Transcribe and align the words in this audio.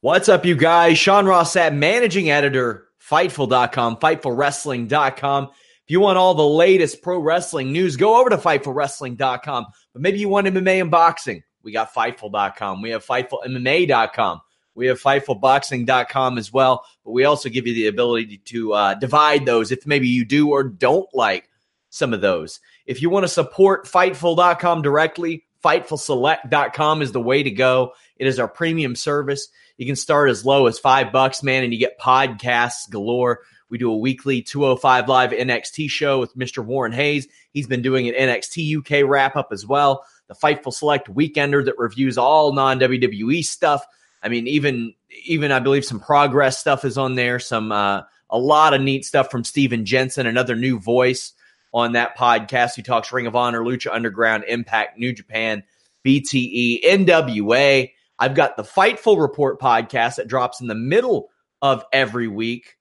What's 0.00 0.28
up, 0.28 0.46
you 0.46 0.54
guys? 0.54 0.96
Sean 0.96 1.26
Ross 1.26 1.54
Sapp, 1.54 1.74
managing 1.74 2.30
editor, 2.30 2.86
Fightful.com, 3.02 3.96
FightfulWrestling.com. 3.96 5.44
If 5.44 5.90
you 5.90 5.98
want 5.98 6.18
all 6.18 6.34
the 6.34 6.46
latest 6.46 7.02
pro 7.02 7.18
wrestling 7.18 7.72
news, 7.72 7.96
go 7.96 8.20
over 8.20 8.30
to 8.30 8.36
FightfulWrestling.com. 8.36 9.66
But 9.92 10.02
maybe 10.02 10.20
you 10.20 10.28
want 10.28 10.46
MMA 10.46 10.82
and 10.82 10.90
boxing. 10.92 11.42
We 11.64 11.72
got 11.72 11.92
Fightful.com. 11.92 12.80
We 12.80 12.90
have 12.90 13.04
FightfulMMA.com. 13.04 14.40
We 14.76 14.86
have 14.86 15.02
FightfulBoxing.com 15.02 16.38
as 16.38 16.52
well. 16.52 16.84
But 17.04 17.10
we 17.10 17.24
also 17.24 17.48
give 17.48 17.66
you 17.66 17.74
the 17.74 17.88
ability 17.88 18.38
to 18.44 18.74
uh, 18.74 18.94
divide 18.94 19.46
those 19.46 19.72
if 19.72 19.84
maybe 19.84 20.06
you 20.06 20.24
do 20.24 20.50
or 20.50 20.62
don't 20.62 21.08
like 21.12 21.50
some 21.90 22.14
of 22.14 22.20
those. 22.20 22.60
If 22.86 23.02
you 23.02 23.10
want 23.10 23.24
to 23.24 23.28
support 23.28 23.88
Fightful.com 23.88 24.82
directly, 24.82 25.44
FightfulSelect.com 25.64 27.02
is 27.02 27.10
the 27.10 27.20
way 27.20 27.42
to 27.42 27.50
go. 27.50 27.94
It 28.18 28.26
is 28.26 28.38
our 28.38 28.48
premium 28.48 28.94
service. 28.94 29.48
You 29.76 29.86
can 29.86 29.96
start 29.96 30.30
as 30.30 30.44
low 30.44 30.66
as 30.66 30.78
five 30.78 31.12
bucks, 31.12 31.42
man, 31.42 31.64
and 31.64 31.72
you 31.72 31.78
get 31.78 31.98
podcasts 31.98 32.90
galore. 32.90 33.40
We 33.70 33.78
do 33.78 33.92
a 33.92 33.96
weekly 33.96 34.42
205 34.42 35.08
Live 35.08 35.30
NXT 35.30 35.90
show 35.90 36.20
with 36.20 36.36
Mr. 36.36 36.64
Warren 36.64 36.92
Hayes. 36.92 37.28
He's 37.52 37.66
been 37.66 37.82
doing 37.82 38.08
an 38.08 38.14
NXT 38.14 38.78
UK 38.78 39.08
wrap 39.08 39.36
up 39.36 39.48
as 39.52 39.66
well. 39.66 40.04
The 40.28 40.34
Fightful 40.34 40.72
Select 40.72 41.12
Weekender 41.12 41.64
that 41.64 41.78
reviews 41.78 42.18
all 42.18 42.52
non 42.52 42.80
WWE 42.80 43.44
stuff. 43.44 43.84
I 44.22 44.28
mean, 44.28 44.46
even 44.48 44.94
even 45.24 45.52
I 45.52 45.60
believe 45.60 45.84
some 45.84 46.00
progress 46.00 46.58
stuff 46.58 46.84
is 46.84 46.98
on 46.98 47.14
there. 47.14 47.38
Some 47.38 47.72
uh, 47.72 48.02
a 48.30 48.38
lot 48.38 48.74
of 48.74 48.80
neat 48.80 49.04
stuff 49.04 49.30
from 49.30 49.44
Steven 49.44 49.84
Jensen, 49.84 50.26
another 50.26 50.56
new 50.56 50.78
voice 50.78 51.32
on 51.72 51.92
that 51.92 52.16
podcast. 52.16 52.74
He 52.74 52.82
talks 52.82 53.12
Ring 53.12 53.26
of 53.26 53.36
Honor, 53.36 53.60
Lucha 53.60 53.92
Underground, 53.92 54.44
Impact, 54.48 54.98
New 54.98 55.12
Japan, 55.12 55.62
BTE, 56.04 56.84
NWA. 56.84 57.90
I've 58.18 58.34
got 58.34 58.56
the 58.56 58.64
Fightful 58.64 59.20
Report 59.20 59.60
podcast 59.60 60.16
that 60.16 60.26
drops 60.26 60.60
in 60.60 60.66
the 60.66 60.74
middle 60.74 61.28
of 61.62 61.84
every 61.92 62.26
week 62.26 62.76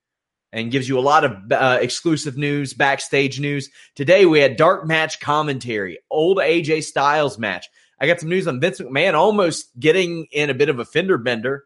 and 0.52 0.72
gives 0.72 0.90
you 0.90 0.98
a 0.98 1.02
lot 1.02 1.24
of 1.24 1.52
uh, 1.52 1.78
exclusive 1.80 2.38
news, 2.38 2.74
backstage 2.74 3.40
news. 3.40 3.70
Today 3.96 4.26
we 4.26 4.40
had 4.40 4.56
dark 4.56 4.88
match 4.88 5.20
commentary, 5.20 6.00
old 6.10 6.38
AJ 6.38 6.84
Styles 6.84 7.38
match. 7.38 7.68
I 8.00 8.08
got 8.08 8.20
some 8.20 8.30
news 8.30 8.48
on 8.48 8.60
Vince 8.60 8.80
McMahon 8.80 9.14
almost 9.14 9.78
getting 9.80 10.28
in 10.32 10.50
a 10.50 10.56
bit 10.56 10.70
of 10.70 10.80
a 10.80 10.86
fender 10.86 11.18
bender 11.18 11.66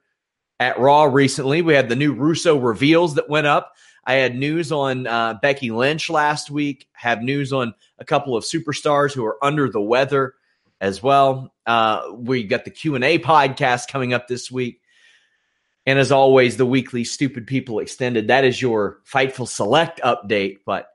at 0.59 0.79
Raw 0.79 1.03
recently. 1.03 1.61
We 1.61 1.73
had 1.73 1.89
the 1.89 1.95
new 1.95 2.13
Russo 2.13 2.57
reveals 2.57 3.15
that 3.15 3.29
went 3.29 3.47
up. 3.47 3.73
I 4.03 4.15
had 4.15 4.35
news 4.35 4.71
on 4.71 5.07
uh, 5.07 5.35
Becky 5.41 5.71
Lynch 5.71 6.09
last 6.09 6.49
week. 6.49 6.87
Have 6.93 7.21
news 7.21 7.53
on 7.53 7.73
a 7.99 8.05
couple 8.05 8.35
of 8.35 8.43
superstars 8.43 9.13
who 9.13 9.25
are 9.25 9.43
under 9.43 9.69
the 9.69 9.81
weather 9.81 10.33
as 10.81 11.01
well. 11.01 11.53
Uh, 11.65 12.01
we 12.15 12.43
got 12.43 12.65
the 12.65 12.71
Q 12.71 12.95
and 12.95 13.03
A 13.03 13.19
podcast 13.19 13.87
coming 13.87 14.13
up 14.13 14.27
this 14.27 14.51
week, 14.51 14.81
and 15.85 15.97
as 15.97 16.11
always, 16.11 16.57
the 16.57 16.65
weekly 16.65 17.03
Stupid 17.03 17.47
People 17.47 17.79
Extended. 17.79 18.27
That 18.27 18.43
is 18.43 18.61
your 18.61 18.99
Fightful 19.05 19.47
Select 19.47 20.01
update. 20.01 20.57
But 20.65 20.87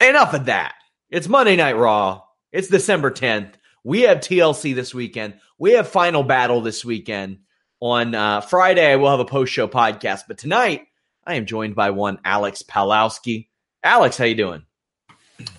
enough 0.00 0.34
of 0.34 0.44
that. 0.44 0.74
It's 1.10 1.28
Monday 1.28 1.56
Night 1.56 1.76
Raw. 1.76 2.22
It's 2.52 2.68
December 2.68 3.10
tenth. 3.10 3.56
We 3.82 4.02
have 4.02 4.18
TLC 4.18 4.74
this 4.74 4.94
weekend. 4.94 5.34
We 5.58 5.72
have 5.72 5.88
Final 5.88 6.22
Battle 6.22 6.60
this 6.60 6.84
weekend. 6.84 7.38
On 7.80 8.14
uh, 8.14 8.40
Friday, 8.40 8.90
I 8.90 8.96
will 8.96 9.10
have 9.10 9.20
a 9.20 9.26
post 9.26 9.52
show 9.52 9.68
podcast, 9.68 10.22
but 10.28 10.38
tonight 10.38 10.86
I 11.26 11.34
am 11.34 11.44
joined 11.44 11.74
by 11.74 11.90
one 11.90 12.18
Alex 12.24 12.62
Podgorski. 12.62 13.48
Alex, 13.82 14.16
how 14.16 14.24
you 14.24 14.34
doing? 14.34 14.64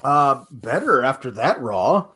Uh, 0.04 0.44
better 0.50 1.04
after 1.04 1.32
that 1.32 1.62
Raw. 1.62 2.08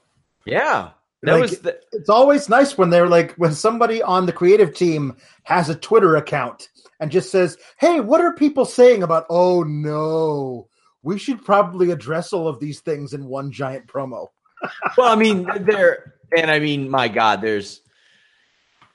Yeah, 0.46 0.91
that 1.24 1.34
Like, 1.34 1.41
was 1.41 1.59
the, 1.59 1.79
It's 1.94 2.09
always 2.09 2.50
nice 2.50 2.78
when 2.78 2.90
they're 2.90 3.07
like 3.07 3.34
when 3.35 3.53
somebody 3.53 4.02
on 4.02 4.25
the 4.25 4.34
creative 4.34 4.74
team 4.74 5.16
has 5.44 5.69
a 5.69 5.75
Twitter 5.75 6.16
account 6.16 6.69
and 7.00 7.12
just 7.12 7.31
says, 7.31 7.57
"Hey, 7.78 8.00
what 8.00 8.22
are 8.22 8.34
people 8.34 8.66
saying 8.66 9.03
about? 9.03 9.25
Oh 9.29 9.63
no, 9.63 10.68
we 11.03 11.18
should 11.19 11.44
probably 11.46 11.91
address 11.91 12.34
all 12.34 12.47
of 12.47 12.59
these 12.59 12.79
things 12.81 13.13
in 13.13 13.25
one 13.25 13.52
giant 13.52 13.88
promo." 13.88 14.28
well. 14.97 15.12
I 15.12 15.16
mean, 15.16 15.47
there 15.62 16.16
and 16.35 16.50
I 16.52 16.59
mean, 16.59 16.90
my 16.90 17.08
God, 17.08 17.41
there's 17.41 17.81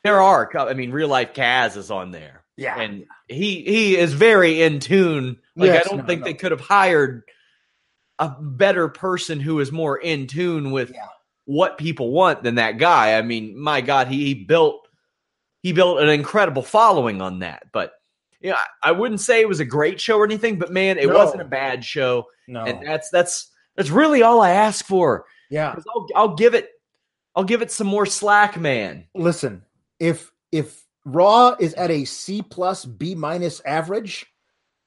there 0.02 0.20
are. 0.22 0.50
I 0.56 0.74
mean, 0.74 0.92
real 0.92 1.08
life 1.08 1.32
Kaz 1.34 1.76
is 1.76 1.90
on 1.90 2.10
there. 2.12 2.42
Yeah. 2.56 2.80
and 2.80 3.04
he 3.28 3.62
he 3.62 3.96
is 3.96 4.12
very 4.14 4.62
in 4.62 4.80
tune. 4.80 5.38
Like 5.56 5.68
Yes, 5.68 5.86
I 5.86 5.88
don't 5.90 5.98
no, 5.98 6.06
think 6.06 6.20
no. 6.20 6.24
they 6.24 6.34
could 6.34 6.52
have 6.52 6.60
hired 6.60 7.24
a 8.18 8.30
better 8.40 8.88
person 8.88 9.40
who 9.40 9.60
is 9.60 9.70
more 9.72 9.96
in 9.98 10.26
tune 10.26 10.70
with 10.70 10.90
Yeah. 10.94 11.06
What 11.46 11.78
people 11.78 12.10
want 12.10 12.42
than 12.42 12.56
that 12.56 12.76
guy. 12.78 13.16
I 13.18 13.22
mean, 13.22 13.58
my 13.58 13.80
God, 13.80 14.08
he, 14.08 14.26
he 14.26 14.34
built 14.34 14.86
he 15.62 15.72
built 15.72 16.00
an 16.00 16.08
incredible 16.08 16.62
following 16.62 17.20
on 17.22 17.38
that. 17.40 17.64
But 17.72 17.92
yeah, 18.40 18.58
I 18.82 18.92
wouldn't 18.92 19.20
say 19.20 19.40
it 19.40 19.48
was 19.48 19.60
a 19.60 19.64
great 19.64 20.00
show 20.00 20.18
or 20.18 20.24
anything, 20.24 20.58
but 20.58 20.70
man, 20.70 20.98
it 20.98 21.08
No. 21.08 21.14
wasn't 21.14 21.42
a 21.42 21.46
bad 21.46 21.84
show. 21.84 22.26
No. 22.46 22.62
And 22.64 22.86
that's 22.86 23.10
that's 23.10 23.50
that's 23.76 23.90
really 23.90 24.22
all 24.22 24.40
I 24.42 24.50
ask 24.50 24.84
for. 24.84 25.24
Yeah, 25.50 25.74
I'll 25.94 26.06
I'll 26.14 26.34
give 26.36 26.54
it 26.54 26.68
I'll 27.34 27.44
give 27.44 27.62
it 27.62 27.70
some 27.70 27.86
more 27.86 28.06
slack, 28.06 28.58
man. 28.58 29.06
Listen, 29.14 29.62
if 29.98 30.30
if 30.52 30.84
Raw 31.04 31.54
is 31.58 31.74
at 31.74 31.90
a 31.90 32.04
C 32.04 32.42
plus 32.42 32.84
B 32.84 33.14
minus 33.14 33.60
average, 33.64 34.26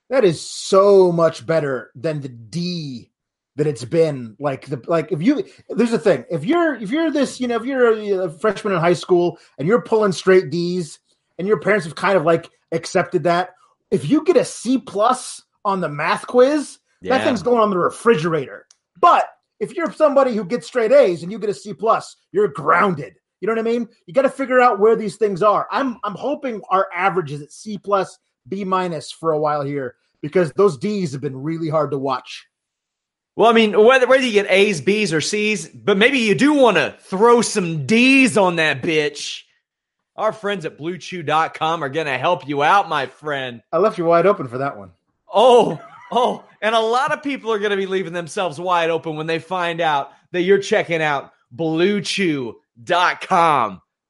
that 0.10 0.24
is 0.26 0.42
so 0.42 1.12
much 1.12 1.46
better 1.46 1.92
than 1.96 2.20
the 2.22 2.30
D 2.30 3.12
that 3.60 3.68
it's 3.68 3.84
been. 3.84 4.36
Like 4.40 4.68
the 4.68 4.82
like 4.88 5.12
if 5.12 5.22
you 5.22 5.44
there's 5.68 5.94
a 5.94 6.00
thing 6.00 6.24
if 6.32 6.46
you're 6.46 6.76
if 6.76 6.90
you're 6.90 7.12
this 7.12 7.40
you 7.40 7.48
know 7.48 7.58
if 7.58 7.66
you're 7.66 8.24
a, 8.24 8.30
freshman 8.30 8.74
in 8.74 8.80
high 8.80 8.94
school 8.94 9.38
and 9.58 9.68
you're 9.68 9.82
pulling 9.82 10.14
straight 10.14 10.50
D's 10.50 11.00
and 11.38 11.48
your 11.48 11.60
parents 11.60 11.86
have 11.86 11.96
kind 11.96 12.18
of 12.18 12.24
like 12.24 12.50
accepted 12.72 13.24
that 13.24 13.52
if 13.92 14.10
you 14.10 14.24
get 14.24 14.38
a 14.38 14.46
C 14.46 14.78
plus 14.78 15.44
on 15.66 15.82
the 15.82 15.90
math 15.90 16.26
quiz 16.26 16.80
that 17.02 17.24
thing's 17.24 17.44
going 17.44 17.62
on 17.62 17.70
the 17.70 17.78
refrigerator. 17.78 18.66
But 19.00 19.26
if 19.60 19.76
you're 19.76 19.92
somebody 19.92 20.36
who 20.36 20.46
gets 20.46 20.68
straight 20.68 20.92
A's 20.92 21.24
and 21.24 21.32
you 21.32 21.40
get 21.40 21.50
a 21.50 21.54
C 21.54 21.74
plus, 21.74 22.16
you're 22.32 22.48
grounded. 22.48 23.16
You 23.42 23.48
know 23.48 23.54
what 23.54 23.60
I 23.60 23.72
mean? 23.72 23.88
You 24.06 24.14
got 24.14 24.24
to 24.24 24.30
figure 24.30 24.60
out 24.60 24.80
where 24.80 24.96
these 24.96 25.16
things 25.16 25.42
are. 25.44 25.68
I'm 25.72 25.98
I'm 26.04 26.16
hoping 26.16 26.62
our 26.70 26.88
average 26.94 27.32
is 27.32 27.42
at 27.42 27.52
C 27.52 27.78
plus, 27.78 28.18
B 28.48 28.64
minus 28.64 29.12
for 29.12 29.32
a 29.32 29.40
while 29.40 29.62
here 29.64 29.96
because 30.22 30.52
those 30.54 30.78
D's 30.78 31.12
have 31.14 31.22
been 31.22 31.38
really 31.38 31.70
hard 31.70 31.92
to 31.92 31.98
watch. 31.98 32.49
Well, 33.40 33.50
I 33.50 33.54
mean, 33.54 33.72
whether 33.82 34.06
whether 34.06 34.26
you 34.26 34.34
get 34.34 34.52
A's, 34.52 34.82
B's, 34.82 35.14
or 35.14 35.22
C's, 35.22 35.70
but 35.70 35.96
maybe 35.96 36.20
you 36.20 36.36
do 36.36 36.56
want 36.56 36.76
to 36.76 36.98
throw 37.00 37.42
some 37.42 37.86
D's 37.86 38.38
on 38.38 38.58
that 38.58 38.82
bitch. 38.82 39.44
Our 40.18 40.34
friends 40.34 40.66
at 40.66 40.78
bluechew.com 40.78 41.82
are 41.82 41.88
going 41.88 42.08
to 42.08 42.18
help 42.18 42.50
you 42.50 42.64
out, 42.64 42.90
my 42.90 43.06
friend. 43.06 43.64
I 43.72 43.78
left 43.78 43.98
you 43.98 44.04
wide 44.04 44.26
open 44.26 44.50
for 44.50 44.58
that 44.58 44.78
one. 44.78 44.92
Oh, 45.34 45.82
oh, 46.12 46.44
and 46.62 46.76
a 46.76 46.82
lot 46.82 47.14
of 47.14 47.24
people 47.24 47.54
are 47.54 47.60
going 47.60 47.72
to 47.72 47.78
be 47.78 47.86
leaving 47.86 48.12
themselves 48.12 48.60
wide 48.60 48.90
open 48.90 49.16
when 49.16 49.28
they 49.28 49.40
find 49.40 49.80
out 49.80 50.12
that 50.34 50.42
you're 50.42 50.60
checking 50.60 51.02
out 51.02 51.32
bluechew.com. 51.56 52.62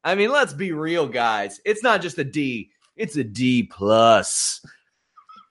I 0.03 0.15
mean, 0.15 0.31
let's 0.31 0.53
be 0.53 0.71
real, 0.71 1.07
guys. 1.07 1.61
It's 1.65 1.83
not 1.83 2.01
just 2.01 2.17
a 2.17 2.23
D, 2.23 2.71
it's 2.95 3.15
a 3.15 3.23
D 3.23 3.61
plus. 3.61 4.65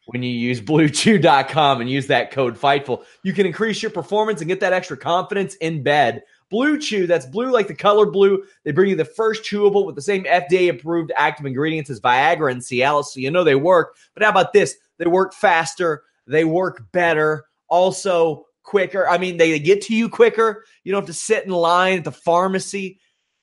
When 0.09 0.23
you 0.23 0.31
use 0.31 0.59
bluechew.com 0.63 1.83
and 1.83 1.91
use 1.91 2.07
that 2.07 2.31
code 2.31 2.57
FIGHTFUL, 2.57 3.05
you 3.25 3.35
can 3.35 3.45
increase 3.45 3.83
your 3.83 3.91
performance 3.91 4.41
and 4.41 4.49
get 4.49 4.61
that 4.61 4.73
extra 4.73 4.97
confidence 4.97 5.55
in 5.57 5.83
bed. 5.83 6.23
Blue 6.49 6.79
Chew, 6.79 7.07
that's 7.07 7.27
blue 7.27 7.51
like 7.51 7.69
the 7.69 7.75
color 7.75 8.07
blue. 8.07 8.43
They 8.65 8.73
bring 8.73 8.89
you 8.89 8.97
the 8.97 9.05
first 9.05 9.43
chewable 9.43 9.85
with 9.85 9.97
the 9.97 10.01
same 10.01 10.25
FDA 10.25 10.71
approved 10.71 11.13
active 11.15 11.45
ingredients 11.45 11.91
as 11.91 12.01
Viagra 12.01 12.51
and 12.51 12.63
Cialis, 12.63 13.09
so 13.09 13.21
you 13.21 13.31
know 13.31 13.45
they 13.45 13.55
work. 13.55 13.97
But 14.15 14.23
how 14.23 14.31
about 14.31 14.55
this? 14.55 14.77
They 14.97 15.05
work 15.05 15.35
faster, 15.35 16.05
they 16.27 16.47
work 16.47 16.91
better, 16.91 17.45
also 17.69 18.47
quicker. 18.63 19.07
I 19.07 19.19
mean, 19.19 19.37
they 19.37 19.59
get 19.59 19.83
to 19.83 19.95
you 19.95 20.09
quicker. 20.09 20.65
You 20.85 20.93
don't 20.93 21.03
have 21.03 21.09
to 21.09 21.13
sit 21.13 21.45
in 21.45 21.51
line 21.51 21.99
at 21.99 22.05
the 22.05 22.13
pharmacy. 22.13 22.99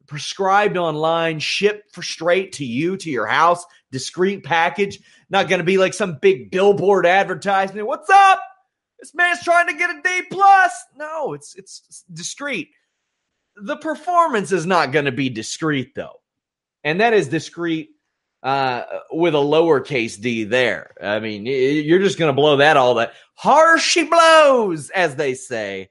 Prescribed 0.07 0.77
online, 0.77 1.39
shipped 1.39 1.91
for 1.91 2.01
straight 2.01 2.53
to 2.53 2.65
you, 2.65 2.97
to 2.97 3.09
your 3.11 3.27
house, 3.27 3.65
discreet 3.91 4.43
package. 4.43 4.99
Not 5.29 5.49
going 5.49 5.59
to 5.59 5.65
be 5.65 5.77
like 5.77 5.93
some 5.93 6.19
big 6.21 6.51
billboard 6.51 7.05
advertisement. 7.05 7.87
What's 7.87 8.09
up? 8.09 8.41
This 8.99 9.13
man's 9.13 9.43
trying 9.43 9.67
to 9.67 9.73
get 9.73 9.89
a 9.89 10.01
D 10.01 10.21
plus. 10.31 10.71
No, 10.95 11.33
it's 11.33 11.55
it's 11.55 12.03
discreet. 12.13 12.69
The 13.55 13.77
performance 13.77 14.51
is 14.51 14.65
not 14.65 14.91
going 14.91 15.05
to 15.05 15.11
be 15.11 15.29
discreet 15.29 15.95
though, 15.95 16.21
and 16.83 17.01
that 17.01 17.13
is 17.13 17.27
discreet 17.27 17.89
uh, 18.43 18.83
with 19.11 19.33
a 19.33 19.39
lowercase 19.39 20.21
d 20.21 20.43
there. 20.43 20.93
I 21.01 21.19
mean, 21.19 21.45
you're 21.47 21.99
just 21.99 22.19
going 22.19 22.29
to 22.29 22.33
blow 22.33 22.57
that 22.57 22.77
all 22.77 22.95
that 22.95 23.13
harsh 23.33 23.83
she 23.83 24.03
blows, 24.03 24.91
as 24.91 25.15
they 25.15 25.33
say. 25.33 25.89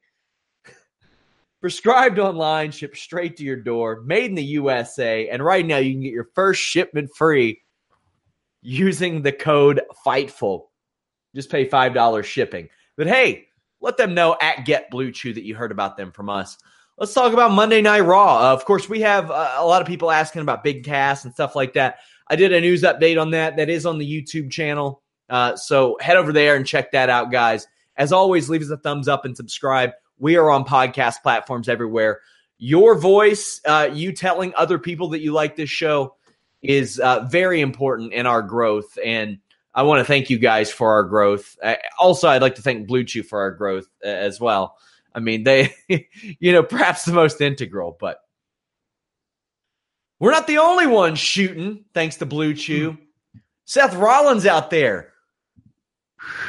Prescribed 1.61 2.21
online, 2.21 2.71
shipped 2.71 2.97
straight 2.97 3.39
to 3.39 3.45
your 3.45 3.57
door, 3.57 4.03
made 4.03 4.27
in 4.27 4.37
the 4.37 4.45
USA, 4.45 5.29
and 5.29 5.43
right 5.43 5.67
now 5.67 5.79
you 5.79 5.93
can 5.93 6.03
get 6.03 6.13
your 6.13 6.29
first 6.35 6.63
shipment 6.63 7.11
free 7.17 7.61
using 8.65 9.23
the 9.23 9.31
code 9.31 9.83
FIGHTFUL. 10.05 10.65
Just 11.35 11.51
pay 11.51 11.69
$5 11.69 12.25
shipping. 12.25 12.69
But 12.97 13.07
hey, 13.07 13.47
let 13.81 13.97
them 13.97 14.15
know 14.15 14.37
at 14.41 14.65
Get 14.65 14.91
Blue 14.91 15.13
Chew 15.13 15.35
that 15.35 15.45
you 15.45 15.55
heard 15.55 15.71
about 15.71 15.97
them 15.97 16.11
from 16.11 16.31
us. 16.31 16.57
Let's 16.97 17.13
talk 17.13 17.33
about 17.33 17.53
Monday 17.53 17.83
Night 17.83 18.01
Raw. 18.01 18.39
Uh, 18.39 18.53
of 18.53 18.65
course, 18.65 18.89
we 18.89 19.01
have 19.03 19.31
uh, 19.31 19.57
a 19.59 19.67
lot 19.67 19.83
of 19.83 19.89
people 19.89 20.11
asking 20.11 20.43
about 20.43 20.65
Big 20.65 20.85
Cass 20.85 21.25
and 21.25 21.35
stuff 21.35 21.55
like 21.55 21.75
that. 21.75 21.99
I 22.29 22.37
did 22.37 22.53
a 22.53 22.61
news 22.61 22.83
update 22.83 23.21
on 23.21 23.33
that. 23.33 23.57
That 23.57 23.69
is 23.69 23.85
on 23.85 23.99
the 23.99 24.11
YouTube 24.11 24.51
channel. 24.51 25.03
Uh, 25.29 25.57
so 25.57 25.99
head 26.01 26.17
over 26.17 26.33
there 26.33 26.57
and 26.57 26.67
check 26.67 26.93
that 26.93 27.11
out, 27.11 27.31
guys. 27.31 27.67
As 27.97 28.13
always, 28.13 28.49
leave 28.49 28.63
us 28.63 28.71
a 28.71 28.77
thumbs 28.77 29.09
up 29.09 29.25
and 29.25 29.37
subscribe. 29.37 29.91
We 30.19 30.37
are 30.37 30.51
on 30.51 30.65
podcast 30.65 31.23
platforms 31.23 31.69
everywhere. 31.69 32.21
Your 32.59 32.95
voice, 32.97 33.61
uh, 33.67 33.91
you 33.93 34.13
telling 34.13 34.55
other 34.57 34.79
people 34.79 35.09
that 35.11 35.21
you 35.21 35.33
like 35.33 35.57
this 35.57 35.71
show, 35.71 36.15
is 36.65 36.99
uh, 36.99 37.21
very 37.31 37.61
important 37.61 38.13
in 38.13 38.27
our 38.27 38.43
growth. 38.43 38.99
And 39.05 39.39
I 39.75 39.83
want 39.83 40.01
to 40.01 40.05
thank 40.05 40.31
you 40.31 40.39
guys 40.39 40.71
for 40.71 40.93
our 40.93 41.05
growth. 41.05 41.57
Uh, 41.63 41.77
also, 41.99 42.29
I'd 42.29 42.43
like 42.43 42.57
to 42.57 42.63
thank 42.63 42.87
Blue 42.87 43.05
Chew 43.05 43.23
for 43.23 43.41
our 43.41 43.51
growth 43.51 43.87
uh, 44.05 44.09
as 44.09 44.41
well. 44.41 44.77
I 45.15 45.21
mean, 45.21 45.45
they, 45.45 45.75
you 45.89 46.53
know, 46.53 46.63
perhaps 46.63 47.05
the 47.05 47.13
most 47.13 47.41
integral, 47.41 47.97
but 48.01 48.19
we're 50.19 50.33
not 50.33 50.47
the 50.47 50.59
only 50.59 50.87
ones 50.87 51.19
shooting, 51.19 51.85
thanks 51.93 52.17
to 52.17 52.27
Blue 52.27 52.55
Chew. 52.55 52.93
Mm. 52.93 52.99
Seth 53.67 53.95
Rollins 53.95 54.47
out 54.47 54.71
there 54.71 55.13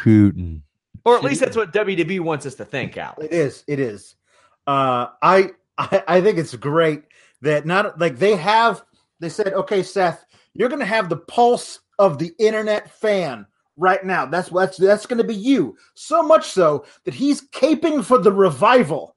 shooting. 0.04 0.64
Or 1.04 1.16
at 1.16 1.24
least 1.24 1.40
that's 1.40 1.56
what 1.56 1.72
WWE 1.72 2.20
wants 2.22 2.46
us 2.46 2.56
to 2.56 2.66
think, 2.66 2.98
Al. 2.98 3.16
It 3.22 3.32
is. 3.32 3.64
It 3.68 3.80
is. 3.80 4.16
Uh, 4.66 5.08
I, 5.22 5.52
I 5.78 6.04
I 6.08 6.22
think 6.22 6.40
it's 6.40 6.56
great 6.56 7.04
that 7.42 7.66
not 7.66 8.00
like 8.00 8.18
they 8.18 8.36
have. 8.36 8.84
They 9.26 9.30
said, 9.30 9.54
okay, 9.54 9.84
Seth, 9.84 10.26
you're 10.54 10.70
going 10.70 10.80
to 10.80 10.86
have 10.86 11.10
the 11.10 11.18
pulse 11.18 11.80
of 12.00 12.18
the 12.18 12.32
internet 12.40 12.92
fan 12.92 13.46
right 13.78 14.04
now. 14.06 14.26
That's 14.26 14.50
that's 14.50 14.78
that's 14.78 15.06
going 15.06 15.18
to 15.18 15.24
be 15.24 15.36
you. 15.36 15.76
So 15.96 16.24
much 16.24 16.48
so 16.48 16.86
that 17.04 17.14
he's 17.14 17.48
caping 17.50 18.04
for 18.04 18.18
the 18.18 18.32
revival, 18.32 19.16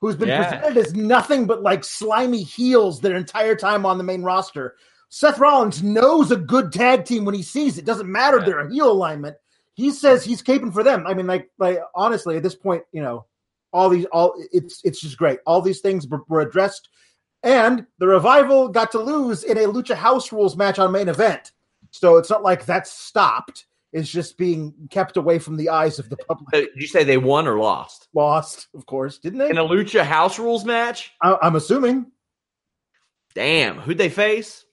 who's 0.00 0.16
been 0.16 0.28
yeah. 0.28 0.42
presented 0.42 0.76
as 0.76 0.94
nothing 0.94 1.46
but 1.46 1.62
like 1.62 1.84
slimy 1.84 2.42
heels 2.42 3.00
their 3.00 3.16
entire 3.16 3.56
time 3.56 3.86
on 3.86 3.98
the 3.98 4.04
main 4.04 4.22
roster. 4.22 4.76
Seth 5.08 5.38
Rollins 5.38 5.82
knows 5.82 6.30
a 6.30 6.36
good 6.36 6.72
tag 6.72 7.04
team 7.04 7.24
when 7.24 7.34
he 7.34 7.42
sees 7.42 7.76
it. 7.76 7.84
Doesn't 7.84 8.10
matter 8.10 8.38
yeah. 8.38 8.44
their 8.46 8.68
heel 8.68 8.90
alignment 8.90 9.36
he 9.74 9.90
says 9.90 10.24
he's 10.24 10.42
caping 10.42 10.72
for 10.72 10.82
them. 10.82 11.06
I 11.06 11.14
mean, 11.14 11.26
like, 11.26 11.50
like 11.58 11.78
honestly, 11.94 12.36
at 12.36 12.42
this 12.42 12.54
point, 12.54 12.82
you 12.92 13.02
know, 13.02 13.26
all 13.72 13.88
these, 13.88 14.04
all 14.06 14.34
it's 14.52 14.80
it's 14.84 15.00
just 15.00 15.16
great. 15.16 15.38
All 15.46 15.62
these 15.62 15.80
things 15.80 16.06
were, 16.06 16.22
were 16.28 16.42
addressed, 16.42 16.90
and 17.42 17.86
the 17.98 18.06
revival 18.06 18.68
got 18.68 18.92
to 18.92 18.98
lose 18.98 19.44
in 19.44 19.58
a 19.58 19.62
Lucha 19.62 19.94
House 19.94 20.32
Rules 20.32 20.56
match 20.56 20.78
on 20.78 20.92
main 20.92 21.08
event. 21.08 21.52
So 21.90 22.16
it's 22.16 22.30
not 22.30 22.42
like 22.42 22.64
that's 22.64 22.90
stopped. 22.90 23.66
It's 23.92 24.08
just 24.08 24.38
being 24.38 24.72
kept 24.90 25.18
away 25.18 25.38
from 25.38 25.56
the 25.56 25.68
eyes 25.68 25.98
of 25.98 26.08
the 26.08 26.16
public. 26.16 26.48
Did 26.50 26.70
you 26.74 26.86
say 26.86 27.04
they 27.04 27.18
won 27.18 27.46
or 27.46 27.58
lost? 27.58 28.08
Lost, 28.14 28.68
of 28.74 28.86
course, 28.86 29.18
didn't 29.18 29.38
they? 29.38 29.50
In 29.50 29.58
a 29.58 29.64
Lucha 29.64 30.02
House 30.02 30.38
Rules 30.38 30.64
match? 30.64 31.12
I, 31.20 31.36
I'm 31.42 31.56
assuming. 31.56 32.06
Damn, 33.34 33.78
who'd 33.78 33.98
they 33.98 34.08
face? 34.08 34.64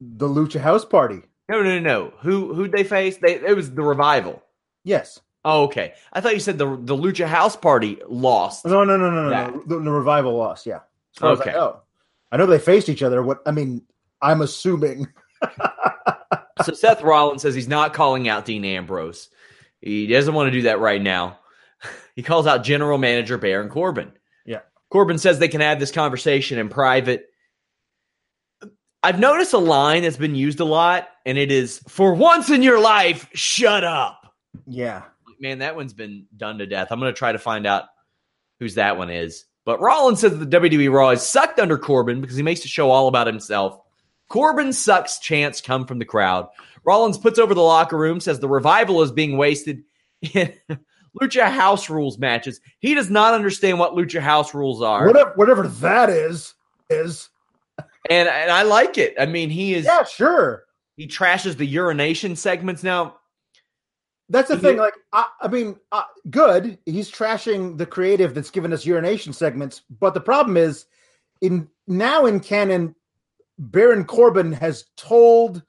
The 0.00 0.28
Lucha 0.28 0.60
House 0.60 0.84
Party. 0.84 1.22
No, 1.48 1.62
no, 1.62 1.78
no, 1.78 1.80
no. 1.80 2.14
Who 2.20 2.54
who'd 2.54 2.72
they 2.72 2.84
face? 2.84 3.18
They 3.18 3.34
it 3.34 3.54
was 3.54 3.70
the 3.70 3.82
revival. 3.82 4.42
Yes. 4.84 5.20
Oh, 5.44 5.64
okay. 5.64 5.94
I 6.12 6.20
thought 6.20 6.34
you 6.34 6.40
said 6.40 6.56
the 6.56 6.76
the 6.80 6.96
Lucha 6.96 7.26
House 7.26 7.56
Party 7.56 7.98
lost. 8.08 8.64
No, 8.64 8.84
no, 8.84 8.96
no, 8.96 9.10
no, 9.10 9.28
no. 9.28 9.50
no. 9.50 9.62
The, 9.66 9.78
the, 9.80 9.90
revival 9.90 10.36
lost. 10.36 10.66
Yeah. 10.66 10.80
Okay. 11.20 11.50
I 11.50 11.52
know. 11.52 11.80
I 12.30 12.36
know 12.36 12.46
they 12.46 12.58
faced 12.58 12.88
each 12.88 13.02
other. 13.02 13.22
What 13.22 13.40
I 13.46 13.50
mean, 13.50 13.82
I'm 14.20 14.40
assuming. 14.40 15.08
so 16.64 16.72
Seth 16.72 17.02
Rollins 17.02 17.42
says 17.42 17.54
he's 17.54 17.68
not 17.68 17.92
calling 17.92 18.28
out 18.28 18.44
Dean 18.44 18.64
Ambrose. 18.64 19.28
He 19.80 20.06
doesn't 20.06 20.32
want 20.32 20.46
to 20.46 20.52
do 20.52 20.62
that 20.62 20.80
right 20.80 21.02
now. 21.02 21.38
He 22.14 22.22
calls 22.22 22.46
out 22.46 22.62
General 22.62 22.98
Manager 22.98 23.38
Baron 23.38 23.70
Corbin. 23.70 24.12
Yeah. 24.44 24.60
Corbin 24.90 25.16
says 25.16 25.38
they 25.38 25.48
can 25.48 25.62
have 25.62 25.80
this 25.80 25.90
conversation 25.90 26.58
in 26.58 26.68
private. 26.68 27.24
I've 29.02 29.18
noticed 29.18 29.54
a 29.54 29.58
line 29.58 30.02
that's 30.02 30.18
been 30.18 30.34
used 30.34 30.60
a 30.60 30.64
lot, 30.66 31.08
and 31.24 31.38
it 31.38 31.50
is 31.50 31.78
for 31.88 32.12
once 32.12 32.50
in 32.50 32.62
your 32.62 32.78
life, 32.78 33.30
shut 33.32 33.82
up. 33.82 34.34
Yeah. 34.66 35.04
Man, 35.40 35.60
that 35.60 35.74
one's 35.74 35.94
been 35.94 36.26
done 36.36 36.58
to 36.58 36.66
death. 36.66 36.88
I'm 36.90 37.00
going 37.00 37.12
to 37.12 37.18
try 37.18 37.32
to 37.32 37.38
find 37.38 37.66
out 37.66 37.84
whose 38.60 38.74
that 38.74 38.98
one 38.98 39.08
is. 39.08 39.46
But 39.64 39.80
Rollins 39.80 40.20
says 40.20 40.38
the 40.38 40.46
WWE 40.46 40.92
Raw 40.92 41.10
is 41.10 41.22
sucked 41.22 41.60
under 41.60 41.78
Corbin 41.78 42.20
because 42.20 42.36
he 42.36 42.42
makes 42.42 42.62
the 42.62 42.68
show 42.68 42.90
all 42.90 43.08
about 43.08 43.26
himself. 43.26 43.78
Corbin 44.28 44.72
sucks 44.72 45.18
chants 45.18 45.60
come 45.60 45.86
from 45.86 45.98
the 45.98 46.04
crowd. 46.04 46.48
Rollins 46.84 47.18
puts 47.18 47.38
over 47.38 47.54
the 47.54 47.60
locker 47.60 47.96
room, 47.96 48.18
says 48.18 48.40
the 48.40 48.48
revival 48.48 49.02
is 49.02 49.12
being 49.12 49.36
wasted 49.36 49.84
in 50.22 50.52
Lucha 51.20 51.48
House 51.50 51.88
Rules 51.90 52.18
matches. 52.18 52.60
He 52.80 52.94
does 52.94 53.10
not 53.10 53.34
understand 53.34 53.78
what 53.78 53.92
Lucha 53.92 54.20
House 54.20 54.54
Rules 54.54 54.82
are. 54.82 55.06
Whatever, 55.06 55.32
whatever 55.36 55.68
that 55.68 56.10
is, 56.10 56.54
is 56.90 57.28
and 58.10 58.28
and 58.28 58.50
I 58.50 58.62
like 58.62 58.98
it. 58.98 59.14
I 59.18 59.26
mean, 59.26 59.50
he 59.50 59.74
is 59.74 59.84
yeah, 59.84 60.04
sure. 60.04 60.64
He 60.96 61.06
trashes 61.06 61.56
the 61.56 61.66
urination 61.66 62.36
segments 62.36 62.82
now. 62.82 63.16
That's 64.32 64.48
the 64.48 64.58
thing. 64.58 64.78
Like, 64.78 64.94
I, 65.12 65.26
I 65.42 65.48
mean, 65.48 65.76
uh, 65.92 66.04
good. 66.30 66.78
He's 66.86 67.10
trashing 67.10 67.76
the 67.76 67.84
creative 67.84 68.34
that's 68.34 68.50
given 68.50 68.72
us 68.72 68.86
urination 68.86 69.34
segments. 69.34 69.82
But 70.00 70.14
the 70.14 70.22
problem 70.22 70.56
is, 70.56 70.86
in 71.42 71.68
now 71.86 72.24
in 72.24 72.40
canon, 72.40 72.94
Baron 73.58 74.06
Corbin 74.06 74.50
has 74.52 74.86
told 74.96 75.62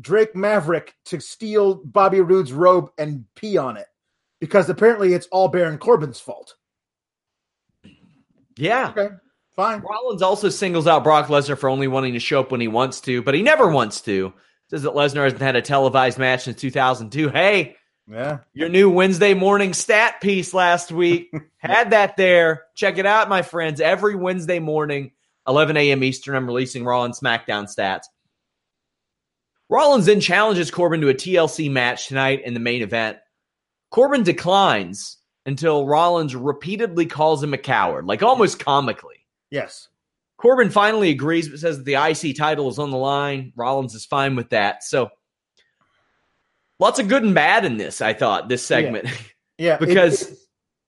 Drake 0.00 0.34
Maverick 0.34 0.96
to 1.06 1.20
steal 1.20 1.76
Bobby 1.76 2.20
Roode's 2.20 2.52
robe 2.52 2.90
and 2.98 3.24
pee 3.36 3.56
on 3.56 3.76
it 3.76 3.86
because 4.40 4.68
apparently 4.68 5.14
it's 5.14 5.28
all 5.28 5.46
Baron 5.46 5.78
Corbin's 5.78 6.18
fault. 6.18 6.56
Yeah. 8.56 8.92
Okay. 8.96 9.14
Fine. 9.54 9.80
Rollins 9.82 10.22
also 10.22 10.48
singles 10.48 10.88
out 10.88 11.04
Brock 11.04 11.28
Lesnar 11.28 11.56
for 11.56 11.68
only 11.70 11.86
wanting 11.86 12.14
to 12.14 12.18
show 12.18 12.40
up 12.40 12.50
when 12.50 12.60
he 12.60 12.68
wants 12.68 13.00
to, 13.02 13.22
but 13.22 13.34
he 13.34 13.42
never 13.42 13.68
wants 13.68 14.00
to. 14.00 14.32
Says 14.70 14.82
that 14.82 14.94
Lesnar 14.94 15.22
hasn't 15.24 15.42
had 15.42 15.54
a 15.54 15.62
televised 15.62 16.18
match 16.18 16.44
since 16.44 16.60
2002. 16.60 17.28
Hey, 17.28 17.76
yeah, 18.12 18.38
your 18.52 18.68
new 18.68 18.90
Wednesday 18.90 19.34
morning 19.34 19.74
stat 19.74 20.20
piece 20.20 20.52
last 20.52 20.92
week 20.92 21.32
had 21.56 21.90
that 21.90 22.16
there. 22.16 22.64
Check 22.74 22.98
it 22.98 23.06
out, 23.06 23.28
my 23.28 23.42
friends. 23.42 23.80
Every 23.80 24.14
Wednesday 24.14 24.58
morning, 24.58 25.12
11 25.48 25.76
a.m. 25.76 26.04
Eastern, 26.04 26.34
I'm 26.34 26.46
releasing 26.46 26.84
Raw 26.84 27.04
and 27.04 27.14
SmackDown 27.14 27.72
stats. 27.74 28.04
Rollins 29.68 30.06
then 30.06 30.20
challenges 30.20 30.70
Corbin 30.70 31.00
to 31.00 31.08
a 31.08 31.14
TLC 31.14 31.70
match 31.70 32.08
tonight 32.08 32.42
in 32.44 32.52
the 32.52 32.60
main 32.60 32.82
event. 32.82 33.16
Corbin 33.90 34.22
declines 34.22 35.16
until 35.46 35.86
Rollins 35.86 36.36
repeatedly 36.36 37.06
calls 37.06 37.42
him 37.42 37.54
a 37.54 37.58
coward, 37.58 38.06
like 38.06 38.22
almost 38.22 38.58
comically. 38.58 39.26
Yes. 39.50 39.88
Corbin 40.36 40.70
finally 40.70 41.10
agrees, 41.10 41.48
but 41.48 41.58
says 41.58 41.78
that 41.78 41.84
the 41.84 41.94
IC 41.94 42.36
title 42.36 42.68
is 42.68 42.78
on 42.78 42.90
the 42.90 42.96
line. 42.96 43.52
Rollins 43.56 43.94
is 43.94 44.04
fine 44.04 44.36
with 44.36 44.50
that. 44.50 44.82
So 44.82 45.10
lots 46.82 46.98
of 46.98 47.08
good 47.08 47.22
and 47.22 47.34
bad 47.34 47.64
in 47.64 47.76
this, 47.76 48.00
I 48.00 48.12
thought, 48.12 48.48
this 48.48 48.64
segment. 48.64 49.08
Yeah, 49.58 49.72
yeah 49.72 49.76
because 49.76 50.32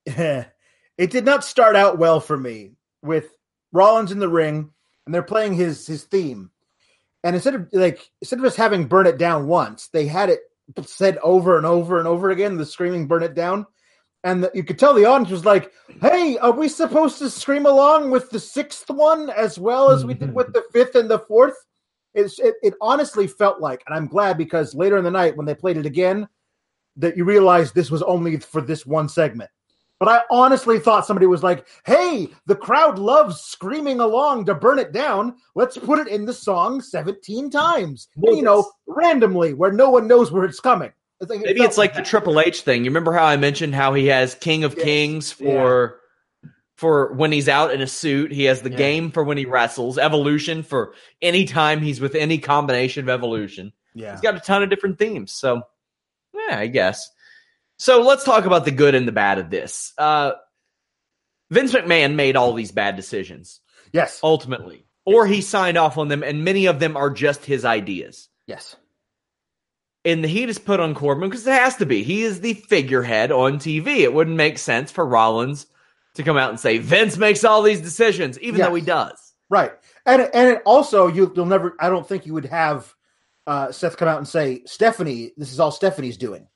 it, 0.06 0.18
it, 0.18 0.48
it, 0.98 1.10
did 1.10 1.24
not 1.24 1.44
start 1.44 1.76
out 1.76 1.98
well 1.98 2.18
for 2.18 2.36
me 2.36 2.72
with 3.02 3.28
Rollins 3.72 4.10
in 4.10 4.18
the 4.18 4.28
ring 4.28 4.70
and 5.04 5.14
they're 5.14 5.22
playing 5.22 5.54
his 5.54 5.86
his 5.86 6.04
theme. 6.04 6.50
And 7.22 7.36
instead 7.36 7.54
of 7.54 7.68
like 7.72 8.10
instead 8.20 8.38
of 8.38 8.44
just 8.44 8.56
having 8.56 8.86
burn 8.86 9.06
it 9.06 9.18
down 9.18 9.46
once, 9.46 9.88
they 9.88 10.06
had 10.06 10.30
it 10.30 10.40
said 10.86 11.18
over 11.22 11.58
and 11.58 11.66
over 11.66 11.98
and 11.98 12.08
over 12.08 12.30
again, 12.30 12.56
the 12.56 12.66
screaming 12.66 13.06
burn 13.06 13.22
it 13.22 13.34
down. 13.34 13.66
And 14.24 14.42
the, 14.42 14.50
you 14.54 14.64
could 14.64 14.78
tell 14.78 14.94
the 14.94 15.04
audience 15.04 15.30
was 15.30 15.44
like, 15.44 15.70
"Hey, 16.00 16.38
are 16.38 16.52
we 16.52 16.68
supposed 16.68 17.18
to 17.18 17.28
scream 17.28 17.66
along 17.66 18.10
with 18.10 18.30
the 18.30 18.40
sixth 18.40 18.88
one 18.88 19.28
as 19.28 19.58
well 19.58 19.90
as 19.90 20.04
we 20.04 20.14
did 20.14 20.34
with 20.34 20.52
the 20.54 20.64
fifth 20.72 20.94
and 20.94 21.10
the 21.10 21.18
fourth? 21.18 21.56
It's, 22.14 22.38
it, 22.38 22.54
it 22.62 22.74
honestly 22.80 23.26
felt 23.26 23.60
like, 23.60 23.82
and 23.86 23.94
I'm 23.94 24.06
glad 24.06 24.38
because 24.38 24.74
later 24.74 24.96
in 24.98 25.04
the 25.04 25.10
night 25.10 25.36
when 25.36 25.46
they 25.46 25.54
played 25.54 25.76
it 25.76 25.86
again, 25.86 26.28
that 26.96 27.16
you 27.16 27.24
realized 27.24 27.74
this 27.74 27.90
was 27.90 28.02
only 28.02 28.38
for 28.38 28.60
this 28.60 28.86
one 28.86 29.08
segment. 29.08 29.50
But 30.00 30.08
I 30.08 30.22
honestly 30.30 30.78
thought 30.78 31.06
somebody 31.06 31.26
was 31.26 31.42
like, 31.42 31.66
hey, 31.86 32.28
the 32.46 32.56
crowd 32.56 32.98
loves 32.98 33.40
screaming 33.40 34.00
along 34.00 34.44
to 34.46 34.54
burn 34.54 34.78
it 34.78 34.92
down. 34.92 35.36
Let's 35.54 35.78
put 35.78 35.98
it 35.98 36.08
in 36.08 36.24
the 36.24 36.32
song 36.32 36.80
17 36.80 37.48
times. 37.50 38.08
you 38.36 38.42
know, 38.42 38.70
randomly 38.86 39.54
where 39.54 39.72
no 39.72 39.90
one 39.90 40.06
knows 40.08 40.32
where 40.32 40.44
it's 40.44 40.60
coming. 40.60 40.92
Maybe 41.28 41.62
it's 41.62 41.78
like, 41.78 41.94
like 41.94 41.94
the 41.94 42.08
Triple 42.08 42.40
H 42.40 42.62
thing. 42.62 42.84
You 42.84 42.90
remember 42.90 43.12
how 43.12 43.24
I 43.24 43.36
mentioned 43.36 43.74
how 43.74 43.94
he 43.94 44.06
has 44.08 44.34
King 44.34 44.64
of. 44.64 44.76
Kings 44.76 45.32
for 45.32 45.44
yeah. 45.44 46.03
For 46.76 47.12
when 47.12 47.32
he's 47.32 47.48
out 47.48 47.72
in 47.72 47.80
a 47.80 47.86
suit. 47.86 48.32
He 48.32 48.44
has 48.44 48.62
the 48.62 48.70
yeah. 48.70 48.76
game 48.76 49.10
for 49.10 49.22
when 49.24 49.38
he 49.38 49.46
wrestles, 49.46 49.98
evolution 49.98 50.62
for 50.62 50.94
any 51.22 51.44
time 51.44 51.80
he's 51.80 52.00
with 52.00 52.14
any 52.14 52.38
combination 52.38 53.04
of 53.04 53.08
evolution. 53.08 53.72
Yeah. 53.94 54.12
He's 54.12 54.20
got 54.20 54.36
a 54.36 54.40
ton 54.40 54.62
of 54.62 54.70
different 54.70 54.98
themes. 54.98 55.32
So 55.32 55.62
yeah, 56.34 56.58
I 56.58 56.66
guess. 56.66 57.10
So 57.76 58.02
let's 58.02 58.24
talk 58.24 58.44
about 58.44 58.64
the 58.64 58.70
good 58.70 58.94
and 58.94 59.06
the 59.06 59.12
bad 59.12 59.38
of 59.38 59.50
this. 59.50 59.92
Uh, 59.98 60.32
Vince 61.50 61.72
McMahon 61.72 62.14
made 62.14 62.36
all 62.36 62.52
these 62.52 62.72
bad 62.72 62.96
decisions. 62.96 63.60
Yes. 63.92 64.20
Ultimately. 64.22 64.86
Or 65.04 65.26
he 65.26 65.40
signed 65.40 65.76
off 65.76 65.98
on 65.98 66.08
them, 66.08 66.22
and 66.22 66.44
many 66.44 66.66
of 66.66 66.80
them 66.80 66.96
are 66.96 67.10
just 67.10 67.44
his 67.44 67.64
ideas. 67.64 68.28
Yes. 68.46 68.74
And 70.04 70.24
the 70.24 70.28
heat 70.28 70.48
is 70.48 70.58
put 70.58 70.80
on 70.80 70.94
Corbin 70.94 71.28
because 71.28 71.46
it 71.46 71.52
has 71.52 71.76
to 71.76 71.86
be. 71.86 72.02
He 72.02 72.22
is 72.22 72.40
the 72.40 72.54
figurehead 72.54 73.30
on 73.30 73.58
TV. 73.58 73.98
It 73.98 74.12
wouldn't 74.12 74.36
make 74.36 74.58
sense 74.58 74.90
for 74.90 75.04
Rollins 75.04 75.66
to 76.14 76.22
come 76.22 76.36
out 76.36 76.50
and 76.50 76.58
say 76.58 76.78
Vince 76.78 77.16
makes 77.16 77.44
all 77.44 77.62
these 77.62 77.80
decisions, 77.80 78.38
even 78.40 78.58
yes. 78.58 78.68
though 78.68 78.74
he 78.74 78.82
does. 78.82 79.34
Right. 79.50 79.72
And 80.06 80.22
and 80.22 80.56
it 80.56 80.62
also 80.64 81.06
you, 81.06 81.26
will 81.26 81.46
never. 81.46 81.76
I 81.80 81.88
don't 81.88 82.06
think 82.06 82.26
you 82.26 82.34
would 82.34 82.46
have 82.46 82.92
uh, 83.46 83.72
Seth 83.72 83.96
come 83.96 84.08
out 84.08 84.18
and 84.18 84.28
say 84.28 84.62
Stephanie. 84.66 85.32
This 85.36 85.52
is 85.52 85.60
all 85.60 85.70
Stephanie's 85.70 86.16
doing. 86.16 86.46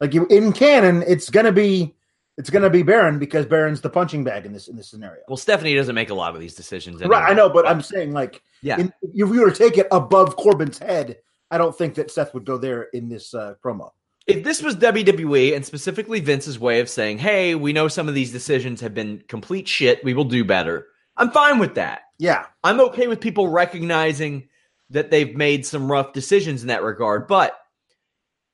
Like 0.00 0.14
you 0.14 0.26
in 0.26 0.52
canon, 0.52 1.04
it's 1.06 1.30
gonna 1.30 1.52
be 1.52 1.94
it's 2.36 2.50
gonna 2.50 2.70
be 2.70 2.82
Baron 2.82 3.18
because 3.18 3.46
Baron's 3.46 3.80
the 3.80 3.90
punching 3.90 4.24
bag 4.24 4.44
in 4.44 4.52
this 4.52 4.68
in 4.68 4.76
this 4.76 4.88
scenario. 4.88 5.22
Well, 5.28 5.36
Stephanie 5.36 5.74
doesn't 5.74 5.94
make 5.94 6.10
a 6.10 6.14
lot 6.14 6.34
of 6.34 6.40
these 6.40 6.54
decisions, 6.54 7.00
anyway. 7.00 7.16
right? 7.16 7.30
I 7.30 7.34
know, 7.34 7.48
but 7.48 7.66
I'm 7.66 7.80
saying 7.80 8.12
like, 8.12 8.42
yeah, 8.62 8.78
in, 8.78 8.92
if 9.02 9.14
you 9.14 9.26
were 9.26 9.50
to 9.50 9.56
take 9.56 9.78
it 9.78 9.86
above 9.92 10.36
Corbin's 10.36 10.78
head, 10.78 11.18
I 11.50 11.58
don't 11.58 11.76
think 11.76 11.94
that 11.94 12.10
Seth 12.10 12.34
would 12.34 12.44
go 12.44 12.58
there 12.58 12.84
in 12.92 13.08
this 13.08 13.34
uh, 13.34 13.54
promo. 13.64 13.90
If 14.26 14.42
this 14.42 14.62
was 14.62 14.76
WWE 14.76 15.54
and 15.54 15.66
specifically 15.66 16.20
Vince's 16.20 16.58
way 16.58 16.80
of 16.80 16.88
saying, 16.88 17.18
"Hey, 17.18 17.54
we 17.54 17.72
know 17.72 17.88
some 17.88 18.08
of 18.08 18.14
these 18.14 18.32
decisions 18.32 18.80
have 18.80 18.94
been 18.94 19.22
complete 19.28 19.68
shit. 19.68 20.02
We 20.04 20.14
will 20.14 20.24
do 20.24 20.44
better," 20.44 20.86
I'm 21.16 21.30
fine 21.30 21.58
with 21.58 21.74
that. 21.74 22.02
Yeah, 22.18 22.46
I'm 22.62 22.80
okay 22.80 23.06
with 23.06 23.20
people 23.20 23.48
recognizing 23.48 24.48
that 24.90 25.10
they've 25.10 25.34
made 25.34 25.66
some 25.66 25.90
rough 25.90 26.12
decisions 26.12 26.62
in 26.62 26.68
that 26.68 26.82
regard, 26.82 27.26
but 27.26 27.58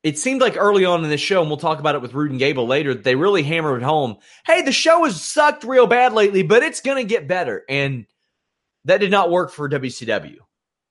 it 0.02 0.18
seemed 0.18 0.40
like 0.40 0.56
early 0.56 0.84
on 0.84 1.04
in 1.04 1.10
the 1.10 1.18
show, 1.18 1.40
and 1.40 1.50
we'll 1.50 1.58
talk 1.58 1.78
about 1.78 1.94
it 1.94 2.02
with 2.02 2.14
Roode 2.14 2.30
and 2.30 2.38
Gable 2.38 2.66
later, 2.66 2.94
they 2.94 3.14
really 3.14 3.42
hammered 3.42 3.82
home, 3.82 4.16
hey, 4.46 4.62
the 4.62 4.72
show 4.72 5.04
has 5.04 5.22
sucked 5.22 5.64
real 5.64 5.86
bad 5.86 6.12
lately, 6.12 6.42
but 6.42 6.62
it's 6.62 6.80
going 6.80 6.96
to 6.96 7.08
get 7.08 7.28
better. 7.28 7.64
And 7.68 8.06
that 8.86 9.00
did 9.00 9.10
not 9.10 9.30
work 9.30 9.50
for 9.50 9.68
WCW. 9.68 10.38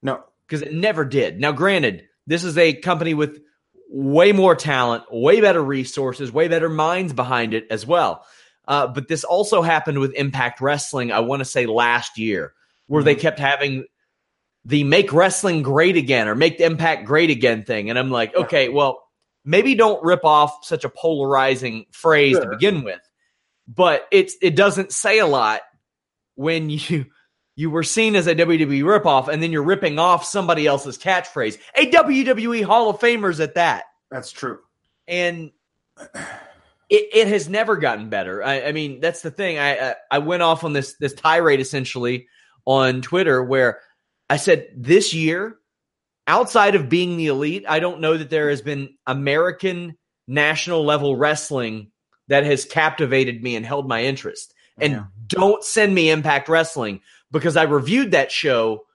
No. 0.03 0.23
Because 0.47 0.61
it 0.61 0.73
never 0.73 1.05
did. 1.05 1.39
Now, 1.39 1.51
granted, 1.51 2.07
this 2.27 2.43
is 2.43 2.57
a 2.57 2.73
company 2.73 3.13
with 3.13 3.41
way 3.89 4.31
more 4.31 4.55
talent, 4.55 5.03
way 5.11 5.41
better 5.41 5.63
resources, 5.63 6.31
way 6.31 6.47
better 6.47 6.69
minds 6.69 7.11
behind 7.11 7.53
it 7.53 7.67
as 7.71 7.85
well. 7.85 8.23
Uh, 8.67 8.85
but 8.87 9.07
this 9.07 9.23
also 9.23 9.63
happened 9.63 9.97
with 9.97 10.13
Impact 10.13 10.61
Wrestling, 10.61 11.11
I 11.11 11.21
want 11.21 11.39
to 11.39 11.45
say 11.45 11.65
last 11.65 12.19
year, 12.19 12.53
where 12.85 13.01
mm-hmm. 13.01 13.05
they 13.05 13.15
kept 13.15 13.39
having 13.39 13.85
the 14.65 14.83
make 14.83 15.11
wrestling 15.11 15.63
great 15.63 15.97
again 15.97 16.27
or 16.27 16.35
make 16.35 16.59
the 16.59 16.65
impact 16.65 17.05
great 17.05 17.31
again 17.31 17.63
thing. 17.63 17.89
And 17.89 17.97
I'm 17.97 18.11
like, 18.11 18.35
okay, 18.35 18.69
well, 18.69 19.01
maybe 19.43 19.73
don't 19.73 20.03
rip 20.03 20.23
off 20.23 20.65
such 20.65 20.83
a 20.83 20.89
polarizing 20.89 21.85
phrase 21.91 22.33
sure. 22.33 22.43
to 22.43 22.49
begin 22.51 22.83
with. 22.83 23.01
But 23.67 24.07
it's 24.11 24.35
it 24.41 24.55
doesn't 24.55 24.91
say 24.91 25.17
a 25.17 25.25
lot 25.25 25.61
when 26.35 26.69
you 26.69 27.05
you 27.59 27.69
were 27.69 27.83
seen 27.83 28.15
as 28.15 28.25
a 28.25 28.33
WWE 28.33 28.83
ripoff 28.83 29.27
and 29.27 29.43
then 29.43 29.51
you're 29.51 29.61
ripping 29.61 29.99
off 29.99 30.23
somebody 30.23 30.65
else's 30.65 30.97
catchphrase. 30.97 31.57
A 31.75 31.91
WWE 31.91 32.63
Hall 32.63 32.89
of 32.89 32.99
Famers 33.01 33.41
at 33.41 33.55
that. 33.55 33.83
That's 34.09 34.31
true. 34.31 34.59
And 35.09 35.51
it, 36.89 37.09
it 37.13 37.27
has 37.27 37.49
never 37.49 37.75
gotten 37.75 38.09
better. 38.09 38.41
I, 38.41 38.67
I 38.67 38.71
mean, 38.71 39.01
that's 39.01 39.23
the 39.23 39.29
thing. 39.29 39.59
I, 39.59 39.89
I 39.89 39.95
I 40.09 40.19
went 40.19 40.41
off 40.41 40.63
on 40.63 40.71
this 40.71 40.95
this 41.01 41.13
tirade 41.13 41.59
essentially 41.59 42.29
on 42.63 43.01
Twitter 43.01 43.43
where 43.43 43.81
I 44.29 44.37
said 44.37 44.69
this 44.77 45.13
year, 45.13 45.57
outside 46.27 46.75
of 46.75 46.87
being 46.87 47.17
the 47.17 47.27
elite, 47.27 47.65
I 47.67 47.81
don't 47.81 47.99
know 47.99 48.15
that 48.15 48.29
there 48.29 48.49
has 48.51 48.61
been 48.61 48.95
American 49.05 49.97
national 50.29 50.85
level 50.85 51.17
wrestling 51.17 51.91
that 52.29 52.45
has 52.45 52.63
captivated 52.63 53.43
me 53.43 53.57
and 53.57 53.65
held 53.65 53.85
my 53.85 54.05
interest. 54.05 54.53
And 54.79 54.93
yeah. 54.93 55.03
don't 55.27 55.61
send 55.61 55.93
me 55.93 56.09
Impact 56.09 56.47
Wrestling 56.47 57.01
because 57.31 57.57
I 57.57 57.63
reviewed 57.63 58.11
that 58.11 58.31
show 58.31 58.85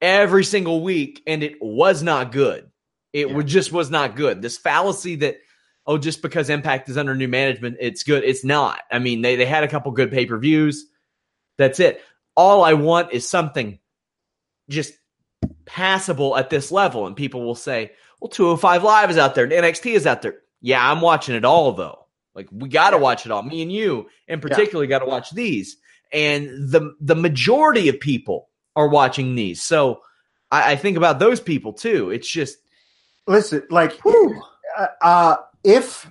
every 0.00 0.44
single 0.44 0.82
week 0.82 1.22
and 1.26 1.42
it 1.42 1.56
was 1.60 2.02
not 2.02 2.32
good. 2.32 2.70
It 3.12 3.28
yeah. 3.28 3.42
just 3.42 3.72
was 3.72 3.90
not 3.90 4.16
good. 4.16 4.42
This 4.42 4.58
fallacy 4.58 5.16
that 5.16 5.36
oh, 5.86 5.98
just 5.98 6.22
because 6.22 6.48
Impact 6.48 6.88
is 6.88 6.96
under 6.96 7.14
new 7.14 7.28
management, 7.28 7.76
it's 7.80 8.02
good. 8.04 8.24
It's 8.24 8.44
not. 8.44 8.80
I 8.90 8.98
mean, 8.98 9.22
they 9.22 9.36
they 9.36 9.46
had 9.46 9.64
a 9.64 9.68
couple 9.68 9.92
good 9.92 10.10
pay 10.10 10.26
per 10.26 10.38
views. 10.38 10.86
That's 11.58 11.80
it. 11.80 12.00
All 12.36 12.64
I 12.64 12.72
want 12.74 13.12
is 13.12 13.28
something 13.28 13.78
just 14.68 14.94
passable 15.66 16.36
at 16.36 16.50
this 16.50 16.72
level. 16.72 17.06
And 17.06 17.16
people 17.16 17.44
will 17.44 17.54
say, 17.54 17.92
well, 18.20 18.28
205 18.28 18.82
Live 18.82 19.10
is 19.10 19.18
out 19.18 19.34
there 19.34 19.44
and 19.44 19.52
NXT 19.52 19.92
is 19.92 20.06
out 20.06 20.22
there. 20.22 20.36
Yeah, 20.60 20.90
I'm 20.90 21.00
watching 21.00 21.34
it 21.34 21.44
all 21.44 21.72
though. 21.72 22.06
Like 22.34 22.48
we 22.50 22.68
got 22.68 22.90
to 22.90 22.96
yeah. 22.96 23.02
watch 23.02 23.26
it 23.26 23.32
all. 23.32 23.42
Me 23.42 23.62
and 23.62 23.72
you, 23.72 24.08
in 24.28 24.40
particular, 24.40 24.84
yeah. 24.84 24.90
got 24.90 24.98
to 25.00 25.06
watch 25.06 25.30
these. 25.32 25.76
And 26.12 26.70
the 26.70 26.94
the 27.00 27.16
majority 27.16 27.88
of 27.88 28.00
people 28.00 28.48
are 28.76 28.88
watching 28.88 29.34
these. 29.34 29.62
So 29.62 30.02
I, 30.50 30.72
I 30.72 30.76
think 30.76 30.96
about 30.96 31.18
those 31.18 31.40
people 31.40 31.72
too. 31.72 32.10
It's 32.10 32.28
just 32.28 32.58
listen, 33.26 33.62
like, 33.70 33.98
uh, 34.06 34.86
uh, 35.00 35.36
if 35.64 36.10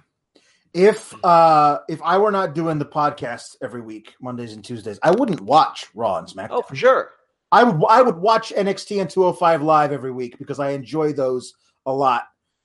if 0.74 1.14
uh 1.24 1.80
if 1.90 2.02
I 2.02 2.18
were 2.18 2.32
not 2.32 2.56
doing 2.56 2.80
the 2.80 2.86
podcast 2.86 3.56
every 3.62 3.82
week, 3.82 4.16
Mondays 4.22 4.54
and 4.54 4.64
Tuesdays, 4.64 5.00
I 5.04 5.12
wouldn't 5.12 5.42
watch 5.42 5.88
Raw 5.94 6.18
and 6.18 6.28
SmackDown. 6.28 6.50
Oh, 6.52 6.62
for 6.62 6.76
sure. 6.76 7.12
I 7.52 7.64
would 7.64 7.84
I 7.88 8.02
would 8.02 8.18
watch 8.18 8.54
NXT 8.56 9.02
and 9.02 9.10
205 9.10 9.62
live 9.62 9.92
every 9.92 10.12
week 10.12 10.38
because 10.38 10.60
I 10.60 10.72
enjoy 10.72 11.14
those 11.14 11.54
a 11.86 11.94
lot. 11.94 12.24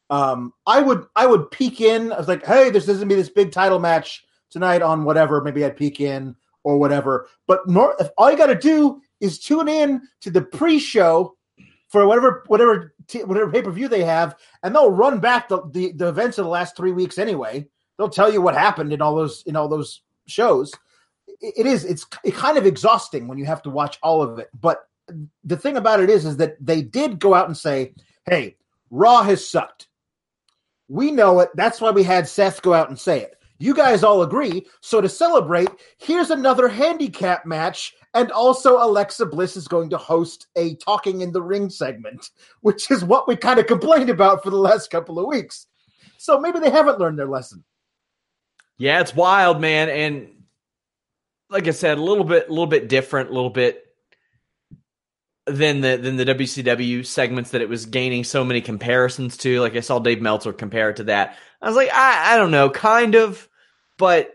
Um, 0.09 0.53
I 0.67 0.81
would 0.81 1.07
I 1.17 1.27
would 1.27 1.51
peek 1.51 1.81
in. 1.81 2.13
I 2.13 2.19
was 2.19 2.29
like, 2.29 2.47
hey, 2.47 2.71
this 2.71 2.87
doesn't 2.87 3.09
be 3.09 3.17
this 3.17 3.29
big 3.29 3.51
title 3.51 3.81
match 3.81 4.25
tonight 4.51 4.83
on 4.83 5.05
whatever. 5.05 5.43
Maybe 5.43 5.65
I'd 5.65 5.77
peek 5.77 6.01
in 6.01 6.37
or 6.67 6.79
whatever. 6.79 7.29
But 7.47 7.61
nor, 7.69 7.95
if 8.01 8.09
all 8.19 8.29
you 8.29 8.37
got 8.37 8.47
to 8.47 8.57
do 8.57 9.01
is 9.21 9.39
tune 9.39 9.69
in 9.69 10.03
to 10.21 10.33
the 10.33 10.43
pre-show 10.43 11.37
for 11.89 12.09
whatever 12.09 12.43
whatever 12.49 12.93
t- 13.07 13.23
whatever 13.23 13.53
pay 13.53 13.63
per 13.63 13.71
view 13.71 13.87
they 13.87 14.03
have, 14.03 14.35
and 14.65 14.75
they'll 14.75 14.91
run 14.91 15.21
back 15.21 15.49
the, 15.49 15.63
the 15.71 15.93
the 15.93 16.09
events 16.09 16.39
of 16.39 16.45
the 16.45 16.51
last 16.51 16.77
three 16.77 16.91
weeks 16.91 17.19
anyway. 17.19 17.65
They'll 17.97 18.09
tell 18.09 18.33
you 18.33 18.43
what 18.43 18.55
happened 18.55 18.93
in 18.93 19.01
all 19.01 19.15
those 19.15 19.45
in 19.47 19.55
all 19.55 19.69
those 19.69 20.03
shows. 20.27 20.73
It 21.41 21.67
is 21.67 21.85
it's 21.85 22.05
it 22.25 22.35
kind 22.35 22.59
of 22.59 22.67
exhausting 22.67 23.29
when 23.29 23.39
you 23.39 23.45
have 23.45 23.63
to 23.63 23.71
watch 23.71 23.99
all 24.03 24.21
of 24.21 24.41
it. 24.41 24.51
But 24.61 24.89
the 25.45 25.57
thing 25.57 25.77
about 25.77 26.01
it 26.01 26.11
is 26.11 26.27
is 26.27 26.37
that 26.39 26.57
they 26.61 26.83
did 26.83 27.21
go 27.21 27.33
out 27.33 27.47
and 27.47 27.57
say 27.57 27.95
hey 28.29 28.57
raw 28.91 29.23
has 29.23 29.49
sucked. 29.49 29.87
We 30.89 31.13
know 31.13 31.39
it. 31.41 31.51
That's 31.55 31.81
why 31.81 31.93
we 31.93 32.03
had 32.03 32.29
seth 32.29 32.61
go 32.61 32.75
out 32.75 32.89
and 32.89 32.99
say 32.99 33.21
it 33.23 33.37
you 33.59 33.75
guys 33.75 34.03
all 34.03 34.23
agree. 34.23 34.67
So 34.81 35.01
to 35.01 35.09
celebrate 35.09 35.69
here's 35.99 36.31
another 36.31 36.69
handicap 36.69 37.47
match. 37.47 37.95
And 38.15 38.31
also 38.33 38.83
alexa 38.83 39.27
bliss 39.27 39.57
is 39.57 39.69
going 39.69 39.91
to 39.91 39.99
host 39.99 40.47
a 40.57 40.77
talking 40.77 41.21
in 41.21 41.33
the 41.33 41.43
ring 41.43 41.69
segment 41.71 42.31
which 42.61 42.91
is 42.91 43.05
what 43.05 43.29
we 43.29 43.37
kind 43.37 43.59
of 43.59 43.67
complained 43.67 44.11
about 44.11 44.43
for 44.43 44.51
the 44.51 44.57
last 44.57 44.91
couple 44.91 45.19
of 45.19 45.27
weeks. 45.27 45.67
So 46.19 46.41
maybe 46.41 46.61
they 46.61 46.71
haven't 46.71 46.99
learned 46.99 47.19
their 47.19 47.29
lesson. 47.29 47.65
Yeah 48.79 49.01
it's 49.01 49.15
wild 49.15 49.61
man. 49.61 49.89
And 49.89 50.33
like 51.49 51.69
I 51.69 51.71
said, 51.71 51.99
a 51.99 52.03
little 52.03 52.25
bit, 52.25 52.49
a 52.49 52.51
little 52.51 52.67
bit 52.67 52.89
different, 52.89 53.31
a 53.31 53.33
little 53.33 53.51
bit 53.51 53.86
than 55.47 55.81
the 55.81 55.97
than 55.97 56.17
the 56.17 56.25
WCW 56.25 57.07
segments 57.07 57.51
that 57.51 57.63
it 57.63 57.69
was 57.69 57.87
gaining 57.87 58.25
so 58.25 58.45
many 58.45 58.61
comparisons 58.61 59.37
to. 59.39 59.61
Like 59.61 59.77
I 59.77 59.81
saw 59.81 59.99
Dave 59.99 60.21
Meltzer 60.21 60.53
compare 60.53 60.91
it 60.91 60.97
to 60.97 61.05
that. 61.05 61.37
I 61.63 61.69
was 61.69 61.77
like, 61.77 61.91
I, 61.93 62.35
I 62.35 62.37
don't 62.37 62.51
know, 62.51 62.69
kind 62.69 63.15
of, 63.15 63.49
but 63.97 64.33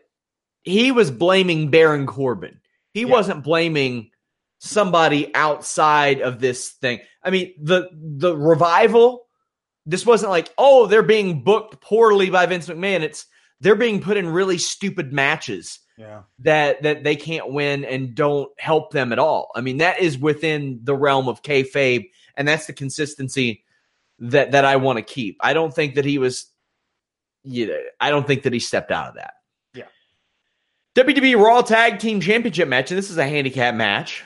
he 0.64 0.92
was 0.92 1.12
blaming 1.12 1.70
Baron 1.70 2.08
Corbin. 2.08 2.60
He 2.94 3.02
yeah. 3.02 3.08
wasn't 3.08 3.44
blaming 3.44 4.12
somebody 4.60 5.34
outside 5.36 6.22
of 6.22 6.40
this 6.40 6.70
thing. 6.70 7.02
I 7.24 7.30
mean, 7.30 7.54
the 7.62 7.90
the 7.94 8.36
revival. 8.36 9.28
This 9.88 10.06
wasn't 10.06 10.30
like, 10.30 10.54
oh, 10.60 10.86
they're 10.86 11.02
being 11.02 11.44
booked 11.44 11.82
poorly 11.82 12.30
by 12.30 12.46
Vince 12.46 12.68
McMahon. 12.68 13.02
It's 13.02 13.26
they're 13.62 13.76
being 13.76 14.00
put 14.00 14.16
in 14.16 14.30
really 14.30 14.60
stupid 14.60 15.12
matches 15.12 15.80
yeah. 16.02 16.22
that 16.40 16.82
that 16.82 17.04
they 17.04 17.16
can't 17.16 17.52
win 17.52 17.86
and 17.86 18.16
don't 18.16 18.50
help 18.58 18.92
them 18.92 19.14
at 19.14 19.20
all. 19.20 19.52
I 19.56 19.62
mean, 19.62 19.78
that 19.78 20.00
is 20.00 20.18
within 20.18 20.80
the 20.84 20.96
realm 20.96 21.28
of 21.28 21.44
kayfabe, 21.44 22.10
and 22.36 22.48
that's 22.48 22.66
the 22.66 22.74
consistency 22.74 23.64
that 24.20 24.52
that 24.52 24.66
I 24.66 24.78
want 24.78 24.98
to 24.98 25.04
keep. 25.04 25.38
I 25.42 25.54
don't 25.54 25.74
think 25.74 25.96
that 25.96 26.06
he 26.06 26.18
was, 26.18 26.48
you 27.44 27.68
know, 27.68 27.80
I 28.00 28.10
don't 28.10 28.26
think 28.26 28.44
that 28.44 28.54
he 28.54 28.60
stepped 28.60 28.92
out 28.92 29.10
of 29.10 29.16
that. 29.16 29.36
Yeah. 29.76 29.86
WWE 30.96 31.42
Raw 31.42 31.62
Tag 31.62 32.00
Team 32.00 32.20
Championship 32.20 32.68
match, 32.68 32.90
and 32.90 32.98
this 32.98 33.12
is 33.12 33.18
a 33.18 33.28
handicap 33.28 33.76
match. 33.76 34.24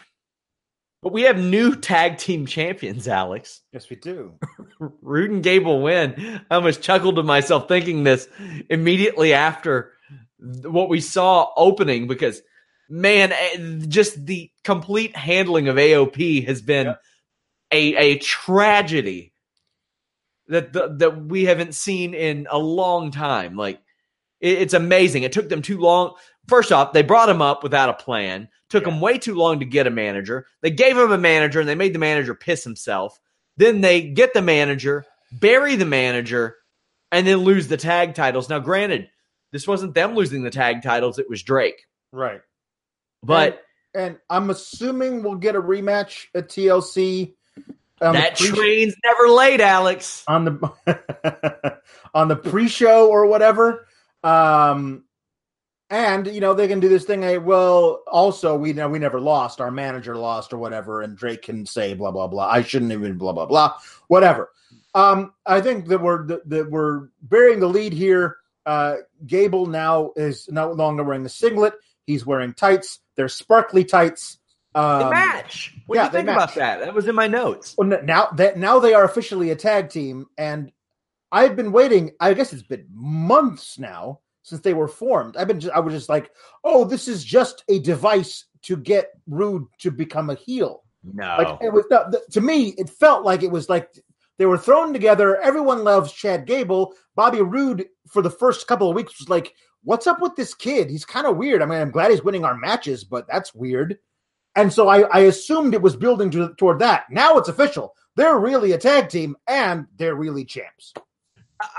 But 1.02 1.14
we 1.14 1.22
have 1.24 1.38
new 1.38 1.76
tag 1.76 2.18
team 2.18 2.48
champions, 2.48 3.08
Alex. 3.08 3.62
Yes, 3.72 3.92
we 3.92 3.96
do. 3.96 4.34
Roode 4.80 5.30
and 5.30 5.44
Gable 5.44 5.84
win. 5.84 6.42
I 6.50 6.56
almost 6.56 6.82
chuckled 6.82 7.18
to 7.18 7.24
myself 7.24 7.68
thinking 7.68 8.04
this 8.04 8.28
immediately 8.72 9.32
after 9.32 9.92
what 10.40 10.90
we 10.90 11.02
saw 11.02 11.50
opening 11.56 12.08
because 12.08 12.42
man, 12.90 13.32
eh, 13.32 13.86
just 13.88 14.26
the 14.26 14.52
complete 14.64 15.16
handling 15.16 15.68
of 15.68 15.76
AOP 15.76 16.46
has 16.46 16.62
been 16.62 16.88
yeah. 16.88 16.96
a 17.72 17.96
a 17.96 18.18
tragedy 18.20 19.34
that 20.48 20.74
the, 20.74 20.96
that 20.98 21.26
we 21.26 21.46
haven't 21.46 21.76
seen 21.76 22.14
in 22.14 22.48
a 22.50 22.58
long 22.58 23.12
time. 23.12 23.56
Like 23.56 23.80
it, 24.40 24.60
it's 24.60 24.74
amazing. 24.74 25.24
It 25.24 25.32
took 25.32 25.50
them 25.50 25.62
too 25.62 25.80
long. 25.80 26.14
First 26.48 26.72
off, 26.72 26.94
they 26.94 27.02
brought 27.02 27.30
him 27.30 27.42
up 27.42 27.64
without 27.64 27.90
a 27.90 27.94
plan. 27.94 28.50
Took 28.70 28.84
yeah. 28.84 28.92
them 28.92 29.02
way 29.02 29.18
too 29.18 29.36
long 29.36 29.60
to 29.60 29.66
get 29.66 29.88
a 29.88 29.92
manager. 29.92 30.46
They 30.62 30.72
gave 30.72 30.98
him 30.98 31.12
a 31.12 31.18
manager 31.18 31.60
and 31.60 31.70
they 31.70 31.76
made 31.76 31.94
the 31.94 32.00
manager 32.00 32.36
piss 32.36 32.64
himself. 32.64 33.20
Then 33.58 33.82
they 33.82 34.02
get 34.02 34.34
the 34.34 34.42
manager, 34.42 35.06
bury 35.32 35.76
the 35.76 35.86
manager, 35.86 36.58
and 37.12 37.26
then 37.26 37.38
lose 37.38 37.68
the 37.68 37.78
tag 37.78 38.14
titles. 38.14 38.50
Now, 38.50 38.60
granted, 38.60 39.10
this 39.52 39.68
wasn't 39.68 39.94
them 39.94 40.16
losing 40.16 40.44
the 40.44 40.50
tag 40.50 40.84
titles, 40.84 41.20
it 41.20 41.30
was 41.30 41.44
Drake. 41.44 41.86
Right. 42.12 42.42
But 43.24 43.64
and, 43.94 44.06
and 44.06 44.18
I'm 44.30 44.50
assuming 44.50 45.24
we'll 45.24 45.36
get 45.36 45.56
a 45.56 45.62
rematch 45.62 46.26
at 46.36 46.50
TLC. 46.50 47.34
that 48.00 48.38
pre- 48.38 48.50
train's 48.50 48.96
never 49.04 49.30
late, 49.34 49.62
Alex. 49.62 50.24
On 50.28 50.46
the 50.46 51.80
on 52.14 52.28
the 52.28 52.36
pre-show 52.36 53.10
or 53.10 53.26
whatever. 53.26 53.88
Um 54.24 55.06
and 55.90 56.28
you 56.28 56.42
know 56.42 56.54
they 56.54 56.68
can 56.68 56.80
do 56.80 56.90
this 56.90 57.06
thing. 57.06 57.22
Hey, 57.22 57.38
well, 57.38 58.04
also 58.08 58.56
we 58.56 58.74
know 58.74 58.90
we 58.90 59.00
never 59.00 59.20
lost. 59.20 59.62
Our 59.62 59.72
manager 59.72 60.16
lost 60.16 60.52
or 60.52 60.58
whatever, 60.58 61.02
and 61.02 61.16
Drake 61.16 61.44
can 61.44 61.66
say 61.66 61.94
blah 61.94 62.12
blah 62.12 62.28
blah. 62.28 62.48
I 62.48 62.64
shouldn't 62.64 62.92
even 62.92 63.18
blah 63.18 63.34
blah 63.34 63.46
blah. 63.46 63.78
Whatever. 64.08 64.52
Um, 64.96 65.34
I 65.46 65.62
think 65.62 65.88
that 65.88 66.02
we're 66.02 66.26
that 66.26 66.68
we're 66.70 67.10
burying 67.22 67.60
the 67.60 67.68
lead 67.68 67.94
here. 67.94 68.38
Uh, 68.66 68.98
Gable 69.26 69.68
now 69.68 70.12
is 70.16 70.50
no 70.50 70.72
longer 70.72 71.04
wearing 71.04 71.24
the 71.24 71.30
singlet. 71.30 71.74
He's 72.08 72.26
wearing 72.26 72.54
tights. 72.54 73.00
They're 73.16 73.30
sparkly 73.30 73.84
tights. 73.84 74.40
Um, 74.74 75.00
they 75.00 75.10
match. 75.10 75.74
What 75.88 75.96
yeah, 75.96 76.10
do 76.10 76.18
you 76.18 76.24
think 76.24 76.30
about 76.30 76.56
that? 76.56 76.80
That 76.82 76.94
was 76.94 77.08
in 77.08 77.16
my 77.16 77.28
notes. 77.28 77.76
Well, 77.78 77.88
now 78.04 78.28
that 78.36 78.58
now 78.58 78.80
they 78.80 78.94
are 78.94 79.06
officially 79.06 79.52
a 79.52 79.56
tag 79.56 79.90
team, 79.90 80.26
and 80.38 80.72
I've 81.32 81.56
been 81.56 81.72
waiting. 81.72 82.12
I 82.20 82.34
guess 82.34 82.52
it's 82.52 82.62
been 82.62 82.88
months 82.92 83.80
now 83.80 84.20
since 84.44 84.62
they 84.62 84.74
were 84.74 84.90
formed. 84.90 85.38
I've 85.38 85.48
been. 85.48 85.62
Just, 85.62 85.74
I 85.74 85.80
was 85.80 85.94
just 85.94 86.10
like, 86.10 86.32
oh, 86.64 86.84
this 86.84 87.08
is 87.08 87.24
just 87.24 87.64
a 87.70 87.80
device 87.80 88.46
to 88.64 88.76
get 88.76 89.12
Roode 89.28 89.66
to 89.80 89.92
become 89.92 90.30
a 90.30 90.36
heel. 90.36 90.84
No, 91.04 91.36
like 91.38 91.58
it 91.62 91.72
was 91.72 91.86
to 92.32 92.42
me. 92.42 92.70
It 92.78 92.90
felt 92.90 93.24
like 93.24 93.44
it 93.44 93.52
was 93.52 93.70
like 93.70 93.92
they 94.38 94.46
were 94.46 94.58
thrown 94.58 94.92
together. 94.92 95.40
Everyone 95.40 95.84
loves 95.84 96.12
Chad 96.12 96.46
Gable. 96.46 96.94
Bobby 97.16 97.42
Roode 97.42 97.86
for 98.08 98.22
the 98.22 98.30
first 98.30 98.68
couple 98.68 98.90
of 98.90 98.96
weeks 98.96 99.20
was 99.20 99.30
like, 99.30 99.54
"What's 99.84 100.08
up 100.08 100.22
with 100.22 100.36
this 100.36 100.54
kid? 100.54 100.90
He's 100.90 101.06
kind 101.06 101.28
of 101.28 101.38
weird." 101.38 101.62
I 101.62 101.66
mean, 101.66 101.80
I'm 101.80 101.92
glad 101.92 102.12
he's 102.12 102.24
winning 102.24 102.46
our 102.46 102.56
matches, 102.56 103.04
but 103.04 103.28
that's 103.28 103.54
weird. 103.54 103.98
And 104.56 104.72
so 104.72 104.88
I, 104.88 105.02
I 105.02 105.20
assumed 105.22 105.74
it 105.74 105.82
was 105.82 105.96
building 105.96 106.32
to, 106.32 106.54
toward 106.56 106.80
that. 106.80 107.06
Now 107.10 107.38
it's 107.38 107.50
official. 107.50 107.94
They're 108.16 108.40
really 108.40 108.72
a 108.72 108.78
tag 108.78 109.10
team, 109.10 109.36
and 109.48 109.86
they're 109.98 110.16
really 110.16 110.46
champs. 110.46 110.94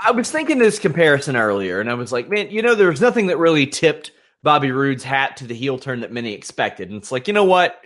I 0.03 0.11
was 0.11 0.31
thinking 0.31 0.59
this 0.59 0.79
comparison 0.79 1.35
earlier, 1.35 1.79
and 1.79 1.89
I 1.89 1.95
was 1.95 2.11
like, 2.11 2.29
man, 2.29 2.51
you 2.51 2.61
know, 2.61 2.75
there 2.75 2.89
was 2.89 3.01
nothing 3.01 3.27
that 3.27 3.37
really 3.37 3.65
tipped 3.67 4.11
Bobby 4.43 4.71
Roode's 4.71 5.03
hat 5.03 5.37
to 5.37 5.47
the 5.47 5.55
heel 5.55 5.77
turn 5.77 6.01
that 6.01 6.11
many 6.11 6.33
expected. 6.33 6.89
And 6.89 6.97
it's 6.97 7.11
like, 7.11 7.27
you 7.27 7.33
know 7.33 7.43
what? 7.43 7.79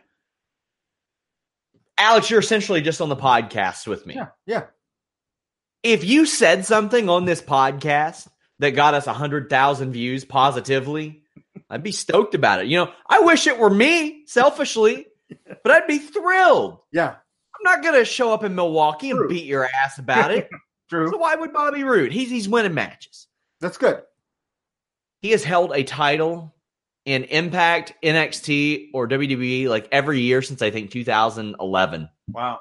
Alex, 1.98 2.30
you're 2.30 2.40
essentially 2.40 2.82
just 2.82 3.02
on 3.02 3.10
the 3.10 3.16
podcast 3.16 3.88
with 3.88 4.06
me. 4.06 4.16
Yeah. 4.16 4.28
Yeah. 4.46 4.64
If 5.84 6.04
you 6.04 6.26
said 6.26 6.66
something 6.66 7.10
on 7.10 7.26
this 7.26 7.42
podcast 7.42 8.28
that 8.60 8.72
got 8.72 8.94
us 8.94 9.08
100,000 9.08 9.92
views 9.92 10.26
positively, 10.26 11.24
I'd 11.70 11.84
be 11.84 11.92
stoked 11.92 12.36
about 12.36 12.60
it. 12.62 12.68
You 12.68 12.78
know, 12.78 12.92
I 13.10 13.22
wish 13.22 13.48
it 13.48 13.58
were 13.58 13.70
me 13.70 14.24
selfishly, 14.28 15.08
but 15.64 15.72
I'd 15.72 15.88
be 15.88 15.98
thrilled. 15.98 16.80
Yeah. 16.92 17.10
I'm 17.10 17.64
not 17.64 17.84
going 17.84 17.96
to 17.96 18.06
show 18.06 18.34
up 18.34 18.44
in 18.44 18.56
Milwaukee 18.56 19.12
True. 19.12 19.22
and 19.22 19.30
beat 19.30 19.46
your 19.46 19.66
ass 19.66 19.98
about 19.98 20.32
it. 20.32 20.50
True. 20.90 21.10
So 21.10 21.18
why 21.18 21.36
would 21.36 21.54
Bobby 21.54 21.84
Roode? 21.84 22.12
He's 22.12 22.30
he's 22.30 22.50
winning 22.50 22.74
matches. 22.74 23.28
That's 23.62 23.78
good. 23.78 24.02
He 25.22 25.32
has 25.32 25.44
held 25.44 25.72
a 25.74 25.84
title 25.84 26.54
in 27.06 27.24
Impact, 27.24 27.94
NXT, 28.04 28.90
or 28.94 29.08
WWE 29.08 29.70
like 29.70 29.88
every 29.92 30.20
year 30.20 30.42
since 30.42 30.62
I 30.62 30.70
think 30.70 30.92
2011. 30.92 32.10
Wow. 32.28 32.60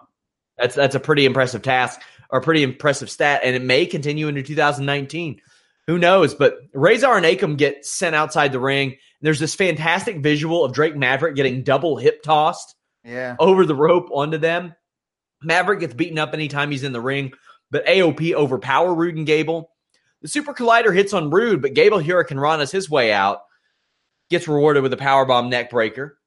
That's 0.57 0.77
that's 0.77 0.95
a 0.95 1.01
pretty 1.01 1.27
impressive 1.27 1.63
task 1.63 2.01
or 2.31 2.41
a 2.41 2.43
pretty 2.43 2.63
impressive 2.63 3.11
stat, 3.11 3.41
and 3.45 3.57
it 3.57 3.63
may 3.63 3.87
continue 3.87 4.29
into 4.29 4.43
2019. 4.43 5.41
Who 5.87 5.99
knows? 5.99 6.35
But 6.35 6.59
Rezar 6.73 7.17
and 7.17 7.27
Akam 7.27 7.57
get 7.57 7.85
sent 7.85 8.15
outside 8.15 8.53
the 8.53 8.61
ring. 8.61 8.97
There's 9.21 9.41
this 9.41 9.55
fantastic 9.55 10.19
visual 10.19 10.65
of 10.65 10.73
Drake 10.73 10.97
Maverick 10.97 11.35
getting 11.35 11.63
double 11.63 11.97
hip 11.97 12.23
tossed 12.23 12.75
yeah. 13.05 13.37
over 13.39 13.67
the 13.67 13.75
rope 13.75 14.09
onto 14.13 14.39
them. 14.39 14.75
Maverick 15.43 15.81
gets 15.81 15.95
beaten 15.95 16.19
up 16.19 16.35
anytime 16.35 16.71
he's 16.71 16.85
in 16.85 16.93
the 16.93 17.01
ring 17.01 17.33
but 17.71 17.87
AOP 17.87 18.35
overpower 18.35 18.95
Roode 18.95 19.17
and 19.17 19.27
Gable. 19.27 19.71
The 20.23 20.29
Super 20.29 20.53
Collider 20.53 20.95
hits 20.95 21.13
on 21.13 21.31
Roode, 21.31 21.63
but 21.63 21.75
Gable 21.75 21.99
hurricanrana's 21.99 22.73
his 22.73 22.91
way 22.91 23.13
out. 23.13 23.41
Gets 24.29 24.49
rewarded 24.49 24.83
with 24.83 24.93
a 24.93 24.99
powerbomb 24.99 25.49
neck 25.49 25.71
breaker. 25.71 26.19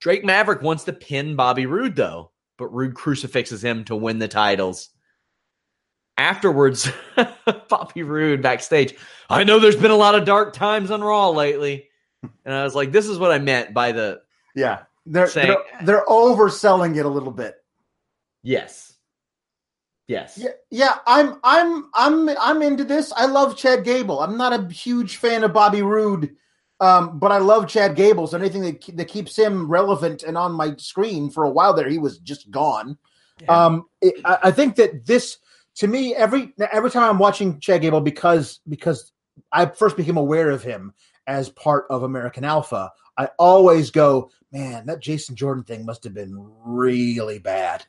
Drake 0.00 0.24
Maverick 0.24 0.62
wants 0.62 0.84
to 0.84 0.92
pin 0.92 1.36
Bobby 1.36 1.66
Roode, 1.66 1.96
though, 1.96 2.30
but 2.58 2.74
Roode 2.74 2.94
crucifixes 2.94 3.64
him 3.64 3.84
to 3.84 3.96
win 3.96 4.18
the 4.18 4.28
titles. 4.28 4.90
Afterwards, 6.18 6.90
Bobby 7.68 8.02
Roode 8.02 8.42
backstage. 8.42 8.94
I 9.30 9.44
know 9.44 9.58
there's 9.58 9.76
been 9.76 9.90
a 9.90 9.96
lot 9.96 10.16
of 10.16 10.24
dark 10.24 10.52
times 10.52 10.90
on 10.90 11.00
Raw 11.00 11.30
lately. 11.30 11.88
And 12.44 12.52
I 12.52 12.64
was 12.64 12.74
like, 12.74 12.92
this 12.92 13.06
is 13.06 13.18
what 13.18 13.30
I 13.30 13.38
meant 13.38 13.72
by 13.72 13.92
the. 13.92 14.20
Yeah. 14.54 14.80
They're, 15.06 15.28
saying, 15.28 15.46
they're, 15.46 15.86
they're 15.86 16.04
overselling 16.06 16.98
it 16.98 17.06
a 17.06 17.08
little 17.08 17.30
bit. 17.30 17.54
Yes. 18.42 18.88
Yes. 20.08 20.38
Yeah, 20.38 20.50
yeah, 20.70 20.94
I'm 21.06 21.38
I'm 21.44 21.90
I'm 21.92 22.30
I'm 22.40 22.62
into 22.62 22.82
this. 22.82 23.12
I 23.14 23.26
love 23.26 23.58
Chad 23.58 23.84
Gable. 23.84 24.20
I'm 24.20 24.38
not 24.38 24.58
a 24.58 24.72
huge 24.72 25.16
fan 25.16 25.44
of 25.44 25.52
Bobby 25.52 25.82
Roode, 25.82 26.34
um, 26.80 27.18
but 27.18 27.32
I 27.32 27.38
love 27.38 27.68
Chad 27.68 27.96
Gable. 27.96 28.26
So 28.26 28.38
anything 28.38 28.62
that 28.62 28.96
that 28.96 29.08
keeps 29.08 29.36
him 29.36 29.68
relevant 29.68 30.22
and 30.22 30.36
on 30.36 30.52
my 30.52 30.74
screen 30.76 31.30
for 31.30 31.44
a 31.44 31.50
while 31.50 31.74
there, 31.74 31.88
he 31.88 31.98
was 31.98 32.18
just 32.18 32.50
gone. 32.50 32.96
Yeah. 33.40 33.66
Um, 33.66 33.86
it, 34.00 34.14
I, 34.24 34.38
I 34.44 34.50
think 34.50 34.76
that 34.76 35.06
this 35.06 35.38
to 35.76 35.86
me 35.86 36.14
every 36.14 36.52
every 36.72 36.90
time 36.90 37.10
I'm 37.10 37.18
watching 37.18 37.60
Chad 37.60 37.82
Gable 37.82 38.00
because 38.00 38.60
because 38.68 39.12
I 39.52 39.66
first 39.66 39.96
became 39.96 40.16
aware 40.16 40.50
of 40.50 40.62
him 40.62 40.92
as 41.26 41.48
part 41.50 41.86
of 41.90 42.02
American 42.02 42.44
Alpha. 42.44 42.90
I 43.16 43.28
always 43.38 43.90
go, 43.90 44.30
man, 44.52 44.86
that 44.86 45.00
Jason 45.00 45.34
Jordan 45.34 45.64
thing 45.64 45.84
must 45.84 46.04
have 46.04 46.14
been 46.14 46.34
really 46.64 47.38
bad 47.38 47.84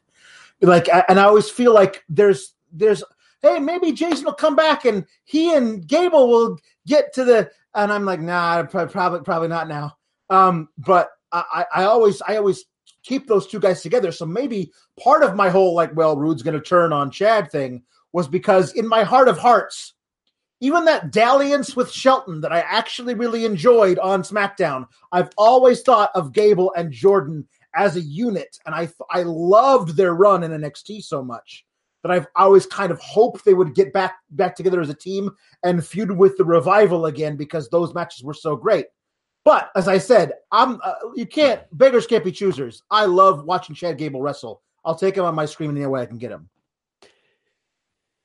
like 0.62 0.89
and 1.08 1.19
i 1.19 1.23
always 1.23 1.49
feel 1.49 1.73
like 1.73 2.04
there's 2.10 2.54
there's 2.71 3.04
hey 3.41 3.60
maybe 3.60 3.91
jason 3.91 4.25
will 4.25 4.34
come 4.34 4.56
back 4.56 4.86
and 4.86 5.06
he 5.23 5.54
and 5.56 5.88
gable 5.88 6.28
will 6.28 6.58
get 6.86 7.13
to 7.13 7.23
the 7.23 7.49
and 7.75 7.91
i'm 7.91 8.05
like 8.05 8.19
nah 8.19 8.63
probably 8.63 9.19
probably 9.21 9.47
not 9.47 9.67
now. 9.67 9.95
Um 10.29 10.69
but 10.77 11.10
i 11.32 11.65
i 11.73 11.84
always 11.84 12.21
i 12.27 12.38
always 12.38 12.65
keep 13.03 13.27
those 13.27 13.47
two 13.47 13.60
guys 13.60 13.82
together. 13.82 14.12
So 14.12 14.25
maybe 14.25 14.71
part 14.99 15.23
of 15.23 15.36
my 15.36 15.49
whole 15.49 15.73
like 15.73 15.95
well 15.95 16.17
roode's 16.17 16.43
gonna 16.43 16.62
turn 16.62 16.93
on 16.93 17.12
chad 17.12 17.51
thing 17.51 17.84
was 18.12 18.27
because 18.27 18.73
in 18.73 18.88
my 18.88 19.03
heart 19.03 19.27
of 19.27 19.38
hearts 19.38 19.93
even 20.62 20.86
that 20.86 21.12
dalliance 21.12 21.75
with 21.75 21.89
Shelton 21.89 22.41
that 22.41 22.51
I 22.51 22.60
actually 22.60 23.13
really 23.13 23.45
enjoyed 23.45 23.97
on 23.99 24.23
SmackDown, 24.23 24.88
I've 25.12 25.29
always 25.38 25.82
thought 25.82 26.12
of 26.15 26.34
Gable 26.34 26.73
and 26.75 26.91
Jordan 26.91 27.47
as 27.75 27.95
a 27.95 28.01
unit, 28.01 28.58
and 28.65 28.75
I 28.75 28.89
I 29.12 29.23
loved 29.23 29.95
their 29.95 30.13
run 30.13 30.43
in 30.43 30.51
NXT 30.51 31.03
so 31.03 31.23
much 31.23 31.65
that 32.03 32.12
I've 32.12 32.27
always 32.35 32.65
kind 32.65 32.91
of 32.91 32.99
hoped 32.99 33.45
they 33.45 33.53
would 33.53 33.75
get 33.75 33.93
back 33.93 34.15
back 34.31 34.55
together 34.55 34.81
as 34.81 34.89
a 34.89 34.93
team 34.93 35.31
and 35.63 35.85
feud 35.85 36.12
with 36.12 36.38
the 36.38 36.45
revival 36.45 37.05
again 37.07 37.35
because 37.35 37.69
those 37.69 37.93
matches 37.93 38.23
were 38.23 38.33
so 38.33 38.55
great. 38.55 38.88
But 39.45 39.71
as 39.75 39.88
I 39.88 39.97
said, 39.97 40.33
I'm 40.51 40.79
uh, 40.83 40.95
you 41.15 41.25
can't 41.25 41.62
beggars 41.77 42.07
can't 42.07 42.23
be 42.23 42.31
choosers. 42.31 42.83
I 42.89 43.05
love 43.05 43.45
watching 43.45 43.75
Chad 43.75 43.97
Gable 43.97 44.21
wrestle. 44.21 44.62
I'll 44.85 44.95
take 44.95 45.17
him 45.17 45.25
on 45.25 45.35
my 45.35 45.45
screen 45.45 45.75
any 45.75 45.85
way 45.85 46.01
I 46.01 46.05
can 46.05 46.17
get 46.17 46.31
him. 46.31 46.49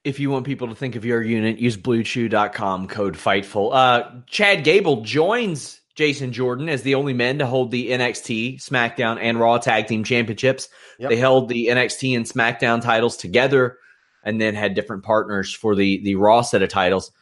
If 0.05 0.21
you 0.21 0.31
want 0.31 0.45
people 0.45 0.69
to 0.69 0.75
think 0.75 0.97
of 0.97 1.05
your 1.05 1.23
unit, 1.23 1.59
use 1.59 1.79
bluechew.com 1.79 2.89
code 2.89 3.17
FIGHTFUL. 3.17 3.71
Uh, 3.73 4.11
Chad 4.27 4.63
Gable 4.63 5.01
joins 5.01 5.81
Jason 5.95 6.33
Jordan 6.33 6.69
as 6.69 6.83
the 6.83 6.97
only 6.97 7.13
men 7.13 7.39
to 7.39 7.47
hold 7.47 7.71
the 7.71 7.91
NXT, 7.91 8.57
SmackDown, 8.57 9.19
and 9.21 9.39
Raw 9.39 9.59
Tag 9.59 9.87
Team 9.87 10.03
Championships. 10.03 10.69
Yep. 10.99 11.11
They 11.11 11.17
held 11.17 11.49
the 11.49 11.69
NXT 11.69 12.17
and 12.17 12.27
SmackDown 12.27 12.83
titles 12.83 13.17
together 13.17 13.79
and 14.25 14.41
then 14.41 14.55
had 14.55 14.75
different 14.75 15.05
partners 15.05 15.53
for 15.53 15.77
the, 15.77 16.03
the 16.03 16.17
Raw 16.17 16.43
set 16.43 16.63
of 16.63 16.69
titles. 16.69 17.13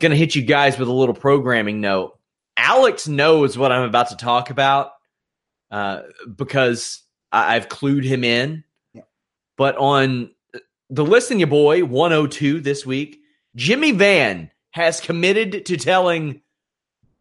Going 0.00 0.10
to 0.10 0.16
hit 0.16 0.34
you 0.34 0.42
guys 0.42 0.78
with 0.78 0.88
a 0.88 0.92
little 0.92 1.14
programming 1.14 1.80
note. 1.80 2.18
Alex 2.56 3.06
knows 3.06 3.58
what 3.58 3.72
I'm 3.72 3.82
about 3.82 4.08
to 4.10 4.16
talk 4.16 4.50
about 4.50 4.92
uh, 5.70 6.02
because 6.34 7.02
I, 7.30 7.54
have 7.54 7.68
clued 7.68 8.04
him 8.04 8.24
in. 8.24 8.64
Yeah. 8.92 9.02
But 9.56 9.76
on 9.76 10.30
the 10.88 11.04
Listen 11.04 11.40
You 11.40 11.46
Boy 11.46 11.84
102 11.84 12.60
this 12.60 12.86
week, 12.86 13.20
Jimmy 13.56 13.92
Van 13.92 14.50
has 14.70 15.00
committed 15.00 15.66
to 15.66 15.76
telling 15.76 16.40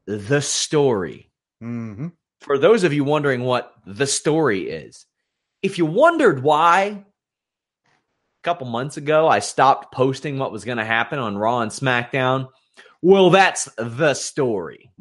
the 0.06 0.42
story. 0.42 1.32
Mm-hmm. 1.62 2.10
For 2.42 2.58
those 2.58 2.84
of 2.84 2.94
you 2.94 3.04
wondering 3.04 3.44
what 3.44 3.74
the 3.86 4.08
story 4.08 4.70
is, 4.70 5.06
if 5.62 5.78
you 5.78 5.86
wondered 5.86 6.44
why 6.44 7.06
a 7.86 8.44
couple 8.44 8.68
months 8.68 8.98
ago 8.98 9.28
I 9.28 9.40
stopped 9.40 9.94
posting 9.94 10.38
what 10.38 10.52
was 10.52 10.66
going 10.66 10.78
to 10.78 10.86
happen 10.86 11.20
on 11.20 11.38
Raw 11.38 11.60
and 11.60 11.72
SmackDown, 11.72 12.50
well, 13.02 13.30
that's 13.30 13.70
the 13.78 14.14
story. 14.14 14.92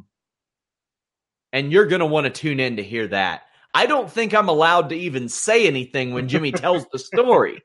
And 1.52 1.72
you're 1.72 1.86
going 1.86 2.00
to 2.00 2.06
want 2.06 2.24
to 2.24 2.30
tune 2.30 2.60
in 2.60 2.76
to 2.76 2.82
hear 2.82 3.08
that. 3.08 3.42
I 3.74 3.86
don't 3.86 4.10
think 4.10 4.34
I'm 4.34 4.48
allowed 4.48 4.90
to 4.90 4.96
even 4.96 5.28
say 5.28 5.66
anything 5.66 6.12
when 6.12 6.28
Jimmy 6.28 6.52
tells 6.52 6.86
the 6.92 6.98
story. 6.98 7.62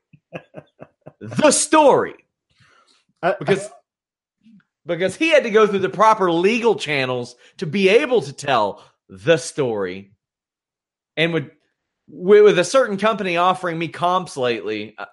the 1.20 1.50
story. 1.50 2.14
Because 3.20 3.68
because 4.88 5.14
he 5.14 5.28
had 5.28 5.44
to 5.44 5.50
go 5.50 5.66
through 5.66 5.80
the 5.80 5.88
proper 5.88 6.32
legal 6.32 6.74
channels 6.74 7.36
to 7.58 7.66
be 7.66 7.88
able 7.88 8.22
to 8.22 8.32
tell 8.32 8.82
the 9.08 9.36
story. 9.36 10.12
And 11.16 11.32
would 11.34 11.50
with 12.08 12.58
a 12.58 12.64
certain 12.64 12.96
company 12.96 13.36
offering 13.36 13.78
me 13.78 13.88
comps 13.88 14.36
lately, 14.36 14.94
uh, 14.96 15.04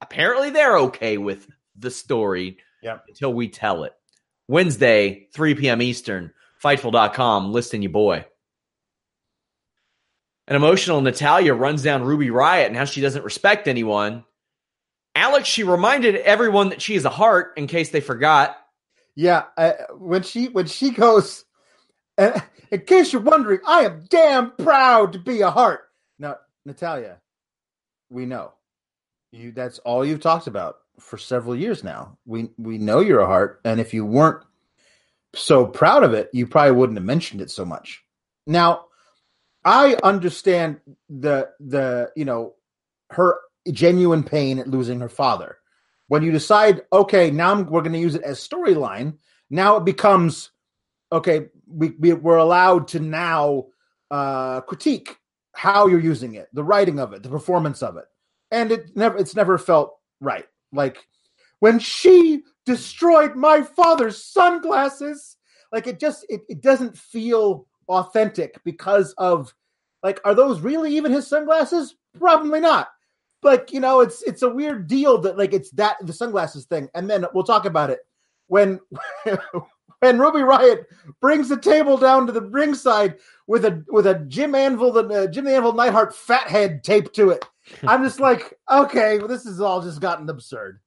apparently 0.00 0.50
they're 0.50 0.78
okay 0.78 1.18
with 1.18 1.46
the 1.76 1.90
story 1.90 2.56
yep. 2.82 3.04
until 3.06 3.32
we 3.32 3.48
tell 3.48 3.84
it. 3.84 3.92
Wednesday, 4.48 5.28
3 5.34 5.54
p.m. 5.56 5.82
Eastern, 5.82 6.32
Fightful.com, 6.64 7.52
Listen 7.52 7.82
You 7.82 7.90
Boy. 7.90 8.24
An 10.46 10.56
emotional 10.56 11.02
Natalya 11.02 11.52
runs 11.52 11.82
down 11.82 12.02
Ruby 12.02 12.30
Riot 12.30 12.68
and 12.68 12.76
how 12.76 12.86
she 12.86 13.02
doesn't 13.02 13.24
respect 13.24 13.68
anyone. 13.68 14.24
Alex, 15.14 15.46
she 15.46 15.64
reminded 15.64 16.16
everyone 16.16 16.70
that 16.70 16.80
she 16.80 16.94
is 16.94 17.04
a 17.04 17.10
heart 17.10 17.52
in 17.58 17.66
case 17.66 17.90
they 17.90 18.00
forgot. 18.00 18.56
Yeah, 19.18 19.46
uh, 19.56 19.72
when 19.98 20.22
she 20.22 20.46
when 20.46 20.66
she 20.66 20.92
goes, 20.92 21.44
uh, 22.18 22.38
in 22.70 22.82
case 22.82 23.12
you're 23.12 23.20
wondering, 23.20 23.58
I 23.66 23.80
am 23.80 24.04
damn 24.08 24.52
proud 24.52 25.14
to 25.14 25.18
be 25.18 25.40
a 25.40 25.50
heart. 25.50 25.80
Now, 26.20 26.36
Natalya, 26.64 27.18
we 28.10 28.26
know 28.26 28.52
you. 29.32 29.50
That's 29.50 29.80
all 29.80 30.04
you've 30.04 30.20
talked 30.20 30.46
about 30.46 30.76
for 31.00 31.18
several 31.18 31.56
years 31.56 31.82
now. 31.82 32.16
We 32.26 32.50
we 32.58 32.78
know 32.78 33.00
you're 33.00 33.18
a 33.18 33.26
heart, 33.26 33.60
and 33.64 33.80
if 33.80 33.92
you 33.92 34.06
weren't 34.06 34.44
so 35.34 35.66
proud 35.66 36.04
of 36.04 36.14
it, 36.14 36.30
you 36.32 36.46
probably 36.46 36.76
wouldn't 36.76 36.98
have 36.98 37.04
mentioned 37.04 37.40
it 37.40 37.50
so 37.50 37.64
much. 37.64 38.04
Now, 38.46 38.84
I 39.64 39.96
understand 40.04 40.80
the 41.08 41.50
the 41.58 42.12
you 42.14 42.24
know 42.24 42.54
her 43.10 43.40
genuine 43.72 44.22
pain 44.22 44.60
at 44.60 44.68
losing 44.68 45.00
her 45.00 45.08
father. 45.08 45.57
When 46.08 46.22
you 46.22 46.32
decide, 46.32 46.82
okay, 46.92 47.30
now 47.30 47.60
we're 47.60 47.82
going 47.82 47.92
to 47.92 47.98
use 47.98 48.14
it 48.14 48.22
as 48.22 48.46
storyline. 48.46 49.14
Now 49.50 49.76
it 49.76 49.84
becomes 49.84 50.50
okay. 51.12 51.46
We, 51.66 51.90
we 51.98 52.12
we're 52.14 52.36
allowed 52.36 52.88
to 52.88 53.00
now 53.00 53.66
uh, 54.10 54.62
critique 54.62 55.16
how 55.54 55.86
you're 55.86 56.00
using 56.00 56.34
it, 56.34 56.48
the 56.52 56.64
writing 56.64 56.98
of 56.98 57.12
it, 57.12 57.22
the 57.22 57.28
performance 57.28 57.82
of 57.82 57.96
it, 57.96 58.04
and 58.50 58.72
it 58.72 58.96
never 58.96 59.18
it's 59.18 59.36
never 59.36 59.58
felt 59.58 59.98
right. 60.20 60.46
Like 60.72 61.06
when 61.60 61.78
she 61.78 62.42
destroyed 62.64 63.34
my 63.34 63.62
father's 63.62 64.22
sunglasses, 64.24 65.36
like 65.72 65.86
it 65.86 66.00
just 66.00 66.24
it, 66.28 66.42
it 66.48 66.62
doesn't 66.62 66.96
feel 66.96 67.66
authentic 67.88 68.62
because 68.64 69.14
of 69.18 69.54
like 70.02 70.20
are 70.24 70.34
those 70.34 70.60
really 70.60 70.96
even 70.96 71.12
his 71.12 71.26
sunglasses? 71.26 71.96
Probably 72.18 72.60
not. 72.60 72.88
Like, 73.42 73.72
you 73.72 73.80
know, 73.80 74.00
it's 74.00 74.22
it's 74.22 74.42
a 74.42 74.48
weird 74.48 74.88
deal 74.88 75.18
that 75.18 75.38
like 75.38 75.52
it's 75.52 75.70
that 75.72 75.96
the 76.02 76.12
sunglasses 76.12 76.64
thing. 76.64 76.88
And 76.94 77.08
then 77.08 77.24
we'll 77.32 77.44
talk 77.44 77.64
about 77.64 77.90
it 77.90 78.00
when 78.48 78.80
when 80.00 80.18
Ruby 80.18 80.42
riot 80.42 80.86
brings 81.20 81.48
the 81.48 81.56
table 81.56 81.96
down 81.96 82.26
to 82.26 82.32
the 82.32 82.42
ringside 82.42 83.16
with 83.46 83.64
a 83.64 83.84
with 83.88 84.06
a 84.06 84.14
Jim 84.28 84.54
Anvil 84.54 84.92
the 84.92 85.04
uh, 85.04 85.26
Jim 85.26 85.44
the 85.44 85.54
Anvil 85.54 85.72
Neidhart 85.72 86.14
fathead 86.14 86.84
taped 86.84 87.14
to 87.16 87.30
it. 87.30 87.44
I'm 87.86 88.02
just 88.02 88.18
like, 88.20 88.54
okay, 88.70 89.18
well, 89.18 89.28
this 89.28 89.44
has 89.44 89.60
all 89.60 89.82
just 89.82 90.00
gotten 90.00 90.28
absurd. 90.28 90.80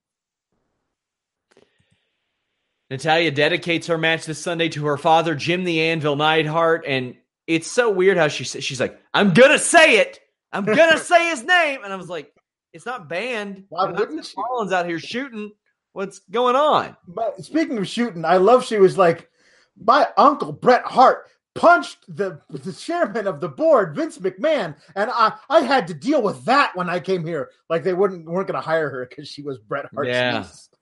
Natalya 2.90 3.32
dedicates 3.32 3.88
her 3.88 3.98
match 3.98 4.26
this 4.26 4.40
Sunday 4.40 4.68
to 4.70 4.86
her 4.88 4.98
father, 4.98 5.36
Jim 5.36 5.64
the 5.64 5.82
Anvil 5.82 6.18
Neidhart, 6.18 6.84
and 6.86 7.16
it's 7.48 7.68
so 7.72 7.90
weird 7.90 8.18
how 8.18 8.28
she 8.28 8.44
says 8.44 8.64
she's 8.64 8.82
like, 8.82 9.00
"I'm 9.14 9.34
gonna 9.34 9.60
say 9.60 10.00
it, 10.00 10.20
I'm 10.52 10.66
gonna 10.66 10.98
say 11.00 11.30
his 11.30 11.44
name," 11.44 11.82
and 11.84 11.94
I 11.94 11.96
was 11.96 12.10
like, 12.10 12.34
"It's 12.74 12.86
not 12.86 13.10
banned. 13.10 13.66
Why 13.70 13.92
wouldn't 13.92 14.34
you? 14.36 14.44
Rollins 14.44 14.72
out 14.72 14.86
here 14.86 15.00
shooting. 15.00 15.52
What's 15.94 16.20
going 16.32 16.56
on?" 16.56 16.96
But 17.08 17.44
speaking 17.44 17.78
of 17.78 17.88
shooting, 17.88 18.26
I 18.26 18.38
love 18.38 18.66
she 18.66 18.78
was 18.78 18.98
like, 18.98 19.30
"My 19.78 20.08
uncle 20.18 20.52
Bret 20.52 20.84
Hart 20.86 21.28
punched 21.54 21.98
the 22.08 22.42
the 22.50 22.74
chairman 22.74 23.28
of 23.28 23.42
the 23.42 23.50
board, 23.50 23.96
Vince 23.96 24.18
McMahon, 24.18 24.76
and 24.96 25.10
I 25.14 25.34
I 25.50 25.62
had 25.62 25.88
to 25.88 25.94
deal 25.94 26.22
with 26.22 26.46
that 26.46 26.76
when 26.76 26.90
I 26.90 27.00
came 27.00 27.26
here. 27.26 27.50
Like 27.70 27.84
they 27.84 27.94
wouldn't 27.94 28.26
weren't 28.26 28.48
going 28.48 28.62
to 28.62 28.66
hire 28.66 28.90
her 28.90 29.06
because 29.10 29.28
she 29.28 29.42
was 29.42 29.58
Bret 29.60 29.88
Hart's 29.94 30.10
yeah. 30.10 30.40
niece. 30.40 30.70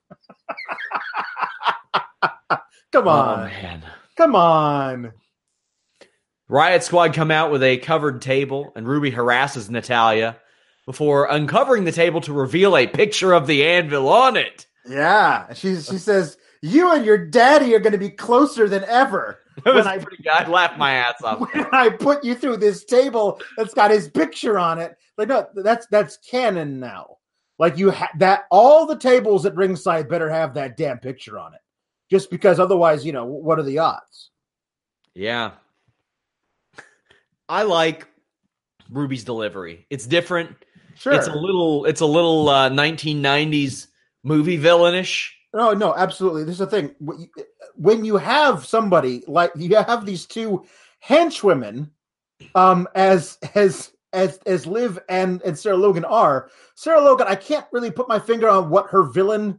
Come 2.92 3.06
oh, 3.06 3.10
on, 3.10 3.40
oh, 3.40 3.44
man. 3.44 3.84
Come 4.16 4.34
on. 4.34 5.12
Riot 6.48 6.82
Squad 6.82 7.14
come 7.14 7.30
out 7.30 7.52
with 7.52 7.62
a 7.62 7.78
covered 7.78 8.20
table, 8.20 8.72
and 8.74 8.88
Ruby 8.88 9.12
harasses 9.12 9.70
Natalya 9.70 10.36
before 10.90 11.26
uncovering 11.30 11.84
the 11.84 11.92
table 11.92 12.20
to 12.20 12.32
reveal 12.32 12.76
a 12.76 12.84
picture 12.84 13.32
of 13.32 13.46
the 13.46 13.64
anvil 13.64 14.08
on 14.08 14.36
it. 14.36 14.66
Yeah, 14.84 15.52
she 15.52 15.76
she 15.76 15.98
says, 15.98 16.36
"You 16.62 16.92
and 16.92 17.04
your 17.04 17.16
daddy 17.16 17.72
are 17.76 17.78
going 17.78 17.92
to 17.92 17.98
be 17.98 18.10
closer 18.10 18.68
than 18.68 18.82
ever." 18.84 19.38
That 19.64 19.74
was 19.74 19.84
when 19.84 20.00
pretty 20.00 20.26
I, 20.26 20.38
good. 20.38 20.48
I 20.48 20.50
laughed 20.50 20.78
my 20.78 20.92
ass 20.92 21.22
off. 21.22 21.40
When 21.54 21.66
I 21.72 21.90
put 21.90 22.24
you 22.24 22.34
through 22.34 22.56
this 22.56 22.84
table 22.84 23.42
that's 23.58 23.74
got 23.74 23.90
his 23.90 24.08
picture 24.08 24.58
on 24.58 24.78
it, 24.78 24.96
like 25.18 25.28
no, 25.28 25.46
that's 25.54 25.86
that's 25.88 26.16
canon 26.16 26.80
now. 26.80 27.18
Like 27.58 27.76
you 27.76 27.90
ha- 27.90 28.10
that 28.18 28.44
all 28.50 28.86
the 28.86 28.96
tables 28.96 29.44
at 29.44 29.54
ringside 29.54 30.08
better 30.08 30.30
have 30.30 30.54
that 30.54 30.78
damn 30.78 30.98
picture 30.98 31.38
on 31.38 31.52
it, 31.52 31.60
just 32.10 32.30
because 32.30 32.58
otherwise, 32.58 33.04
you 33.04 33.12
know, 33.12 33.26
what 33.26 33.58
are 33.58 33.62
the 33.62 33.78
odds? 33.78 34.30
Yeah, 35.14 35.50
I 37.48 37.64
like 37.64 38.08
Ruby's 38.90 39.24
delivery. 39.24 39.86
It's 39.90 40.06
different. 40.06 40.56
Sure. 41.00 41.14
It's 41.14 41.28
a 41.28 41.34
little 41.34 41.86
it's 41.86 42.02
a 42.02 42.06
little 42.06 42.50
uh, 42.50 42.68
1990s 42.68 43.86
movie 44.22 44.58
villainish. 44.58 45.30
No, 45.54 45.72
no, 45.72 45.94
absolutely. 45.94 46.44
This 46.44 46.52
is 46.52 46.58
the 46.58 46.66
thing. 46.66 46.94
When 47.74 48.04
you 48.04 48.18
have 48.18 48.66
somebody 48.66 49.24
like 49.26 49.50
you 49.56 49.74
have 49.76 50.04
these 50.04 50.26
two 50.26 50.66
henchwomen 51.02 51.88
um 52.54 52.86
as 52.94 53.38
as 53.54 53.92
as 54.12 54.40
as 54.44 54.66
Liv 54.66 54.98
and 55.08 55.40
and 55.40 55.58
Sarah 55.58 55.78
Logan 55.78 56.04
are. 56.04 56.50
Sarah 56.74 57.00
Logan, 57.00 57.28
I 57.30 57.34
can't 57.34 57.64
really 57.72 57.90
put 57.90 58.06
my 58.06 58.18
finger 58.18 58.50
on 58.50 58.68
what 58.68 58.90
her 58.90 59.04
villain 59.04 59.58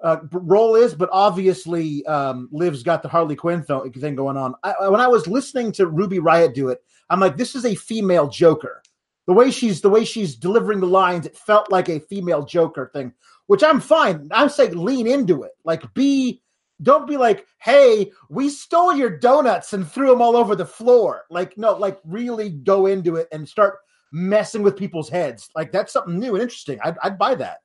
uh, 0.00 0.16
role 0.32 0.76
is, 0.76 0.94
but 0.94 1.10
obviously 1.12 2.06
um, 2.06 2.48
Liv's 2.52 2.82
got 2.82 3.02
the 3.02 3.08
Harley 3.08 3.36
Quinn 3.36 3.62
thing 3.62 4.14
going 4.14 4.38
on. 4.38 4.54
I, 4.62 4.88
when 4.88 5.00
I 5.02 5.08
was 5.08 5.26
listening 5.26 5.72
to 5.72 5.88
Ruby 5.88 6.20
Riot 6.20 6.54
do 6.54 6.70
it, 6.70 6.82
I'm 7.10 7.20
like, 7.20 7.36
this 7.36 7.54
is 7.54 7.66
a 7.66 7.74
female 7.74 8.28
Joker. 8.28 8.82
The 9.30 9.34
way 9.34 9.52
she's 9.52 9.80
the 9.80 9.88
way 9.88 10.04
she's 10.04 10.34
delivering 10.34 10.80
the 10.80 10.88
lines, 10.88 11.24
it 11.24 11.36
felt 11.36 11.70
like 11.70 11.88
a 11.88 12.00
female 12.00 12.44
Joker 12.44 12.90
thing, 12.92 13.12
which 13.46 13.62
I'm 13.62 13.78
fine. 13.78 14.28
I'm 14.32 14.48
saying 14.48 14.76
lean 14.76 15.06
into 15.06 15.44
it. 15.44 15.52
Like 15.62 15.94
be 15.94 16.42
don't 16.82 17.06
be 17.06 17.16
like, 17.16 17.46
hey, 17.58 18.10
we 18.28 18.48
stole 18.48 18.92
your 18.92 19.18
donuts 19.18 19.72
and 19.72 19.88
threw 19.88 20.08
them 20.08 20.20
all 20.20 20.34
over 20.34 20.56
the 20.56 20.66
floor. 20.66 21.26
Like, 21.30 21.56
no, 21.56 21.76
like 21.76 22.00
really 22.04 22.50
go 22.50 22.86
into 22.86 23.14
it 23.14 23.28
and 23.30 23.48
start 23.48 23.76
messing 24.10 24.62
with 24.62 24.76
people's 24.76 25.08
heads. 25.08 25.48
Like 25.54 25.70
that's 25.70 25.92
something 25.92 26.18
new 26.18 26.34
and 26.34 26.42
interesting. 26.42 26.80
I'd, 26.82 26.96
I'd 27.00 27.16
buy 27.16 27.36
that. 27.36 27.58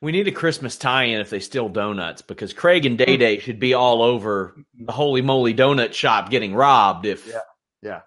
We 0.00 0.12
need 0.12 0.28
a 0.28 0.32
Christmas 0.32 0.78
tie-in 0.78 1.20
if 1.20 1.28
they 1.28 1.40
steal 1.40 1.68
donuts 1.68 2.22
because 2.22 2.54
Craig 2.54 2.86
and 2.86 2.96
Day 2.96 3.18
Day 3.18 3.38
should 3.40 3.60
be 3.60 3.74
all 3.74 4.00
over 4.00 4.56
the 4.80 4.92
Holy 4.92 5.20
Moly 5.20 5.52
Donut 5.52 5.92
shop 5.92 6.30
getting 6.30 6.54
robbed 6.54 7.04
if 7.04 7.26
Yeah. 7.26 7.40
Yeah. 7.82 8.00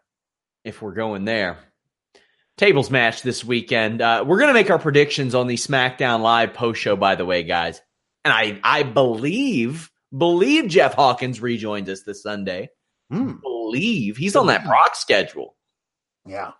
If 0.64 0.82
we're 0.82 0.94
going 0.94 1.26
there. 1.26 1.58
Tables 2.58 2.92
match 2.92 3.22
this 3.22 3.44
weekend. 3.44 4.02
Uh, 4.02 4.24
we're 4.28 4.40
gonna 4.40 4.54
make 4.54 4.70
our 4.70 4.80
predictions 4.80 5.34
on 5.34 5.48
the 5.48 5.56
SmackDown 5.56 6.22
Live 6.22 6.54
post 6.54 6.82
show, 6.82 6.96
by 6.96 7.16
the 7.16 7.26
way, 7.26 7.44
guys. 7.44 7.82
And 8.26 8.34
I 8.34 8.60
I 8.64 8.84
believe 8.84 9.90
believe 10.16 10.68
Jeff 10.68 10.94
Hawkins 10.94 11.42
rejoins 11.42 11.90
us 11.90 12.04
this 12.04 12.22
Sunday. 12.22 12.70
Hmm. 13.10 13.36
Believe 13.42 14.18
he's 14.18 14.36
on 14.36 14.48
that 14.48 14.66
Brock 14.66 14.96
schedule. 14.96 15.56
Yeah. 16.26 16.52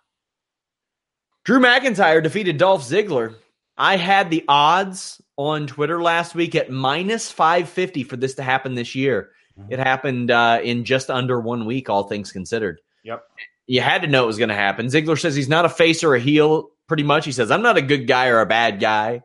Drew 1.44 1.60
McIntyre 1.60 2.22
defeated 2.22 2.58
Dolph 2.58 2.82
Ziggler. 2.82 3.34
I 3.76 3.96
had 3.96 4.30
the 4.30 4.44
odds 4.46 5.20
on 5.36 5.66
Twitter 5.66 6.02
last 6.02 6.34
week 6.34 6.54
at 6.54 6.70
minus 6.70 7.30
550 7.30 8.04
for 8.04 8.16
this 8.16 8.34
to 8.34 8.42
happen 8.42 8.74
this 8.74 8.94
year. 8.94 9.30
It 9.68 9.78
happened 9.78 10.30
uh, 10.30 10.60
in 10.62 10.84
just 10.84 11.10
under 11.10 11.38
one 11.40 11.66
week, 11.66 11.90
all 11.90 12.04
things 12.04 12.32
considered. 12.32 12.80
Yep. 13.04 13.24
You 13.70 13.80
had 13.80 14.02
to 14.02 14.08
know 14.08 14.24
it 14.24 14.26
was 14.26 14.38
going 14.38 14.48
to 14.48 14.54
happen. 14.56 14.86
Ziggler 14.86 15.16
says 15.16 15.36
he's 15.36 15.48
not 15.48 15.64
a 15.64 15.68
face 15.68 16.02
or 16.02 16.16
a 16.16 16.18
heel, 16.18 16.70
pretty 16.88 17.04
much. 17.04 17.24
He 17.24 17.30
says, 17.30 17.52
I'm 17.52 17.62
not 17.62 17.76
a 17.76 17.82
good 17.82 18.08
guy 18.08 18.26
or 18.26 18.40
a 18.40 18.46
bad 18.46 18.80
guy. 18.80 19.22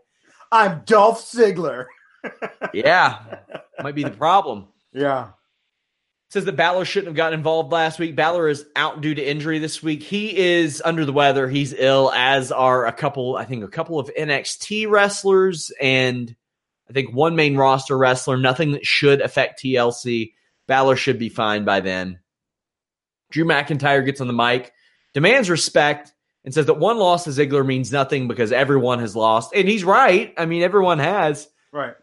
I'm 0.52 0.84
Dolph 0.86 1.24
Ziggler. 1.32 1.86
Yeah, 2.74 3.20
might 3.82 3.94
be 3.94 4.04
the 4.04 4.10
problem. 4.10 4.68
Yeah. 4.92 5.30
Says 6.30 6.46
that 6.46 6.56
Balor 6.56 6.86
shouldn't 6.86 7.10
have 7.10 7.16
gotten 7.16 7.38
involved 7.38 7.72
last 7.72 8.00
week. 8.00 8.16
Balor 8.16 8.50
is 8.50 8.66
out 8.76 9.02
due 9.02 9.14
to 9.14 9.22
injury 9.24 9.60
this 9.60 9.84
week. 9.84 10.02
He 10.02 10.36
is 10.36 10.82
under 10.84 11.06
the 11.06 11.14
weather. 11.14 11.48
He's 11.48 11.74
ill, 11.74 12.12
as 12.14 12.52
are 12.52 12.88
a 12.88 12.92
couple, 12.92 13.36
I 13.38 13.46
think, 13.46 13.64
a 13.64 13.68
couple 13.68 14.00
of 14.00 14.12
NXT 14.20 14.90
wrestlers 14.90 15.72
and 15.80 16.36
I 16.90 16.94
think 16.94 17.14
one 17.14 17.36
main 17.36 17.58
roster 17.58 17.98
wrestler. 17.98 18.38
Nothing 18.38 18.72
that 18.72 18.86
should 18.86 19.22
affect 19.22 19.62
TLC. 19.62 20.34
Balor 20.68 20.96
should 20.96 21.20
be 21.20 21.30
fine 21.30 21.64
by 21.64 21.80
then. 21.80 22.20
Drew 23.36 23.44
McIntyre 23.44 24.06
gets 24.06 24.22
on 24.22 24.28
the 24.28 24.34
mic, 24.34 24.72
demands 25.14 25.50
respect, 25.50 26.14
and 26.46 26.54
says 26.54 26.68
that 26.68 26.76
one 26.76 26.98
loss 26.98 27.26
to 27.26 27.32
Ziggler 27.32 27.66
means 27.66 27.92
nothing 27.92 28.30
because 28.30 28.54
everyone 28.54 29.00
has 29.00 29.14
lost. 29.14 29.54
And 29.54 29.68
he's 29.68 29.84
right. 29.84 30.34
I 30.38 30.46
mean, 30.46 30.64
everyone 30.64 31.00
has. 31.00 31.50
Right. 31.74 31.96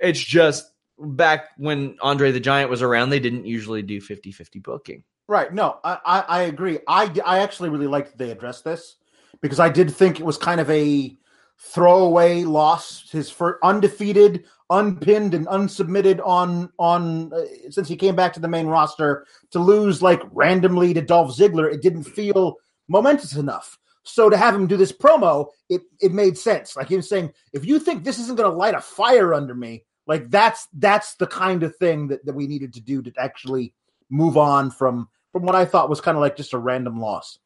It's 0.00 0.22
just 0.22 0.70
back 0.96 1.48
when 1.56 1.96
Andre 2.00 2.30
the 2.30 2.38
Giant 2.38 2.70
was 2.70 2.80
around, 2.80 3.10
they 3.10 3.18
didn't 3.18 3.44
usually 3.44 3.82
do 3.82 4.00
50 4.00 4.30
50 4.30 4.60
booking. 4.60 5.02
Right. 5.26 5.52
No, 5.52 5.80
I, 5.82 5.98
I, 6.06 6.20
I 6.20 6.42
agree. 6.42 6.78
I, 6.86 7.12
I 7.26 7.40
actually 7.40 7.70
really 7.70 7.88
liked 7.88 8.12
that 8.12 8.18
they 8.18 8.30
addressed 8.30 8.62
this 8.62 8.98
because 9.40 9.58
I 9.58 9.68
did 9.68 9.92
think 9.92 10.20
it 10.20 10.24
was 10.24 10.38
kind 10.38 10.60
of 10.60 10.70
a 10.70 11.18
throwaway 11.58 12.44
loss. 12.44 13.10
His 13.10 13.30
first 13.30 13.58
undefeated, 13.64 14.44
unpinned, 14.70 15.34
and 15.34 15.46
unsubmitted 15.46 16.20
on 16.26 16.70
on 16.78 17.32
uh, 17.32 17.70
since 17.70 17.88
he 17.88 17.96
came 17.96 18.16
back 18.16 18.32
to 18.34 18.40
the 18.40 18.48
main 18.48 18.66
roster 18.66 19.26
to 19.50 19.58
lose 19.58 20.02
like 20.02 20.20
randomly 20.32 20.94
to 20.94 21.02
Dolph 21.02 21.36
Ziggler. 21.36 21.72
It 21.72 21.82
didn't 21.82 22.04
feel 22.04 22.56
momentous 22.88 23.36
enough. 23.36 23.78
So 24.02 24.30
to 24.30 24.36
have 24.36 24.54
him 24.54 24.66
do 24.66 24.76
this 24.76 24.92
promo, 24.92 25.48
it 25.68 25.82
it 26.00 26.12
made 26.12 26.38
sense. 26.38 26.76
Like 26.76 26.88
he 26.88 26.96
was 26.96 27.08
saying, 27.08 27.32
if 27.52 27.64
you 27.64 27.78
think 27.78 28.04
this 28.04 28.18
isn't 28.18 28.36
going 28.36 28.50
to 28.50 28.56
light 28.56 28.74
a 28.74 28.80
fire 28.80 29.34
under 29.34 29.54
me, 29.54 29.84
like 30.06 30.30
that's 30.30 30.66
that's 30.74 31.14
the 31.16 31.26
kind 31.26 31.62
of 31.62 31.76
thing 31.76 32.08
that, 32.08 32.24
that 32.24 32.34
we 32.34 32.46
needed 32.46 32.72
to 32.74 32.80
do 32.80 33.02
to 33.02 33.12
actually 33.18 33.74
move 34.10 34.36
on 34.36 34.70
from 34.70 35.08
from 35.32 35.42
what 35.42 35.54
I 35.54 35.64
thought 35.64 35.90
was 35.90 36.00
kind 36.00 36.16
of 36.16 36.22
like 36.22 36.36
just 36.36 36.54
a 36.54 36.58
random 36.58 36.98
loss. 36.98 37.38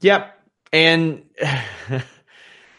Yep. 0.00 0.38
And 0.72 1.24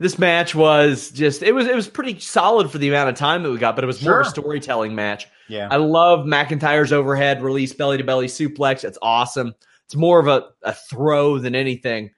this 0.02 0.18
match 0.18 0.56
was 0.56 1.12
just 1.12 1.44
it 1.44 1.52
was 1.52 1.68
it 1.68 1.76
was 1.76 1.88
pretty 1.88 2.20
solid 2.20 2.72
for 2.72 2.80
the 2.80 2.90
amount 2.90 3.10
of 3.10 3.16
time 3.16 3.44
that 3.44 3.52
we 3.52 3.60
got, 3.60 3.76
but 3.76 3.84
it 3.84 3.88
was 3.88 4.04
more 4.04 4.20
of 4.20 4.26
a 4.26 4.30
storytelling 4.32 4.96
match. 4.96 5.28
Yeah. 5.48 5.68
I 5.70 5.76
love 5.76 6.26
McIntyre's 6.26 6.92
overhead 6.92 7.44
release 7.44 7.72
belly 7.72 7.98
to 7.98 8.04
belly 8.04 8.26
suplex. 8.26 8.84
It's 8.84 8.98
awesome. 9.04 9.54
It's 9.86 9.96
more 9.96 10.20
of 10.20 10.28
a, 10.28 10.46
a 10.64 10.74
throw 10.74 11.38
than 11.38 11.54
anything. 11.54 12.10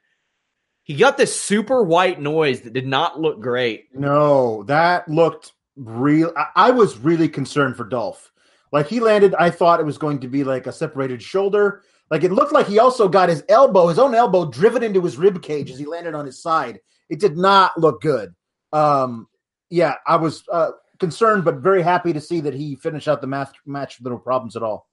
He 0.84 0.96
got 0.96 1.18
this 1.18 1.38
super 1.38 1.84
white 1.84 2.22
noise 2.22 2.62
that 2.62 2.72
did 2.72 2.88
not 2.88 3.20
look 3.20 3.42
great. 3.42 3.88
No, 3.94 4.64
that 4.64 5.10
looked 5.10 5.52
real. 5.76 6.32
I, 6.38 6.46
I 6.56 6.72
was 6.72 6.98
really 6.98 7.28
concerned 7.28 7.76
for 7.76 7.84
Dolph. 7.84 8.32
Like 8.72 8.88
he 8.88 9.02
landed, 9.02 9.36
I 9.36 9.50
thought 9.50 9.82
it 9.82 9.86
was 9.86 9.98
going 9.98 10.20
to 10.22 10.30
be 10.30 10.46
like 10.46 10.68
a 10.68 10.72
separated 10.72 11.22
shoulder. 11.22 11.84
Like 12.10 12.24
it 12.24 12.32
looked 12.32 12.54
like 12.54 12.68
he 12.68 12.80
also 12.80 13.10
got 13.10 13.28
his 13.28 13.44
elbow, 13.50 13.88
his 13.88 14.00
own 14.00 14.16
elbow, 14.16 14.50
driven 14.50 14.84
into 14.84 15.02
his 15.02 15.18
rib 15.18 15.42
cage 15.42 15.70
as 15.70 15.80
he 15.80 15.86
landed 15.86 16.16
on 16.16 16.26
his 16.26 16.42
side. 16.42 16.80
It 17.10 17.20
did 17.20 17.38
not 17.38 17.78
look 17.78 18.02
good. 18.02 18.34
Um, 18.72 19.28
yeah, 19.70 19.96
I 20.08 20.16
was 20.16 20.44
uh, 20.52 20.72
concerned, 21.00 21.46
but 21.46 21.58
very 21.58 21.82
happy 21.82 22.14
to 22.14 22.22
see 22.22 22.42
that 22.42 22.54
he 22.54 22.76
finished 22.76 23.08
out 23.08 23.22
the 23.22 23.28
match 23.28 23.56
match 23.66 24.00
with 24.00 24.12
no 24.12 24.18
problems 24.18 24.56
at 24.56 24.64
all. 24.64 24.88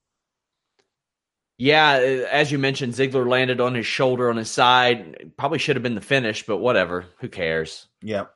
Yeah, 1.59 1.93
uh, 1.93 2.27
as 2.31 2.51
you 2.51 2.59
mentioned, 2.59 2.95
Ziggler 2.95 3.29
landed 3.29 3.61
on 3.61 3.75
his 3.75 3.87
shoulder 3.87 4.31
on 4.31 4.37
his 4.37 4.51
side. 4.51 5.33
Probably 5.37 5.59
should 5.59 5.77
have 5.77 5.83
been 5.83 5.95
the 5.95 6.01
finish, 6.01 6.47
but 6.47 6.57
whatever. 6.57 7.05
Who 7.19 7.29
cares? 7.29 7.87
Yeah. 8.03 8.27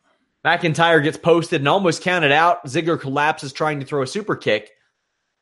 McIntyre 0.44 1.02
gets 1.02 1.16
posted 1.16 1.62
and 1.62 1.68
almost 1.68 2.02
counted 2.02 2.32
out. 2.32 2.64
Ziggler 2.66 3.00
collapses 3.00 3.52
trying 3.52 3.80
to 3.80 3.86
throw 3.86 4.02
a 4.02 4.06
super 4.06 4.36
kick, 4.36 4.72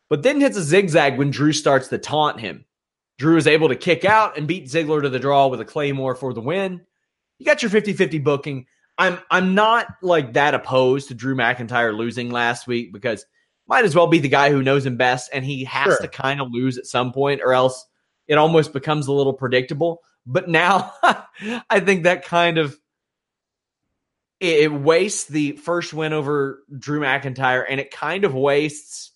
but 0.08 0.22
then 0.22 0.40
hits 0.40 0.56
a 0.56 0.62
zigzag 0.62 1.18
when 1.18 1.32
Drew 1.32 1.52
starts 1.52 1.88
to 1.88 1.98
taunt 1.98 2.38
him. 2.38 2.64
Drew 3.18 3.36
is 3.36 3.48
able 3.48 3.68
to 3.68 3.76
kick 3.76 4.04
out 4.04 4.38
and 4.38 4.46
beat 4.46 4.66
Ziggler 4.66 5.02
to 5.02 5.08
the 5.08 5.18
draw 5.18 5.48
with 5.48 5.60
a 5.60 5.64
claymore 5.64 6.14
for 6.14 6.32
the 6.32 6.40
win. 6.40 6.82
You 7.42 7.46
got 7.46 7.60
your 7.60 7.72
50-50 7.72 8.22
booking. 8.22 8.66
I'm 8.96 9.18
I'm 9.30 9.56
not 9.56 9.88
like 10.00 10.34
that 10.34 10.54
opposed 10.54 11.08
to 11.08 11.14
Drew 11.14 11.34
McIntyre 11.34 11.92
losing 11.96 12.30
last 12.30 12.68
week 12.68 12.92
because 12.92 13.26
might 13.66 13.84
as 13.84 13.96
well 13.96 14.06
be 14.06 14.20
the 14.20 14.28
guy 14.28 14.50
who 14.50 14.62
knows 14.62 14.86
him 14.86 14.96
best 14.96 15.28
and 15.32 15.44
he 15.44 15.64
has 15.64 15.84
Sure. 15.86 15.98
to 15.98 16.08
kind 16.08 16.40
of 16.40 16.52
lose 16.52 16.78
at 16.78 16.86
some 16.86 17.12
point 17.12 17.40
or 17.42 17.52
else 17.52 17.84
it 18.28 18.38
almost 18.38 18.72
becomes 18.72 19.08
a 19.08 19.12
little 19.12 19.32
predictable. 19.32 20.02
But 20.24 20.48
now 20.48 20.92
I 21.68 21.80
think 21.80 22.04
that 22.04 22.24
kind 22.24 22.58
of 22.58 22.78
it, 24.38 24.60
it 24.64 24.72
wastes 24.72 25.24
the 25.24 25.52
first 25.52 25.92
win 25.92 26.12
over 26.12 26.62
Drew 26.78 27.00
McIntyre, 27.00 27.64
and 27.68 27.80
it 27.80 27.90
kind 27.90 28.24
of 28.24 28.34
wastes. 28.34 29.10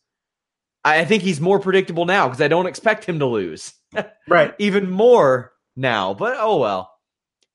I 0.84 1.00
I 1.00 1.04
think 1.04 1.22
he's 1.22 1.40
more 1.40 1.60
predictable 1.60 2.06
now 2.06 2.26
because 2.26 2.40
I 2.40 2.48
don't 2.48 2.66
expect 2.66 3.04
him 3.04 3.20
to 3.20 3.26
lose 3.26 3.72
Right. 4.28 4.52
even 4.58 4.90
more 4.90 5.52
now. 5.76 6.14
But 6.14 6.36
oh 6.40 6.58
well, 6.58 6.90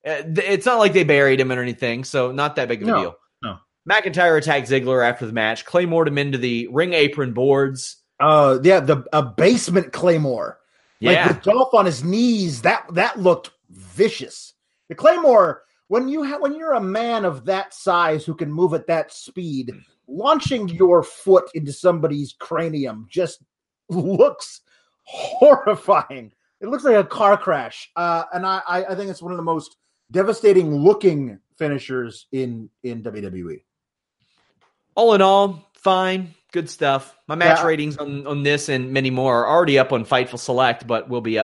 it's 0.04 0.66
not 0.66 0.80
like 0.80 0.94
they 0.94 1.04
buried 1.04 1.40
him 1.40 1.52
or 1.52 1.62
anything, 1.62 2.04
so 2.04 2.32
not 2.32 2.56
that 2.56 2.68
big 2.68 2.82
of 2.82 2.88
a 2.88 2.92
No, 2.92 3.02
deal. 3.02 3.16
no. 3.44 3.58
McIntyre 3.90 4.38
attacked 4.38 4.70
Ziggler 4.70 5.08
after 5.08 5.26
the 5.26 5.34
match, 5.34 5.66
claymored 5.66 6.08
him 6.08 6.18
into 6.18 6.38
the 6.38 6.68
ring 6.72 6.94
apron 6.94 7.34
boards. 7.34 7.98
Uh 8.20 8.60
yeah, 8.64 8.80
the 8.80 9.04
a 9.14 9.24
basement 9.24 9.92
claymore. 9.94 10.60
Like 11.02 11.16
Yeah, 11.16 11.28
with 11.30 11.42
Dolph 11.44 11.74
on 11.74 11.86
his 11.86 12.04
knees, 12.04 12.62
that 12.62 12.86
that 12.94 13.20
looked 13.20 13.52
vicious. 13.70 14.54
The 14.90 14.96
Claymore, 14.96 15.64
when 15.88 16.08
you 16.10 16.24
ha- 16.24 16.38
when 16.40 16.54
you're 16.54 16.74
a 16.74 16.82
man 16.82 17.26
of 17.26 17.46
that 17.46 17.74
size 17.74 18.24
who 18.26 18.36
can 18.36 18.52
move 18.52 18.74
at 18.76 18.86
that 18.88 19.12
speed, 19.12 19.72
launching 20.08 20.68
your 20.70 21.02
foot 21.02 21.46
into 21.56 21.72
somebody's 21.74 22.34
cranium 22.34 23.08
just 23.10 23.42
looks 23.90 24.62
horrifying. 25.06 26.32
It 26.60 26.68
looks 26.68 26.84
like 26.84 26.96
a 26.96 27.04
car 27.04 27.38
crash, 27.38 27.90
uh, 27.96 28.26
and 28.34 28.46
I 28.46 28.62
I 28.68 28.94
think 28.96 29.10
it's 29.10 29.22
one 29.22 29.32
of 29.32 29.38
the 29.38 29.44
most 29.44 29.76
devastating 30.12 30.76
looking 30.76 31.40
finishers 31.58 32.28
in 32.32 32.70
in. 32.84 33.02
WWE. 33.04 33.64
all 34.96 35.14
in 35.14 35.22
all, 35.22 35.72
fine, 35.74 36.34
good 36.52 36.70
stuff. 36.70 37.18
My 37.28 37.36
match 37.36 37.60
Yeah. 37.60 37.66
ratings 37.66 37.98
on 37.98 38.28
on 38.28 38.44
this 38.44 38.70
and 38.70 38.92
many 38.92 39.10
more 39.10 39.44
are 39.46 39.48
already 39.50 39.80
up 39.80 39.92
on 39.94 40.06
Fightful 40.06 40.38
Select, 40.40 40.86
but 40.86 41.10
will 41.10 41.22
be 41.22 41.38
up. 41.40 41.46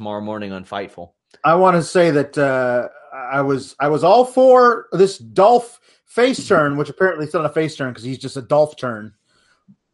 Tomorrow 0.00 0.22
morning 0.22 0.50
on 0.50 0.64
Fightful. 0.64 1.10
I 1.44 1.56
want 1.56 1.76
to 1.76 1.82
say 1.82 2.10
that 2.10 2.38
uh, 2.38 2.88
I 3.14 3.42
was 3.42 3.76
I 3.78 3.88
was 3.88 4.02
all 4.02 4.24
for 4.24 4.86
this 4.92 5.18
Dolph 5.18 5.78
face 6.06 6.48
turn, 6.48 6.78
which 6.78 6.88
apparently 6.88 7.26
it's 7.26 7.34
not 7.34 7.44
a 7.44 7.50
face 7.50 7.76
turn 7.76 7.90
because 7.90 8.04
he's 8.04 8.18
just 8.18 8.38
a 8.38 8.40
Dolph 8.40 8.78
turn. 8.78 9.12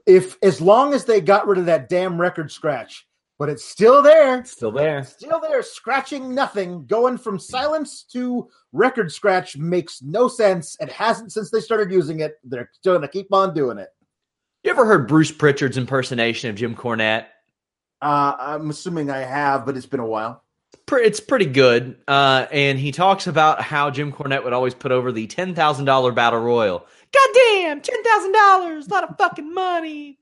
If 0.06 0.38
as 0.44 0.60
long 0.60 0.94
as 0.94 1.06
they 1.06 1.20
got 1.20 1.48
rid 1.48 1.58
of 1.58 1.66
that 1.66 1.88
damn 1.88 2.20
record 2.20 2.52
scratch, 2.52 3.08
but 3.36 3.48
it's 3.48 3.64
still 3.64 4.00
there. 4.00 4.44
Still 4.44 4.70
there. 4.70 5.02
Still 5.02 5.40
there, 5.40 5.60
scratching 5.64 6.32
nothing, 6.32 6.86
going 6.86 7.18
from 7.18 7.36
silence 7.36 8.04
to 8.12 8.48
record 8.72 9.10
scratch 9.10 9.56
makes 9.56 10.02
no 10.02 10.28
sense. 10.28 10.76
It 10.78 10.92
hasn't 10.92 11.32
since 11.32 11.50
they 11.50 11.58
started 11.58 11.90
using 11.90 12.20
it. 12.20 12.34
They're 12.44 12.70
still 12.74 12.92
going 12.92 13.02
to 13.02 13.08
keep 13.08 13.32
on 13.32 13.54
doing 13.54 13.78
it. 13.78 13.88
You 14.62 14.70
ever 14.70 14.86
heard 14.86 15.08
Bruce 15.08 15.32
Prichard's 15.32 15.76
impersonation 15.76 16.48
of 16.48 16.54
Jim 16.54 16.76
Cornette? 16.76 17.26
Uh, 18.06 18.36
I'm 18.38 18.70
assuming 18.70 19.10
I 19.10 19.18
have, 19.18 19.66
but 19.66 19.76
it's 19.76 19.86
been 19.86 19.98
a 19.98 20.06
while. 20.06 20.44
It's 20.92 21.18
pretty 21.18 21.46
good. 21.46 21.98
Uh, 22.06 22.46
and 22.52 22.78
he 22.78 22.92
talks 22.92 23.26
about 23.26 23.60
how 23.60 23.90
Jim 23.90 24.12
Cornette 24.12 24.44
would 24.44 24.52
always 24.52 24.74
put 24.74 24.92
over 24.92 25.10
the 25.10 25.26
$10,000 25.26 26.14
battle 26.14 26.38
royal. 26.38 26.86
Goddamn, 27.12 27.80
$10,000, 27.80 28.86
a 28.86 28.94
lot 28.94 29.10
of 29.10 29.18
fucking 29.18 29.52
money. 29.52 30.20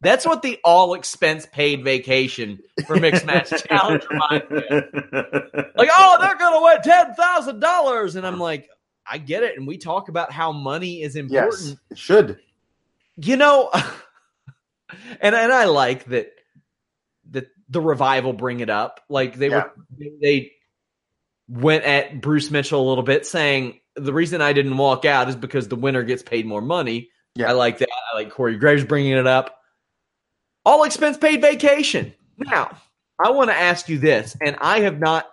That's 0.00 0.24
what 0.24 0.40
the 0.40 0.58
all 0.64 0.94
expense 0.94 1.46
paid 1.52 1.84
vacation 1.84 2.60
for 2.86 2.96
Mixed 2.96 3.26
Match 3.26 3.50
Challenge 3.68 4.02
reminds 4.10 4.50
me. 4.50 4.62
Like, 5.76 5.90
oh, 5.92 6.16
they're 6.20 6.38
going 6.38 6.54
to 6.54 6.60
win 6.62 6.82
ten 6.82 7.14
thousand 7.14 7.60
dollars, 7.60 8.14
and 8.14 8.26
I'm 8.26 8.38
like, 8.38 8.68
I 9.10 9.16
get 9.16 9.42
it. 9.42 9.56
And 9.56 9.66
we 9.66 9.78
talk 9.78 10.08
about 10.10 10.30
how 10.30 10.52
money 10.52 11.02
is 11.02 11.16
important. 11.16 11.60
Yes, 11.60 11.76
it 11.90 11.98
should. 11.98 12.38
You 13.16 13.36
know, 13.36 13.70
and 15.20 15.34
and 15.34 15.52
I 15.52 15.64
like 15.64 16.04
that 16.06 16.35
that 16.35 16.35
the 17.68 17.80
revival 17.80 18.32
bring 18.32 18.60
it 18.60 18.70
up. 18.70 19.00
Like 19.08 19.34
they 19.36 19.48
Yeah. 19.50 19.64
were 19.98 20.06
they 20.20 20.52
went 21.48 21.84
at 21.84 22.20
Bruce 22.20 22.50
Mitchell 22.50 22.80
a 22.80 22.86
little 22.88 23.04
bit, 23.04 23.26
saying 23.26 23.80
the 23.94 24.12
reason 24.12 24.40
I 24.40 24.52
didn't 24.52 24.76
walk 24.76 25.04
out 25.04 25.28
is 25.28 25.36
because 25.36 25.68
the 25.68 25.76
winner 25.76 26.02
gets 26.02 26.22
paid 26.22 26.44
more 26.46 26.60
money. 26.60 27.10
Yeah. 27.34 27.48
I 27.50 27.52
like 27.52 27.78
that. 27.78 27.88
I 28.12 28.16
like 28.16 28.30
Corey 28.30 28.56
Graves 28.56 28.84
bringing 28.84 29.12
it 29.12 29.26
up. 29.26 29.60
All 30.64 30.84
expense 30.84 31.16
paid 31.16 31.40
vacation. 31.40 32.12
Now, 32.38 32.76
I 33.24 33.30
want 33.30 33.50
to 33.50 33.56
ask 33.56 33.88
you 33.88 33.98
this, 33.98 34.36
and 34.42 34.56
I 34.60 34.80
have 34.80 34.98
not, 34.98 35.26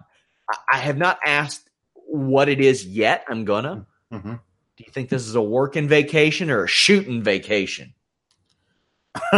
I- 0.72 0.78
have 0.78 0.98
not 0.98 1.20
asked 1.26 1.70
what 1.94 2.48
it 2.50 2.62
is 2.62 2.86
yet. 2.86 3.26
I'm 3.28 3.44
gonna. 3.46 3.86
Mhm. 4.12 4.40
Do 4.78 4.84
you 4.86 4.92
think 4.92 5.10
this 5.10 5.28
is 5.28 5.36
a 5.36 5.42
working 5.42 5.88
vacation 5.88 6.50
or 6.50 6.64
a 6.64 6.68
shooting 6.68 7.24
vacation? 7.24 7.94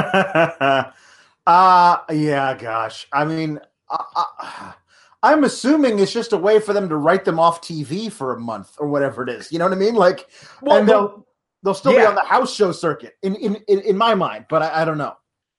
uh 1.47 1.97
yeah, 2.11 2.55
gosh. 2.57 3.07
I 3.11 3.25
mean, 3.25 3.59
I, 3.89 4.03
I, 4.15 4.73
I'm 5.23 5.43
assuming 5.43 5.97
it's 5.99 6.13
just 6.13 6.33
a 6.33 6.37
way 6.37 6.59
for 6.59 6.71
them 6.73 6.87
to 6.89 6.95
write 6.97 7.25
them 7.25 7.39
off 7.39 7.61
TV 7.61 8.11
for 8.11 8.33
a 8.33 8.39
month 8.39 8.75
or 8.77 8.87
whatever 8.87 9.23
it 9.23 9.29
is. 9.29 9.51
You 9.51 9.57
know 9.57 9.65
what 9.65 9.73
I 9.73 9.77
mean? 9.77 9.95
Like, 9.95 10.27
Well, 10.61 10.77
and 10.77 10.87
they'll 10.87 11.25
they'll 11.63 11.73
still 11.73 11.93
be 11.93 12.05
on 12.05 12.13
the 12.15 12.21
house 12.21 12.53
show 12.53 12.71
circuit 12.71 13.15
in 13.23 13.35
in 13.35 13.55
in, 13.67 13.79
in 13.81 13.97
my 13.97 14.13
mind, 14.13 14.45
but 14.49 14.61
I, 14.61 14.81
I 14.81 14.85
don't 14.85 14.99
know. 14.99 15.15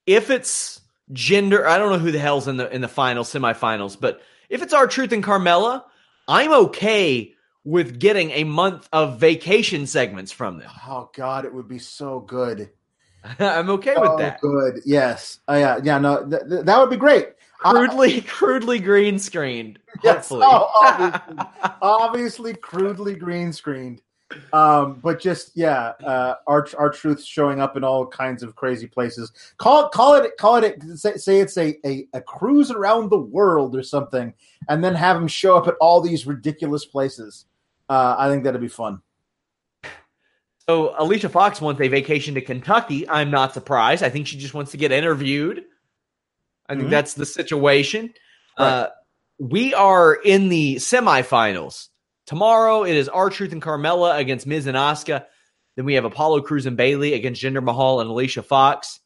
if 0.06 0.30
it's 0.30 0.80
gender, 1.12 1.66
I 1.66 1.78
don't 1.78 1.90
know 1.90 1.98
who 1.98 2.12
the 2.12 2.18
hell's 2.20 2.46
in 2.46 2.56
the 2.58 2.72
in 2.72 2.80
the 2.80 2.88
finals, 2.88 3.32
semifinals, 3.32 3.96
but 3.98 4.20
if 4.48 4.62
it's 4.62 4.72
R-Truth 4.72 5.10
and 5.12 5.24
Carmella, 5.24 5.82
I'm 6.28 6.52
okay 6.52 7.32
with 7.64 7.98
getting 7.98 8.30
a 8.30 8.44
month 8.44 8.88
of 8.92 9.18
vacation 9.18 9.88
segments 9.88 10.30
from 10.30 10.58
them. 10.58 10.70
Oh 10.86 11.10
God, 11.12 11.44
it 11.44 11.52
would 11.52 11.66
be 11.66 11.80
so 11.80 12.20
good. 12.20 12.70
I'm 13.38 13.70
okay 13.70 13.94
Oh, 13.96 14.10
with 14.12 14.18
that. 14.20 14.40
good. 14.40 14.80
Yes. 14.84 15.40
Uh, 15.48 15.54
yeah. 15.54 15.80
Yeah. 15.82 15.98
No, 15.98 16.28
th- 16.28 16.42
th- 16.48 16.64
that 16.64 16.78
would 16.80 16.90
be 16.90 16.96
great. 16.96 17.30
Crudely, 17.58 18.20
crudely 18.26 18.78
green 18.78 19.18
screened. 19.18 19.78
Yes. 20.04 20.28
Hopefully. 20.28 20.42
Oh, 20.44 20.70
obviously. 20.84 21.36
obviously 21.80 22.54
crudely 22.54 23.14
green 23.16 23.52
screened. 23.52 24.02
Um, 24.52 24.94
but 25.02 25.20
just 25.20 25.52
yeah, 25.56 25.92
uh, 26.04 26.34
our 26.48 26.66
R-Truth 26.76 27.24
showing 27.24 27.60
up 27.60 27.76
in 27.76 27.84
all 27.84 28.06
kinds 28.06 28.42
of 28.42 28.56
crazy 28.56 28.86
places. 28.86 29.32
Call 29.56 29.86
it, 29.86 29.92
call 29.92 30.14
it 30.16 30.32
call 30.36 30.56
it 30.56 30.82
say, 30.96 31.16
say 31.16 31.38
it's 31.40 31.56
a, 31.56 31.76
a 31.86 32.06
a 32.12 32.20
cruise 32.20 32.70
around 32.72 33.08
the 33.08 33.18
world 33.18 33.76
or 33.76 33.82
something, 33.84 34.34
and 34.68 34.82
then 34.84 34.94
have 34.96 35.16
him 35.16 35.28
show 35.28 35.56
up 35.56 35.68
at 35.68 35.74
all 35.80 36.00
these 36.00 36.26
ridiculous 36.26 36.84
places. 36.84 37.46
Uh, 37.88 38.16
I 38.18 38.28
think 38.28 38.42
that'd 38.44 38.60
be 38.60 38.66
fun. 38.68 39.00
So 40.68 40.94
Alicia 40.98 41.28
Fox 41.28 41.60
wants 41.60 41.80
a 41.80 41.88
vacation 41.88 42.34
to 42.34 42.40
Kentucky. 42.40 43.08
I'm 43.08 43.30
not 43.30 43.54
surprised. 43.54 44.02
I 44.02 44.10
think 44.10 44.26
she 44.26 44.36
just 44.36 44.54
wants 44.54 44.72
to 44.72 44.76
get 44.76 44.90
interviewed. 44.90 45.64
I 46.68 46.74
think 46.74 46.88
Mhm. 46.88 46.90
that's 46.90 47.14
the 47.14 47.26
situation. 47.26 48.12
Right. 48.58 48.66
Uh, 48.66 48.90
we 49.38 49.74
are 49.74 50.14
in 50.14 50.48
the 50.48 50.76
semifinals. 50.76 51.88
Tomorrow 52.26 52.82
it 52.84 52.96
is 52.96 53.08
R-Truth 53.08 53.52
and 53.52 53.62
Carmella 53.62 54.18
against 54.18 54.46
Miz 54.46 54.66
and 54.66 54.76
Asuka. 54.76 55.26
Then 55.76 55.84
we 55.84 55.94
have 55.94 56.04
Apollo 56.04 56.40
Crews 56.42 56.66
and 56.66 56.76
Bayley 56.76 57.12
against 57.12 57.40
Jinder 57.42 57.62
Mahal 57.62 58.00
and 58.00 58.10
Alicia 58.10 58.42
Fox. 58.42 58.98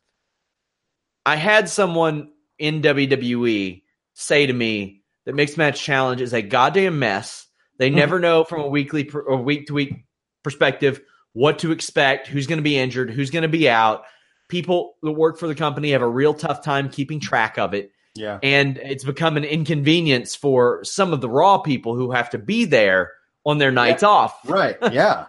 I 1.27 1.37
had 1.37 1.69
someone 1.69 2.33
in 2.59 2.81
WWE 2.81 3.83
say 4.15 4.47
to 4.47 4.53
me 4.53 5.03
that 5.27 5.35
Mixed 5.35 5.59
Match 5.59 5.83
Challenge 5.83 6.23
is 6.23 6.33
a 6.33 6.41
goddamn 6.41 6.99
mess. 6.99 7.47
They 7.77 7.91
never 7.91 8.19
know 8.19 8.45
from 8.45 8.61
a 8.63 8.69
weekly 8.69 9.09
or 9.11 9.37
week 9.37 9.67
to 9.67 9.75
week 9.75 10.05
perspective 10.43 11.03
what 11.33 11.59
to 11.61 11.73
expect, 11.73 12.27
who's 12.27 12.47
going 12.47 12.59
to 12.59 12.63
be 12.63 12.77
injured, 12.79 13.11
who's 13.11 13.31
going 13.31 13.43
to 13.43 13.49
be 13.49 13.69
out. 13.69 14.03
People 14.49 14.95
that 15.03 15.13
work 15.13 15.39
for 15.39 15.47
the 15.47 15.55
company 15.55 15.91
have 15.93 16.03
a 16.03 16.09
real 16.09 16.35
tough 16.35 16.63
time 16.65 16.89
keeping 16.91 17.21
track 17.21 17.57
of 17.59 17.73
it. 17.75 17.93
Yeah. 18.17 18.41
And 18.43 18.77
it's 18.79 19.05
become 19.05 19.37
an 19.37 19.45
inconvenience 19.45 20.35
for 20.35 20.83
some 20.85 21.13
of 21.13 21.21
the 21.21 21.29
Raw 21.29 21.59
people 21.59 21.95
who 21.95 22.11
have 22.11 22.31
to 22.31 22.39
be 22.39 22.65
there 22.65 23.13
on 23.47 23.59
their 23.59 23.71
nights 23.71 24.03
off 24.03 24.37
Right. 24.45 24.77
Yeah. 24.93 25.27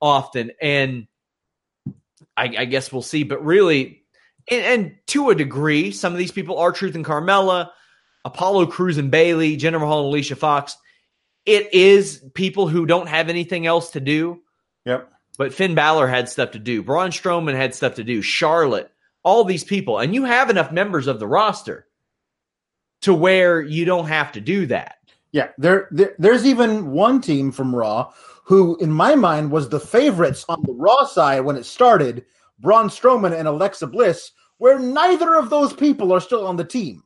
often. 0.00 0.50
And 0.60 1.06
I, 2.36 2.44
I 2.58 2.64
guess 2.64 2.92
we'll 2.92 3.02
see. 3.02 3.22
But 3.22 3.44
really, 3.44 4.02
and, 4.50 4.60
and 4.64 4.96
to 5.08 5.30
a 5.30 5.34
degree, 5.36 5.92
some 5.92 6.12
of 6.12 6.18
these 6.18 6.32
people 6.32 6.58
are 6.58 6.72
Truth 6.72 6.96
and 6.96 7.04
Carmella, 7.04 7.70
Apollo 8.24 8.66
Crews 8.66 8.98
and 8.98 9.10
Bayley, 9.10 9.56
Jinder 9.56 9.78
Mahal 9.80 10.00
and 10.00 10.08
Alicia 10.08 10.34
Fox. 10.36 10.76
It 11.46 11.72
is 11.72 12.24
people 12.34 12.66
who 12.66 12.86
don't 12.86 13.08
have 13.08 13.28
anything 13.28 13.66
else 13.66 13.90
to 13.92 14.00
do. 14.00 14.40
Yep. 14.84 15.10
But 15.36 15.52
Finn 15.52 15.74
Balor 15.74 16.06
had 16.06 16.28
stuff 16.28 16.52
to 16.52 16.58
do. 16.58 16.82
Braun 16.82 17.10
Strowman 17.10 17.56
had 17.56 17.74
stuff 17.74 17.94
to 17.96 18.04
do. 18.04 18.22
Charlotte, 18.22 18.90
all 19.22 19.44
these 19.44 19.64
people. 19.64 19.98
And 19.98 20.14
you 20.14 20.24
have 20.24 20.50
enough 20.50 20.70
members 20.70 21.06
of 21.06 21.18
the 21.18 21.26
roster 21.26 21.86
to 23.02 23.12
where 23.12 23.60
you 23.60 23.84
don't 23.84 24.06
have 24.06 24.32
to 24.32 24.40
do 24.40 24.66
that. 24.66 24.96
Yeah, 25.32 25.48
there, 25.58 25.88
there 25.90 26.14
there's 26.18 26.46
even 26.46 26.92
one 26.92 27.20
team 27.20 27.50
from 27.50 27.74
Raw 27.74 28.12
who, 28.44 28.76
in 28.76 28.92
my 28.92 29.14
mind, 29.16 29.50
was 29.50 29.68
the 29.68 29.80
favorites 29.80 30.44
on 30.48 30.62
the 30.62 30.72
Raw 30.72 31.04
side 31.04 31.40
when 31.40 31.56
it 31.56 31.64
started, 31.64 32.24
Braun 32.60 32.88
Strowman 32.88 33.36
and 33.36 33.48
Alexa 33.48 33.86
Bliss, 33.88 34.30
where 34.58 34.78
neither 34.78 35.34
of 35.34 35.50
those 35.50 35.72
people 35.72 36.12
are 36.12 36.20
still 36.20 36.46
on 36.46 36.56
the 36.56 36.64
team. 36.64 37.02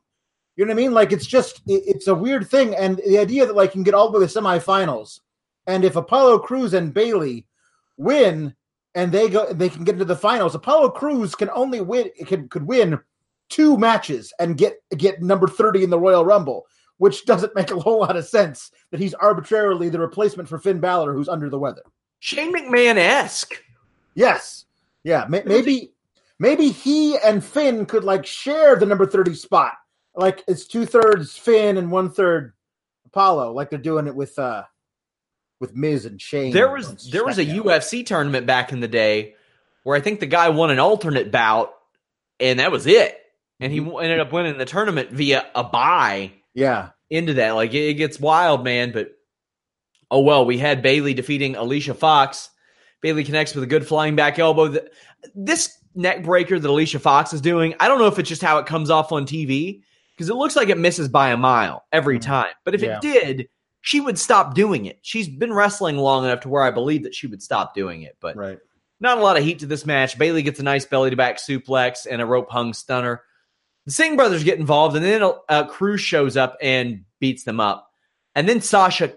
You 0.55 0.65
know 0.65 0.69
what 0.73 0.79
I 0.79 0.83
mean? 0.83 0.93
Like 0.93 1.11
it's 1.11 1.25
just 1.25 1.61
it- 1.67 1.83
it's 1.87 2.07
a 2.07 2.13
weird 2.13 2.47
thing, 2.47 2.75
and 2.75 2.97
the 2.97 3.17
idea 3.17 3.45
that 3.47 3.55
like 3.55 3.69
you 3.69 3.79
can 3.79 3.83
get 3.83 3.93
all 3.95 4.11
the 4.11 4.19
way 4.19 4.27
to 4.27 4.33
the 4.33 4.39
semifinals, 4.39 5.21
and 5.65 5.83
if 5.83 5.95
Apollo 5.95 6.39
Crews 6.39 6.73
and 6.75 6.93
Bayley 6.93 7.47
win 7.99 8.55
and 8.95 9.11
they 9.11 9.29
go 9.29 9.53
they 9.53 9.69
can 9.69 9.83
get 9.83 9.93
into 9.93 10.05
the 10.05 10.15
finals, 10.15 10.55
Apollo 10.55 10.91
Crews 10.91 11.35
can 11.35 11.49
only 11.51 11.81
win 11.81 12.09
could 12.25 12.49
could 12.49 12.65
win 12.65 12.99
two 13.49 13.77
matches 13.77 14.33
and 14.39 14.57
get 14.57 14.77
get 14.97 15.21
number 15.21 15.47
30 15.47 15.83
in 15.83 15.89
the 15.89 15.99
Royal 15.99 16.25
Rumble, 16.25 16.65
which 16.97 17.25
doesn't 17.25 17.55
make 17.55 17.71
a 17.71 17.79
whole 17.79 17.99
lot 17.99 18.15
of 18.15 18.25
sense 18.25 18.71
that 18.91 18.99
he's 18.99 19.13
arbitrarily 19.15 19.89
the 19.89 19.99
replacement 19.99 20.49
for 20.49 20.57
Finn 20.57 20.79
Balor 20.79 21.13
who's 21.13 21.29
under 21.29 21.49
the 21.49 21.59
weather. 21.59 21.83
Shane 22.19 22.53
McMahon 22.53 22.97
esque. 22.97 23.61
Yes. 24.15 24.65
Yeah, 25.03 25.25
may, 25.29 25.43
maybe 25.45 25.93
maybe 26.39 26.69
he 26.69 27.17
and 27.19 27.43
Finn 27.43 27.85
could 27.85 28.03
like 28.03 28.25
share 28.25 28.75
the 28.75 28.85
number 28.85 29.05
30 29.05 29.33
spot. 29.35 29.73
Like 30.15 30.43
it's 30.47 30.65
two 30.65 30.85
thirds 30.85 31.37
Finn 31.37 31.77
and 31.77 31.91
one 31.91 32.09
third 32.09 32.53
Apollo, 33.05 33.53
like 33.53 33.69
they're 33.69 33.79
doing 33.79 34.07
it 34.07 34.15
with 34.15 34.37
uh 34.39 34.63
with 35.59 35.75
Miz 35.75 36.05
and 36.05 36.21
Shane. 36.21 36.53
There 36.53 36.71
was 36.71 37.09
there 37.11 37.25
was 37.25 37.37
a 37.37 37.45
SmackDown. 37.45 37.63
UFC 37.63 38.05
tournament 38.05 38.45
back 38.45 38.71
in 38.71 38.79
the 38.79 38.87
day 38.87 39.35
where 39.83 39.95
I 39.97 40.01
think 40.01 40.19
the 40.19 40.25
guy 40.25 40.49
won 40.49 40.71
an 40.71 40.79
alternate 40.79 41.31
bout, 41.31 41.73
and 42.39 42.59
that 42.59 42.71
was 42.71 42.85
it. 42.87 43.17
And 43.59 43.71
he 43.73 43.79
ended 43.79 44.19
up 44.19 44.31
winning 44.31 44.57
the 44.57 44.65
tournament 44.65 45.11
via 45.11 45.45
a 45.53 45.63
buy 45.63 46.31
Yeah. 46.53 46.89
into 47.09 47.33
that. 47.35 47.51
Like 47.51 47.73
it, 47.73 47.89
it 47.89 47.93
gets 47.95 48.19
wild, 48.19 48.63
man. 48.63 48.91
But 48.93 49.11
oh 50.11 50.21
well, 50.21 50.45
we 50.45 50.57
had 50.57 50.81
Bayley 50.81 51.13
defeating 51.13 51.55
Alicia 51.55 51.93
Fox. 51.93 52.49
Bayley 53.01 53.23
connects 53.23 53.55
with 53.55 53.63
a 53.63 53.67
good 53.67 53.87
flying 53.87 54.15
back 54.15 54.39
elbow. 54.39 54.69
Th- 54.69 54.83
This 55.35 55.77
neck 55.95 56.23
breaker 56.23 56.59
that 56.59 56.69
Alicia 56.69 56.99
Fox 56.99 57.33
is 57.33 57.41
doing, 57.41 57.73
I 57.79 57.87
don't 57.87 57.99
know 57.99 58.07
if 58.07 58.19
it's 58.19 58.29
just 58.29 58.41
how 58.41 58.57
it 58.59 58.65
comes 58.65 58.89
off 58.89 59.11
on 59.11 59.25
TV 59.25 59.81
because 60.15 60.29
it 60.29 60.35
looks 60.35 60.55
like 60.55 60.69
it 60.69 60.77
misses 60.77 61.07
by 61.09 61.29
a 61.31 61.37
mile 61.37 61.83
every 61.91 62.19
Mhm. 62.19 62.23
time. 62.23 62.53
But 62.63 62.75
if 62.75 62.81
Yeah. 62.81 62.97
it 62.97 63.01
did, 63.01 63.49
she 63.81 63.99
would 63.99 64.19
stop 64.19 64.53
doing 64.55 64.85
it. 64.85 64.99
She's 65.01 65.27
been 65.29 65.53
wrestling 65.53 65.97
long 65.97 66.25
enough 66.25 66.41
to 66.41 66.49
where 66.49 66.63
I 66.63 66.71
believe 66.71 67.03
that 67.03 67.15
she 67.15 67.27
would 67.27 67.41
stop 67.41 67.73
doing 67.73 68.01
it. 68.01 68.17
But 68.19 68.35
Right. 68.35 68.59
not 68.99 69.17
a 69.17 69.21
lot 69.21 69.37
of 69.37 69.43
heat 69.43 69.59
to 69.59 69.65
this 69.65 69.85
match. 69.85 70.17
Bayley 70.17 70.41
gets 70.43 70.59
a 70.59 70.63
nice 70.63 70.85
belly 70.85 71.09
to 71.11 71.15
back 71.15 71.37
suplex 71.37 72.05
and 72.09 72.21
a 72.21 72.25
rope 72.25 72.49
hung 72.49 72.73
stunner. 72.73 73.23
The 73.85 73.91
Singh 73.91 74.17
brothers 74.17 74.43
get 74.43 74.59
involved, 74.59 74.95
and 74.95 75.03
then 75.05 75.23
uh, 75.47 75.65
Crews 75.65 76.01
shows 76.01 76.35
up 76.37 76.57
and 76.61 77.05
beats 77.19 77.43
them 77.43 77.59
up. 77.59 77.89
And 78.35 78.47
then 78.47 78.61
Sasha 78.61 79.13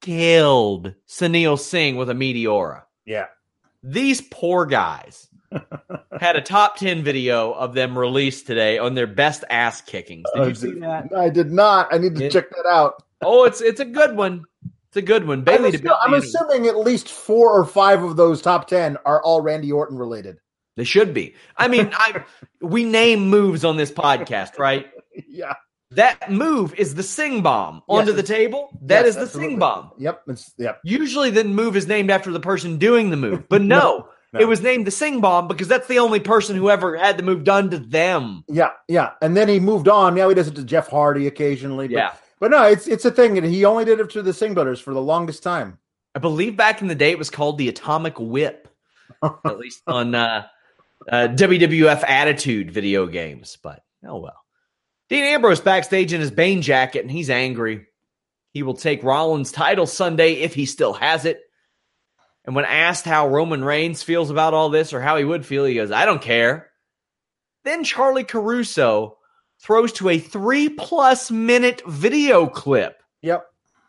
killed 0.00 0.94
Sunil 1.08 1.58
Singh 1.58 1.96
with 1.96 2.08
a 2.10 2.14
Meteora. 2.14 2.82
Yeah. 3.04 3.26
These 3.82 4.20
poor 4.22 4.66
guys 4.66 5.28
had 6.20 6.36
a 6.36 6.40
top 6.40 6.76
10 6.76 7.02
video 7.02 7.52
of 7.52 7.74
them 7.74 7.98
released 7.98 8.46
today 8.46 8.78
on 8.78 8.94
their 8.94 9.06
best 9.06 9.44
ass 9.50 9.80
kickings. 9.80 10.24
Did 10.34 10.44
you 10.46 10.50
Uh, 10.50 10.54
see 10.54 10.80
that? 10.80 11.08
I 11.16 11.28
did 11.28 11.50
not. 11.52 11.92
I 11.92 11.98
need 11.98 12.14
to 12.16 12.24
It- 12.26 12.32
check 12.32 12.50
that 12.50 12.66
out. 12.66 13.02
Oh, 13.22 13.44
it's 13.44 13.60
it's 13.60 13.80
a 13.80 13.84
good 13.84 14.16
one. 14.16 14.44
It's 14.88 14.96
a 14.96 15.02
good 15.02 15.26
one. 15.26 15.38
I'm, 15.38 15.44
Bailey 15.44 15.72
assu- 15.72 15.96
I'm 16.02 16.14
assuming 16.14 16.66
at 16.66 16.76
least 16.78 17.08
four 17.10 17.50
or 17.50 17.64
five 17.64 18.02
of 18.02 18.16
those 18.16 18.40
top 18.42 18.66
ten 18.68 18.96
are 19.04 19.22
all 19.22 19.40
Randy 19.40 19.72
Orton 19.72 19.96
related. 19.98 20.38
They 20.76 20.84
should 20.84 21.14
be. 21.14 21.34
I 21.56 21.68
mean, 21.68 21.90
I 21.94 22.22
we 22.60 22.84
name 22.84 23.28
moves 23.30 23.64
on 23.64 23.76
this 23.78 23.90
podcast, 23.90 24.58
right? 24.58 24.86
yeah, 25.28 25.54
That 25.92 26.30
move 26.30 26.74
is 26.74 26.94
the 26.94 27.02
sing 27.02 27.40
bomb 27.42 27.82
onto 27.88 28.12
the 28.12 28.22
table. 28.22 28.68
That 28.82 29.00
Yes, 29.06 29.08
is 29.10 29.14
the 29.16 29.20
absolutely. 29.22 29.52
sing 29.52 29.58
bomb. 29.58 29.90
Yep, 29.98 30.22
it's 30.28 30.52
yep. 30.58 30.80
Usually 30.84 31.30
the 31.30 31.44
move 31.44 31.76
is 31.76 31.86
named 31.86 32.10
after 32.10 32.30
the 32.30 32.40
person 32.40 32.76
doing 32.76 33.08
the 33.10 33.16
move. 33.16 33.48
But 33.48 33.62
no, 33.76 34.08
No, 34.32 34.40
it 34.40 34.48
was 34.48 34.60
named 34.60 34.86
the 34.86 34.90
sing 34.90 35.20
bomb 35.20 35.48
because 35.48 35.68
that's 35.68 35.86
the 35.86 35.98
only 35.98 36.20
person 36.20 36.56
who 36.56 36.68
ever 36.68 36.96
had 36.96 37.16
the 37.16 37.22
move 37.22 37.44
done 37.44 37.70
to 37.70 37.78
them. 37.78 38.44
Yeah, 38.48 38.70
yeah. 38.88 39.12
And 39.22 39.36
then 39.36 39.48
he 39.48 39.60
moved 39.60 39.88
on. 39.88 40.14
Now 40.14 40.28
he 40.28 40.34
does 40.34 40.48
it 40.48 40.56
to 40.56 40.64
Jeff 40.64 40.88
Hardy 40.88 41.26
occasionally. 41.26 41.88
But, 41.88 41.94
Yeah. 41.94 42.12
But 42.38 42.50
no, 42.50 42.64
it's 42.64 42.86
it's 42.86 43.04
a 43.04 43.10
thing, 43.10 43.38
and 43.38 43.46
he 43.46 43.64
only 43.64 43.84
did 43.84 43.98
it 43.98 44.10
to 44.10 44.22
the 44.22 44.32
Singh 44.32 44.54
Brothers 44.54 44.80
for 44.80 44.92
the 44.92 45.00
longest 45.00 45.42
time. 45.42 45.78
I 46.14 46.18
believe 46.18 46.56
back 46.56 46.82
in 46.82 46.88
the 46.88 46.94
day 46.94 47.10
it 47.10 47.18
was 47.18 47.30
called 47.30 47.56
the 47.56 47.68
Atomic 47.68 48.18
Whip, 48.18 48.68
at 49.22 49.58
least 49.58 49.82
on 49.86 50.14
uh, 50.14 50.46
uh, 51.10 51.28
WWF 51.28 52.04
Attitude 52.06 52.70
video 52.70 53.06
games. 53.06 53.56
But 53.62 53.82
oh 54.06 54.18
well. 54.18 54.42
Dean 55.08 55.24
Ambrose 55.24 55.60
backstage 55.60 56.12
in 56.12 56.20
his 56.20 56.32
Bane 56.32 56.62
jacket, 56.62 57.02
and 57.02 57.10
he's 57.10 57.30
angry. 57.30 57.86
He 58.52 58.62
will 58.62 58.74
take 58.74 59.04
Rollins' 59.04 59.52
title 59.52 59.86
Sunday 59.86 60.34
if 60.34 60.54
he 60.54 60.66
still 60.66 60.94
has 60.94 61.24
it. 61.24 61.42
And 62.46 62.54
when 62.54 62.64
asked 62.64 63.04
how 63.04 63.28
Roman 63.28 63.64
Reigns 63.64 64.04
feels 64.04 64.30
about 64.30 64.54
all 64.54 64.70
this 64.70 64.92
or 64.92 65.00
how 65.00 65.16
he 65.16 65.24
would 65.24 65.44
feel, 65.44 65.64
he 65.64 65.74
goes, 65.74 65.90
I 65.90 66.06
don't 66.06 66.22
care. 66.22 66.70
Then 67.64 67.82
Charly 67.82 68.26
Caruso 68.26 69.18
throws 69.60 69.92
to 69.94 70.08
a 70.08 70.18
three 70.18 70.68
plus 70.68 71.30
minute 71.30 71.82
video 71.86 72.46
clip 72.46 73.02
Yep. 73.22 73.44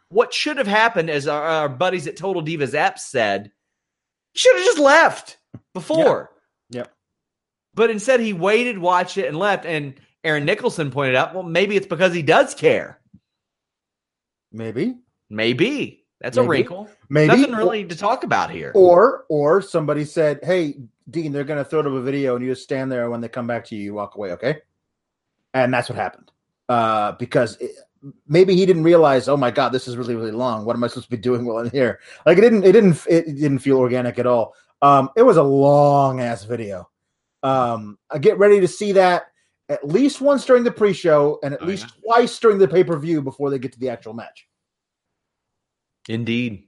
what 0.10 0.34
should 0.34 0.58
have 0.58 0.68
happened, 0.68 1.12
as 1.12 1.28
our, 1.28 1.44
our 1.44 1.70
buddies 1.70 2.08
at 2.08 2.18
Total 2.18 2.42
Divas 2.42 2.74
app 2.74 2.98
said, 2.98 3.52
he 4.34 4.40
should 4.40 4.56
have 4.56 4.66
just 4.66 4.80
left 4.80 5.38
before. 5.76 6.32
Yep. 6.72 6.92
But 7.76 7.92
instead, 7.92 8.20
he 8.22 8.34
waited, 8.34 8.80
watched 8.80 9.18
it, 9.20 9.28
and 9.28 9.38
left. 9.38 9.66
And 9.68 9.94
Aaron 10.24 10.46
Nicholson 10.46 10.90
pointed 10.90 11.16
out, 11.16 11.36
well, 11.36 11.44
maybe 11.44 11.76
it's 11.76 11.86
because 11.86 12.14
he 12.14 12.24
does 12.24 12.56
care. 12.56 13.00
Maybe. 14.52 14.96
Maybe 15.30 16.07
that's 16.22 16.38
a 16.38 16.44
wrinkle. 16.44 16.90
Maybe. 17.10 17.28
Nothing 17.28 17.56
really 17.56 17.86
to 17.86 17.96
talk 17.96 18.24
about 18.24 18.50
here. 18.50 18.72
Or 18.76 19.26
or 19.30 19.62
somebody 19.62 20.04
said, 20.06 20.40
"Hey, 20.44 20.78
Dean, 21.10 21.32
they're 21.32 21.44
going 21.44 21.64
to 21.64 21.70
throw 21.70 21.80
up 21.82 21.86
a 21.86 22.02
video, 22.02 22.36
and 22.36 22.44
you 22.46 22.52
just 22.52 22.64
stand 22.64 22.92
there. 22.92 23.10
When 23.10 23.22
they 23.22 23.30
come 23.30 23.48
back 23.48 23.66
to 23.66 23.76
you, 23.76 23.84
you 23.84 23.94
walk 23.94 24.16
away, 24.16 24.32
okay?" 24.34 24.58
And 25.54 25.74
that's 25.74 25.90
what 25.90 25.98
happened. 25.98 26.32
Uh, 26.70 27.14
because 27.14 27.58
it, 27.58 27.72
maybe 28.28 28.56
he 28.56 28.66
didn't 28.66 28.84
realize, 28.84 29.28
oh 29.28 29.38
my 29.38 29.52
god, 29.52 29.70
this 29.70 29.88
is 29.88 29.96
really 29.98 30.16
really 30.16 30.32
long. 30.32 30.66
What 30.66 30.76
am 30.76 30.84
I 30.84 30.88
supposed 30.88 31.06
to 31.10 31.16
be 31.16 31.22
doing 31.22 31.46
while 31.46 31.60
in 31.60 31.70
here? 31.70 32.00
Like 32.26 32.38
it 32.38 32.42
didn't 32.42 32.64
it 32.66 32.72
didn't 32.74 33.02
it 33.10 33.26
didn't 33.26 33.60
feel 33.60 33.78
organic 33.78 34.20
at 34.20 34.28
all. 34.28 34.54
Um, 34.82 35.10
it 35.16 35.24
was 35.24 35.38
a 35.38 35.44
long 35.44 36.20
ass 36.20 36.44
video. 36.44 36.90
Um, 37.44 37.98
I 38.12 38.18
get 38.18 38.38
ready 38.38 38.60
to 38.60 38.68
see 38.68 38.92
that 38.94 39.28
at 39.70 39.88
least 39.88 40.22
once 40.22 40.46
during 40.46 40.64
the 40.64 40.72
pre-show 40.72 41.40
and 41.44 41.54
at 41.54 41.62
Oh, 41.62 41.66
least 41.66 41.86
yeah. 41.86 42.14
twice 42.14 42.40
during 42.40 42.58
the 42.58 42.68
pay-per-view 42.68 43.22
before 43.22 43.50
they 43.50 43.60
get 43.60 43.72
to 43.74 43.80
the 43.80 43.90
actual 43.90 44.14
match. 44.14 44.47
Indeed. 46.08 46.64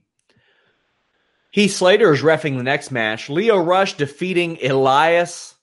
Heath 1.50 1.74
Slater 1.74 2.12
is 2.12 2.22
refing 2.22 2.56
the 2.56 2.62
next 2.62 2.90
match. 2.90 3.28
Lio 3.28 3.58
Rush 3.58 3.96
defeating 3.96 4.58
Elias. 4.64 5.54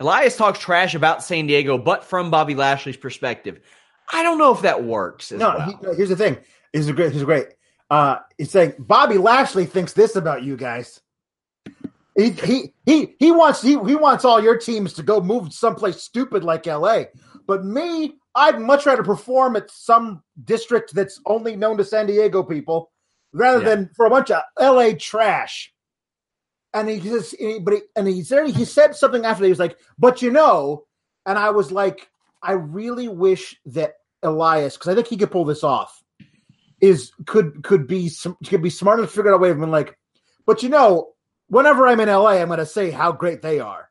Elias 0.00 0.36
talks 0.36 0.58
trash 0.58 0.94
about 0.94 1.22
San 1.22 1.46
Diego, 1.46 1.78
but 1.78 2.04
from 2.04 2.30
Bobby 2.30 2.54
Lashley's 2.54 2.96
perspective. 2.96 3.60
I 4.12 4.22
don't 4.22 4.38
know 4.38 4.52
if 4.52 4.62
that 4.62 4.82
works. 4.82 5.30
No, 5.30 5.54
well. 5.56 5.66
he, 5.66 5.74
no, 5.82 5.94
here's 5.94 6.08
the 6.08 6.16
thing. 6.16 6.38
He's 6.72 6.88
a 6.88 6.92
great. 6.92 7.12
He's 7.12 7.22
great. 7.22 7.46
Uh, 7.90 8.16
he's 8.38 8.50
saying 8.50 8.74
Bobby 8.78 9.18
Lashley 9.18 9.66
thinks 9.66 9.92
this 9.92 10.16
about 10.16 10.42
you 10.42 10.56
guys. 10.56 11.00
He 12.16 12.30
he 12.30 12.74
he 12.86 13.14
he 13.18 13.30
wants 13.30 13.62
he, 13.62 13.70
he 13.70 13.94
wants 13.94 14.24
all 14.24 14.42
your 14.42 14.58
teams 14.58 14.94
to 14.94 15.02
go 15.02 15.20
move 15.20 15.52
someplace 15.52 16.02
stupid 16.02 16.42
like 16.42 16.66
L.A. 16.66 17.08
But 17.46 17.64
me, 17.64 18.14
I'd 18.34 18.60
much 18.60 18.86
rather 18.86 19.04
perform 19.04 19.56
at 19.56 19.70
some 19.70 20.22
district 20.44 20.94
that's 20.94 21.20
only 21.26 21.56
known 21.56 21.76
to 21.78 21.84
San 21.84 22.06
Diego 22.06 22.42
people 22.42 22.90
rather 23.32 23.60
Yeah. 23.62 23.68
than 23.74 23.90
for 23.96 24.06
a 24.06 24.10
bunch 24.10 24.30
of 24.30 24.42
L.A. 24.58 24.94
trash. 24.94 25.72
And 26.72 26.88
he 26.88 27.00
just, 27.00 27.34
and 27.40 27.50
he- 27.50 27.58
but 27.58 27.74
he, 27.74 27.80
and 27.96 28.06
he 28.06 28.22
said 28.22 28.46
he 28.48 28.64
said 28.64 28.94
something 28.94 29.24
after 29.24 29.40
that. 29.42 29.46
He 29.46 29.50
was 29.52 29.58
like, 29.58 29.76
"But 29.98 30.22
you 30.22 30.30
know," 30.30 30.86
and 31.26 31.36
I 31.38 31.50
was 31.50 31.72
like, 31.72 32.08
"I 32.42 32.52
really 32.52 33.08
wish 33.08 33.58
that 33.66 33.94
Elias, 34.22 34.76
because 34.76 34.88
I 34.88 34.94
think 34.94 35.08
he 35.08 35.16
could 35.16 35.32
pull 35.32 35.44
this 35.44 35.64
off, 35.64 36.00
is 36.80 37.10
could 37.26 37.64
could 37.64 37.86
be 37.88 38.08
some 38.08 38.36
could 38.46 38.62
be 38.62 38.70
smart 38.70 38.98
enough 39.00 39.10
to 39.10 39.16
figure 39.16 39.32
out 39.32 39.36
a 39.36 39.38
way 39.38 39.50
of 39.50 39.56
being 39.58 39.70
like, 39.72 39.98
but 40.46 40.62
you 40.62 40.68
know, 40.68 41.12
whenever 41.48 41.88
I'm 41.88 41.98
in 42.00 42.08
LA, 42.08 42.34
I'm 42.40 42.46
going 42.48 42.58
to 42.60 42.66
say 42.66 42.90
how 42.92 43.10
great 43.10 43.42
they 43.42 43.58
are, 43.58 43.90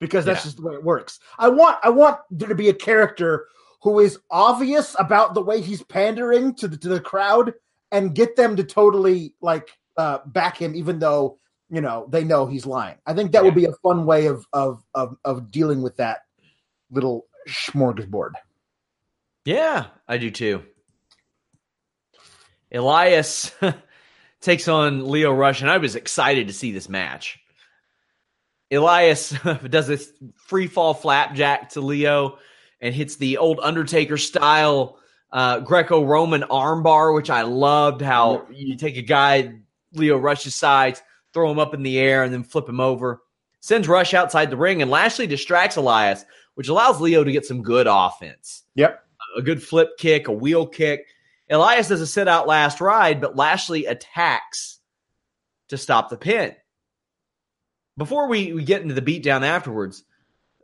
because 0.00 0.24
that's 0.24 0.40
Yeah. 0.40 0.44
just 0.44 0.56
the 0.56 0.62
way 0.64 0.74
it 0.74 0.82
works. 0.84 1.20
I 1.38 1.48
want 1.48 1.78
I 1.84 1.90
want 1.90 2.18
there 2.30 2.48
to 2.48 2.54
be 2.56 2.70
a 2.70 2.74
character 2.74 3.46
who 3.82 4.00
is 4.00 4.18
obvious 4.32 4.96
about 4.98 5.34
the 5.34 5.42
way 5.42 5.60
he's 5.60 5.82
pandering 5.84 6.54
to 6.56 6.66
the 6.66 6.76
to 6.78 6.88
the 6.88 7.00
crowd 7.00 7.54
and 7.92 8.14
get 8.14 8.36
them 8.36 8.56
to 8.56 8.64
totally 8.64 9.34
like 9.40 9.70
uh, 9.96 10.18
back 10.26 10.58
him, 10.58 10.74
even 10.74 10.98
though 10.98 11.38
you 11.70 11.80
know 11.80 12.06
they 12.10 12.24
know 12.24 12.46
he's 12.46 12.66
lying. 12.66 12.96
I 13.06 13.14
think 13.14 13.32
that 13.32 13.44
would 13.44 13.54
be 13.54 13.64
a 13.64 13.72
fun 13.82 14.06
way 14.06 14.26
of 14.26 14.46
of 14.52 14.82
of 14.94 15.16
of 15.24 15.50
dealing 15.50 15.82
with 15.82 15.96
that 15.96 16.20
little 16.90 17.26
smorgasbord. 17.48 18.32
Yeah, 19.44 19.86
I 20.08 20.18
do 20.18 20.30
too. 20.30 20.62
Elias 22.72 23.52
takes 24.40 24.68
on 24.68 25.06
Lio 25.08 25.32
Rush, 25.32 25.60
and 25.60 25.70
I 25.70 25.78
was 25.78 25.96
excited 25.96 26.48
to 26.48 26.52
see 26.54 26.72
this 26.72 26.88
match. 26.88 27.38
Elias 28.70 29.30
does 29.70 29.86
this 29.86 30.12
free 30.34 30.66
fall 30.66 30.94
flapjack 30.94 31.70
to 31.70 31.80
Lio 31.80 32.38
and 32.80 32.94
hits 32.94 33.16
the 33.16 33.38
old 33.38 33.60
Undertaker 33.62 34.16
style 34.16 34.98
uh, 35.32 35.60
Greco 35.60 36.04
Roman 36.04 36.42
armbar, 36.42 37.14
which 37.14 37.30
I 37.30 37.42
loved. 37.42 38.02
How 38.02 38.46
you 38.50 38.76
take 38.76 38.96
a 38.96 39.02
guy, 39.02 39.54
Lio 39.92 40.16
Rush's 40.16 40.54
sides, 40.54 41.02
throw 41.32 41.50
him 41.50 41.58
up 41.58 41.74
in 41.74 41.82
the 41.82 41.98
air, 41.98 42.22
and 42.22 42.32
then 42.32 42.44
flip 42.44 42.68
him 42.68 42.80
over. 42.80 43.22
Sends 43.60 43.88
Rush 43.88 44.14
outside 44.14 44.50
the 44.50 44.56
ring, 44.56 44.82
and 44.82 44.90
Lashley 44.90 45.26
distracts 45.26 45.76
Elias, 45.76 46.24
which 46.54 46.68
allows 46.68 47.00
Lio 47.00 47.24
to 47.24 47.32
get 47.32 47.44
some 47.44 47.62
good 47.62 47.86
offense 47.88 48.62
Yep. 48.76 49.02
a 49.36 49.42
good 49.42 49.62
flip 49.62 49.90
kick, 49.98 50.28
a 50.28 50.32
wheel 50.32 50.66
kick. 50.66 51.06
Elias 51.50 51.88
does 51.88 52.00
a 52.00 52.06
sit 52.06 52.28
out 52.28 52.46
last 52.46 52.80
ride, 52.80 53.20
but 53.20 53.36
Lashley 53.36 53.86
attacks 53.86 54.80
to 55.68 55.76
stop 55.76 56.08
the 56.10 56.16
pin. 56.16 56.54
Before 57.96 58.28
we, 58.28 58.52
we 58.52 58.64
get 58.64 58.82
into 58.82 58.94
the 58.94 59.02
beatdown 59.02 59.42
afterwards, 59.42 60.04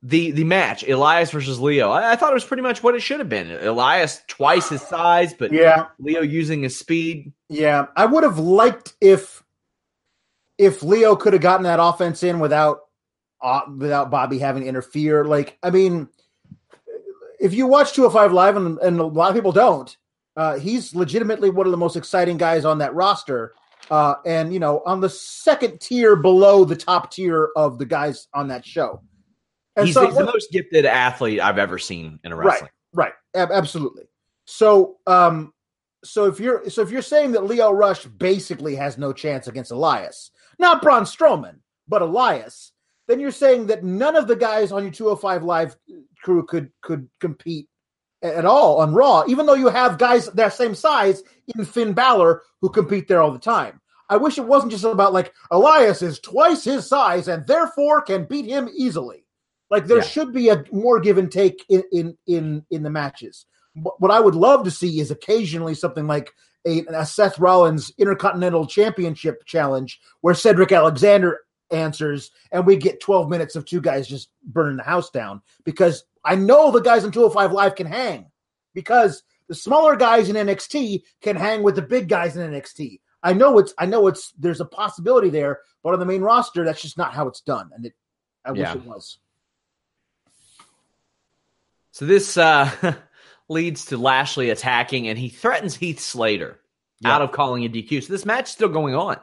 the 0.03 0.33
the 0.33 0.45
match, 0.45 0.83
Elias 0.89 1.31
versus 1.31 1.61
Lio, 1.61 1.91
I, 1.91 2.13
I 2.13 2.17
thought 2.17 2.31
it 2.33 2.35
was 2.35 2.45
pretty 2.45 2.63
much 2.63 2.83
what 2.83 2.95
it 2.95 3.01
should 3.01 3.21
have 3.21 3.29
been. 3.29 3.51
Elias 3.53 4.23
twice 4.27 4.69
his 4.69 4.83
size, 4.83 5.33
but 5.33 5.53
Yeah. 5.53 5.87
Lio 6.01 6.23
using 6.23 6.63
his 6.63 6.77
speed. 6.77 7.33
Yeah, 7.49 7.87
I 7.97 8.07
would 8.07 8.25
have 8.25 8.39
liked 8.39 8.95
if 9.01 9.45
if 10.59 10.83
Lio 10.83 11.15
could 11.17 11.33
have 11.33 11.43
gotten 11.43 11.65
that 11.65 11.79
offense 11.81 12.23
in 12.23 12.41
without 12.41 12.81
uh, 13.41 13.63
without 13.77 14.11
Bobby 14.11 14.39
having 14.39 14.63
to 14.63 14.69
interfere. 14.69 15.25
Like, 15.25 15.59
I 15.63 15.71
mean, 15.71 16.09
if 17.41 17.55
you 17.55 17.67
watch 17.67 17.93
205 17.93 18.33
Live, 18.33 18.57
and, 18.57 18.79
and 18.79 19.01
a 19.01 19.05
lot 19.05 19.31
of 19.31 19.35
people 19.35 19.53
don't, 19.53 19.97
uh, 20.37 20.59
he's 20.59 20.95
legitimately 20.95 21.51
one 21.51 21.67
of 21.67 21.71
the 21.71 21.77
most 21.77 21.97
exciting 21.97 22.37
guys 22.37 22.65
on 22.65 22.79
that 22.79 22.95
roster. 22.95 23.55
Uh, 23.91 24.15
and 24.25 24.53
you 24.53 24.61
know, 24.61 24.83
on 24.87 25.01
the 25.01 25.09
second 25.11 25.81
tier 25.81 26.17
below 26.17 26.65
the 26.65 26.77
top 26.77 27.11
tier 27.13 27.51
of 27.57 27.79
the 27.79 27.85
guys 27.85 28.29
on 28.33 28.49
that 28.49 28.65
show. 28.65 29.01
And 29.77 29.87
He's, 29.87 29.95
so- 29.95 30.07
he's 30.07 30.17
the 30.17 30.25
most 30.25 30.51
gifted 30.51 30.85
athlete 30.85 31.41
I've 31.41 31.59
ever 31.59 31.79
seen 31.79 32.19
in 32.25 32.33
a 32.33 32.37
wrestling. 32.37 32.71
Right, 32.93 33.15
ab- 33.35 33.51
absolutely. 33.51 34.05
So, 34.45 34.99
um, 35.07 35.53
so 36.05 36.27
if 36.27 36.41
you're 36.41 36.69
so 36.69 36.83
if 36.83 36.91
you're 36.91 37.01
saying 37.01 37.33
that 37.33 37.45
Lio 37.45 37.71
Rush 37.71 38.05
basically 38.05 38.75
has 38.75 38.99
no 38.99 39.13
chance 39.13 39.47
against 39.47 39.71
Elias, 39.71 40.31
not 40.59 40.83
Braun 40.83 41.05
Strowman, 41.05 41.61
but 41.89 42.03
Elias, 42.03 42.73
then 43.09 43.21
you're 43.21 43.31
saying 43.31 43.69
that 43.69 43.85
none 43.85 44.17
of 44.17 44.27
the 44.27 44.37
guys 44.37 44.73
on 44.73 44.83
your 44.83 44.93
205 44.93 45.43
Live 45.45 45.77
crew 46.23 46.45
could 46.45 46.71
could 46.83 47.09
compete 47.21 47.69
at 48.23 48.45
all 48.45 48.79
on 48.81 48.95
Raw, 48.95 49.25
even 49.29 49.47
though 49.47 49.55
you 49.55 49.69
have 49.69 49.97
guys 49.99 50.27
that 50.33 50.53
same 50.53 50.75
size 50.75 51.23
in 51.57 51.65
Finn 51.65 51.93
Balor 51.93 52.43
who 52.61 52.69
compete 52.69 53.09
there 53.09 53.23
all 53.23 53.33
the 53.33 53.39
time. 53.39 53.81
I 54.09 54.17
wish 54.17 54.39
it 54.39 54.45
wasn't 54.47 54.73
just 54.73 54.85
about 54.85 55.13
like 55.13 55.33
Elias 55.51 56.03
is 56.03 56.19
twice 56.19 56.65
his 56.65 56.87
size 56.87 57.29
and 57.29 57.47
therefore 57.47 58.03
can 58.03 58.25
beat 58.25 58.45
him 58.45 58.69
easily. 58.77 59.22
Like 59.73 59.87
there 59.87 59.97
Yeah. 59.99 60.03
should 60.05 60.33
be 60.33 60.51
a 60.51 60.63
more 60.71 61.01
give 61.01 61.17
and 61.19 61.33
take 61.33 61.65
in 61.71 61.83
in 61.91 62.17
in, 62.27 62.65
in 62.71 62.83
the 62.83 62.91
matches. 62.91 63.47
What 63.75 64.01
what 64.01 64.11
I 64.11 64.21
would 64.21 64.35
love 64.35 64.65
to 64.65 64.71
see 64.71 65.01
is 65.01 65.11
occasionally 65.11 65.75
something 65.75 66.07
like 66.07 66.31
a, 66.67 66.85
a 66.89 67.07
Seth 67.07 67.39
Rollins 67.39 67.91
Intercontinental 67.99 68.67
Championship 68.67 69.45
challenge 69.47 69.99
where 70.21 70.35
Cedric 70.35 70.71
Alexander 70.73 71.41
answers 71.71 72.31
and 72.53 72.67
we 72.67 72.77
get 72.77 73.01
12 73.01 73.31
minutes 73.31 73.57
of 73.57 73.65
two 73.65 73.81
guys 73.81 74.07
just 74.07 74.29
burning 74.45 74.77
the 74.77 74.83
house 74.83 75.09
down 75.09 75.41
because 75.65 76.05
I 76.23 76.35
know 76.35 76.71
the 76.71 76.81
guys 76.83 77.03
on 77.05 77.11
205 77.11 77.51
Live 77.53 77.75
can 77.75 77.87
hang 77.87 78.27
because 78.75 79.23
the 79.49 79.55
smaller 79.55 79.97
guys 79.97 80.29
in 80.29 80.37
NXT 80.37 81.03
can 81.23 81.35
hang 81.35 81.63
with 81.63 81.77
the 81.77 81.83
big 81.83 82.09
guys 82.11 82.37
in 82.37 82.49
NXT. 82.53 83.01
I 83.23 83.33
know 83.33 83.59
it's 83.59 83.73
I 83.79 83.87
know 83.87 84.07
it's 84.07 84.33
there's 84.39 84.61
a 84.61 84.67
possibility 84.67 85.31
there, 85.31 85.61
but 85.83 85.95
on 85.95 85.99
the 85.99 86.05
main 86.07 86.21
roster, 86.21 86.63
that's 86.63 86.83
just 86.83 86.99
not 86.99 87.15
how 87.15 87.27
it's 87.27 87.41
done. 87.41 87.71
And 87.75 87.87
it 87.87 87.95
I 88.45 88.53
Yeah. 88.53 88.75
wish 88.75 88.83
it 88.83 88.87
was. 88.87 89.19
So 91.93 92.07
this 92.07 92.37
uh, 92.37 92.71
leads 93.49 93.87
to 93.87 93.97
Lashley 93.97 94.51
attacking, 94.51 95.09
and 95.09 95.19
he 95.19 95.29
threatens 95.29 95.77
Heath 95.77 96.01
Slater 96.01 96.59
Yeah. 97.01 97.15
out 97.15 97.23
of 97.23 97.33
calling 97.33 97.65
a 97.65 97.69
DQ. 97.69 98.03
So 98.05 98.13
this 98.13 98.27
match 98.27 98.47
is 98.47 98.51
still 98.53 98.69
going 98.69 98.95
on. 98.95 99.19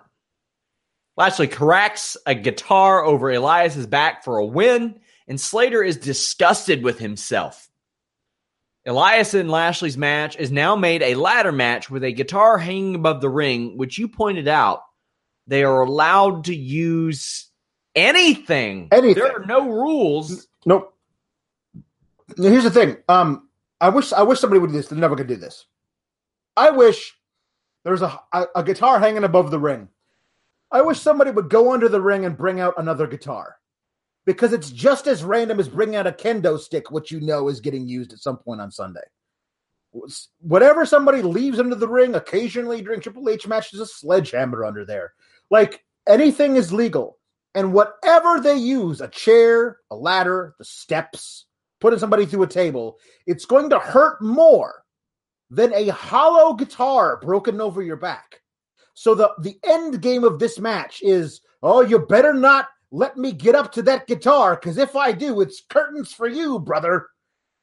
Lashley 1.17 1.47
corrects 1.47 2.15
a 2.25 2.33
guitar 2.33 3.03
over 3.03 3.29
Elias's 3.29 3.87
back 3.87 4.23
for 4.23 4.37
a 4.37 4.45
win, 4.45 4.99
and 5.27 5.39
Slater 5.39 5.83
is 5.83 5.97
disgusted 5.97 6.81
with 6.83 6.97
himself. 6.99 7.69
Elias 8.85 9.33
and 9.33 9.51
Lashley's 9.51 9.97
match 9.97 10.37
is 10.37 10.51
now 10.51 10.75
made 10.75 11.01
a 11.03 11.15
ladder 11.15 11.51
match 11.51 11.89
with 11.89 12.03
a 12.03 12.11
guitar 12.13 12.57
hanging 12.57 12.95
above 12.95 13.19
the 13.19 13.29
ring, 13.29 13.77
which 13.77 13.97
you 13.97 14.07
pointed 14.07 14.47
out 14.47 14.81
they 15.47 15.63
are 15.63 15.81
allowed 15.81 16.45
to 16.45 16.55
use 16.55 17.49
anything. 17.95 18.87
Anything. 18.91 19.15
There 19.23 19.41
are 19.41 19.45
no 19.45 19.67
rules. 19.69 20.47
Nope. 20.65 20.93
Here's 22.37 22.63
the 22.63 22.71
thing. 22.71 22.97
Um, 23.07 23.49
I 23.81 23.89
wish 23.89 24.13
I 24.13 24.23
wish 24.23 24.39
somebody 24.39 24.59
would 24.59 24.71
do 24.71 24.77
this. 24.77 24.87
They're 24.87 24.99
never 24.99 25.15
gonna 25.15 25.27
do 25.27 25.35
this. 25.35 25.65
I 26.55 26.71
wish 26.71 27.17
there's 27.83 28.01
a, 28.01 28.19
a 28.33 28.45
a 28.55 28.63
guitar 28.63 28.99
hanging 28.99 29.23
above 29.23 29.51
the 29.51 29.59
ring. 29.59 29.89
I 30.71 30.81
wish 30.81 30.99
somebody 30.99 31.31
would 31.31 31.49
go 31.49 31.73
under 31.73 31.89
the 31.89 32.01
ring 32.01 32.25
and 32.25 32.37
bring 32.37 32.59
out 32.59 32.75
another 32.77 33.07
guitar, 33.07 33.55
because 34.25 34.53
it's 34.53 34.69
just 34.69 35.07
as 35.07 35.23
random 35.23 35.59
as 35.59 35.67
bringing 35.69 35.95
out 35.95 36.07
a 36.07 36.11
kendo 36.11 36.59
stick, 36.59 36.91
which 36.91 37.11
you 37.11 37.21
know 37.21 37.47
is 37.47 37.59
getting 37.59 37.87
used 37.87 38.13
at 38.13 38.19
some 38.19 38.37
point 38.37 38.61
on 38.61 38.69
Sunday. 38.69 39.01
Whatever 40.41 40.85
somebody 40.85 41.23
leaves 41.23 41.59
under 41.59 41.73
the 41.73 41.87
ring, 41.87 42.13
occasionally 42.13 42.81
during 42.81 43.01
Triple 43.01 43.27
H 43.27 43.47
matches, 43.47 43.79
a 43.79 43.87
sledgehammer 43.87 44.63
under 44.63 44.85
there. 44.85 45.13
Like 45.49 45.83
anything 46.07 46.57
is 46.57 46.71
legal. 46.71 47.17
And 47.55 47.73
whatever 47.73 48.39
they 48.39 48.57
use, 48.57 49.01
a 49.01 49.07
chair, 49.07 49.79
a 49.89 49.95
ladder, 49.95 50.53
the 50.59 50.65
steps, 50.65 51.45
putting 51.79 51.99
somebody 51.99 52.25
through 52.25 52.43
a 52.43 52.47
table, 52.47 52.97
it's 53.25 53.45
going 53.45 53.69
to 53.69 53.79
hurt 53.79 54.21
more 54.21 54.83
than 55.49 55.73
a 55.73 55.87
hollow 55.89 56.53
guitar 56.53 57.19
broken 57.21 57.59
over 57.59 57.81
your 57.81 57.97
back. 57.97 58.41
So 58.93 59.15
the 59.15 59.31
the 59.39 59.57
end 59.63 60.01
game 60.01 60.23
of 60.23 60.39
this 60.39 60.59
match 60.59 61.01
is, 61.01 61.41
oh, 61.63 61.81
you 61.81 61.99
better 61.99 62.33
not 62.33 62.67
let 62.91 63.17
me 63.17 63.31
get 63.31 63.55
up 63.55 63.71
to 63.73 63.81
that 63.83 64.07
guitar 64.07 64.55
because 64.55 64.77
if 64.77 64.95
I 64.95 65.11
do, 65.11 65.41
it's 65.41 65.61
curtains 65.69 66.11
for 66.11 66.27
you, 66.27 66.59
brother. 66.59 67.07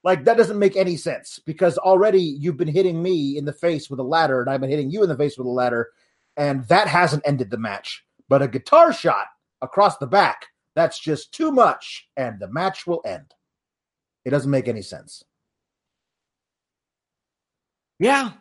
Like 0.05 0.25
that 0.25 0.37
doesn't 0.37 0.59
make 0.59 0.77
any 0.77 0.97
sense 0.97 1.41
because 1.45 1.79
already 1.79 2.21
you've 2.21 2.57
been 2.57 2.69
hitting 2.69 3.03
me 3.03 3.37
in 3.37 3.45
the 3.45 3.53
face 3.53 3.91
with 3.91 3.99
a 3.99 4.05
ladder 4.05 4.41
and 4.41 4.49
I've 4.49 4.61
been 4.61 4.71
hitting 4.71 4.91
you 4.91 5.03
in 5.03 5.09
the 5.09 5.17
face 5.17 5.37
with 5.37 5.47
a 5.47 5.51
ladder 5.51 5.91
and 6.37 6.67
that 6.69 6.87
hasn't 6.87 7.27
ended 7.27 7.51
the 7.51 7.59
match. 7.59 8.05
But 8.29 8.43
a 8.43 8.49
guitar 8.49 8.93
shot 8.93 9.27
across 9.63 9.99
the 9.99 10.07
back, 10.07 10.47
that's 10.75 11.01
just 11.01 11.33
too 11.33 11.51
much 11.51 12.09
and 12.17 12.39
the 12.39 12.49
match 12.49 12.87
will 12.87 13.03
end. 13.05 13.35
It 14.27 14.31
doesn't 14.31 14.51
make 14.51 14.67
any 14.67 14.83
sense. 14.83 15.23
Yeah, 18.01 18.33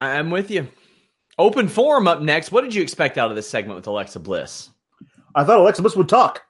I'm 0.00 0.28
with 0.30 0.50
you. 0.50 0.66
Open 1.38 1.68
forum 1.68 2.08
up 2.08 2.20
next. 2.20 2.50
What 2.50 2.62
did 2.64 2.74
you 2.74 2.82
expect 2.82 3.16
out 3.16 3.30
of 3.30 3.36
this 3.36 3.48
segment 3.48 3.76
with 3.76 3.86
Alexa 3.86 4.18
Bliss? 4.18 4.70
I 5.36 5.44
thought 5.44 5.60
Alexa 5.60 5.82
Bliss 5.82 5.94
would 5.94 6.08
talk. 6.08 6.42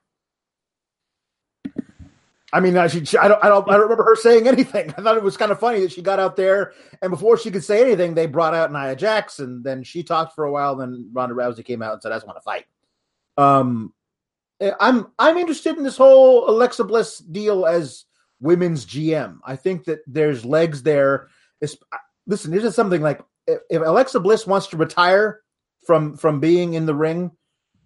I 2.51 2.61
mean, 2.61 2.79
I, 2.79 2.87
she, 2.87 3.05
she- 3.05 3.19
I 3.19 3.29
don't, 3.29 3.45
I 3.45 3.49
don't, 3.51 3.69
I 3.69 3.73
don't 3.73 3.83
remember 3.83 4.05
her 4.05 4.17
saying 4.17 4.49
anything. 4.49 4.95
I 4.97 5.03
thought 5.03 5.19
it 5.19 5.23
was 5.23 5.37
kind 5.37 5.53
of 5.53 5.61
funny 5.61 5.81
that 5.81 5.93
she 5.93 6.01
got 6.01 6.19
out 6.19 6.35
there, 6.35 6.73
and 7.03 7.11
before 7.11 7.37
she 7.37 7.51
could 7.51 7.63
say 7.63 7.83
anything, 7.83 8.15
they 8.15 8.25
brought 8.27 8.55
out 8.55 8.73
Nia 8.73 8.97
Jax, 8.97 9.41
and 9.41 9.63
then 9.63 9.83
she 9.83 10.03
talked 10.03 10.35
for 10.35 10.45
a 10.45 10.51
while. 10.51 10.75
Then 10.75 11.11
Ronda 11.13 11.35
Rousey 11.35 11.63
came 11.67 11.83
out 11.83 11.93
and 11.93 12.03
said, 12.03 12.13
"I 12.13 12.17
just 12.17 12.27
want 12.27 12.39
to 12.39 12.43
fight." 12.43 12.65
Um, 13.37 13.93
eh, 14.63 14.73
I'm, 14.81 15.09
I'm 15.19 15.37
interested 15.37 15.77
in 15.77 15.83
this 15.85 15.99
whole 15.99 16.49
Alexa 16.49 16.85
Bliss 16.85 17.19
deal 17.19 17.67
as 17.67 18.07
women's 18.41 18.87
GM. 18.87 19.39
I 19.45 19.57
think 19.57 19.85
that 19.85 20.01
there's 20.07 20.45
legs 20.45 20.83
there. 20.83 21.29
It's, 21.61 21.77
listen, 22.27 22.51
this 22.51 22.65
is 22.65 22.75
something 22.75 23.03
like 23.03 23.21
if, 23.47 23.61
if 23.71 23.83
Alexa 23.83 24.21
Bliss 24.21 24.47
wants 24.47 24.69
to 24.69 24.77
retire 24.77 25.43
from 25.87 26.17
from 26.17 26.41
being 26.41 26.75
in 26.75 26.87
the 26.87 26.95
ring 26.95 27.31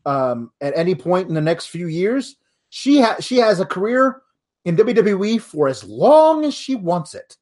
um, 0.07 0.51
at 0.61 0.77
any 0.77 0.95
point 0.95 1.29
in 1.29 1.35
the 1.35 1.41
next 1.41 1.67
few 1.67 1.87
years. 1.87 2.37
She 2.71 2.99
has 2.99 3.25
she 3.25 3.37
has 3.39 3.61
a 3.61 3.67
career 3.67 4.23
in 4.65 4.77
WWE 4.77 5.41
for 5.41 5.69
as 5.69 5.85
long 5.85 6.45
as 6.45 6.55
she 6.55 6.75
wants 6.75 7.15
it. 7.15 7.37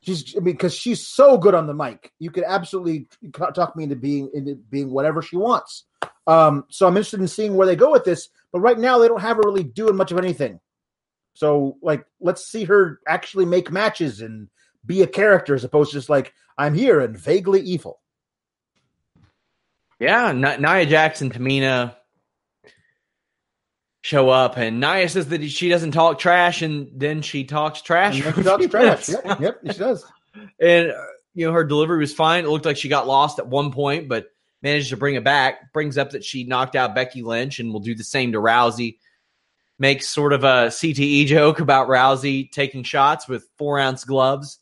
She's 0.00 0.34
because 0.34 0.74
she's 0.74 1.06
so 1.06 1.36
good 1.38 1.54
on 1.54 1.66
the 1.66 1.74
mic. 1.74 2.12
You 2.18 2.30
could 2.30 2.44
absolutely 2.44 3.08
talk 3.54 3.74
me 3.74 3.84
into 3.84 3.96
being 3.96 4.30
into 4.34 4.54
being 4.54 4.90
whatever 4.90 5.22
she 5.22 5.36
wants. 5.36 5.84
Um, 6.26 6.64
so 6.68 6.86
I'm 6.86 6.96
interested 6.96 7.20
in 7.20 7.28
seeing 7.28 7.56
where 7.56 7.66
they 7.66 7.76
go 7.76 7.92
with 7.92 8.04
this. 8.04 8.28
But 8.52 8.60
right 8.60 8.78
now, 8.78 8.98
they 8.98 9.08
don't 9.08 9.20
have 9.20 9.36
her 9.36 9.42
really 9.44 9.64
doing 9.64 9.96
much 9.96 10.12
of 10.12 10.18
anything. 10.18 10.60
So 11.36 11.76
like, 11.82 12.06
let's 12.18 12.46
see 12.46 12.64
her 12.64 13.00
actually 13.06 13.44
make 13.44 13.70
matches 13.70 14.22
and 14.22 14.48
be 14.86 15.02
a 15.02 15.06
character 15.06 15.54
as 15.54 15.64
opposed 15.64 15.90
to 15.90 15.98
just 15.98 16.08
like 16.08 16.32
I'm 16.56 16.74
here 16.74 17.00
and 17.00 17.16
vaguely 17.16 17.60
evil. 17.60 18.00
Yeah, 19.98 20.28
N- 20.28 20.40
Nia 20.40 20.56
and 20.60 21.32
Tamina 21.32 21.94
show 24.00 24.30
up, 24.30 24.56
and 24.56 24.80
Nia 24.80 25.08
says 25.08 25.28
that 25.28 25.46
she 25.50 25.68
doesn't 25.68 25.92
talk 25.92 26.18
trash, 26.18 26.62
and 26.62 26.88
then 26.94 27.20
she 27.22 27.44
talks 27.44 27.82
trash. 27.82 28.16
And 28.16 28.24
then 28.24 28.32
for 28.32 28.40
she 28.40 28.44
talks 28.44 28.66
trash. 28.70 29.08
Yep, 29.08 29.40
yep, 29.40 29.60
she 29.72 29.78
does. 29.78 30.04
And 30.58 30.90
uh, 30.90 31.02
you 31.34 31.46
know 31.46 31.52
her 31.52 31.64
delivery 31.64 31.98
was 31.98 32.14
fine. 32.14 32.44
It 32.44 32.48
looked 32.48 32.64
like 32.64 32.76
she 32.78 32.88
got 32.88 33.06
lost 33.06 33.38
at 33.38 33.46
one 33.46 33.72
point, 33.72 34.08
but 34.08 34.28
managed 34.62 34.90
to 34.90 34.96
bring 34.96 35.16
it 35.16 35.24
back. 35.24 35.72
Brings 35.74 35.98
up 35.98 36.10
that 36.10 36.24
she 36.24 36.44
knocked 36.44 36.76
out 36.76 36.94
Becky 36.94 37.22
Lynch, 37.22 37.58
and 37.58 37.72
will 37.72 37.80
do 37.80 37.94
the 37.94 38.04
same 38.04 38.32
to 38.32 38.38
Rousey. 38.38 38.96
Makes 39.78 40.08
sort 40.08 40.32
of 40.32 40.42
a 40.42 40.68
CTE 40.68 41.26
joke 41.26 41.60
about 41.60 41.88
Rousey 41.88 42.50
taking 42.50 42.82
shots 42.82 43.28
with 43.28 43.46
four 43.58 43.78
ounce 43.78 44.04
gloves, 44.04 44.58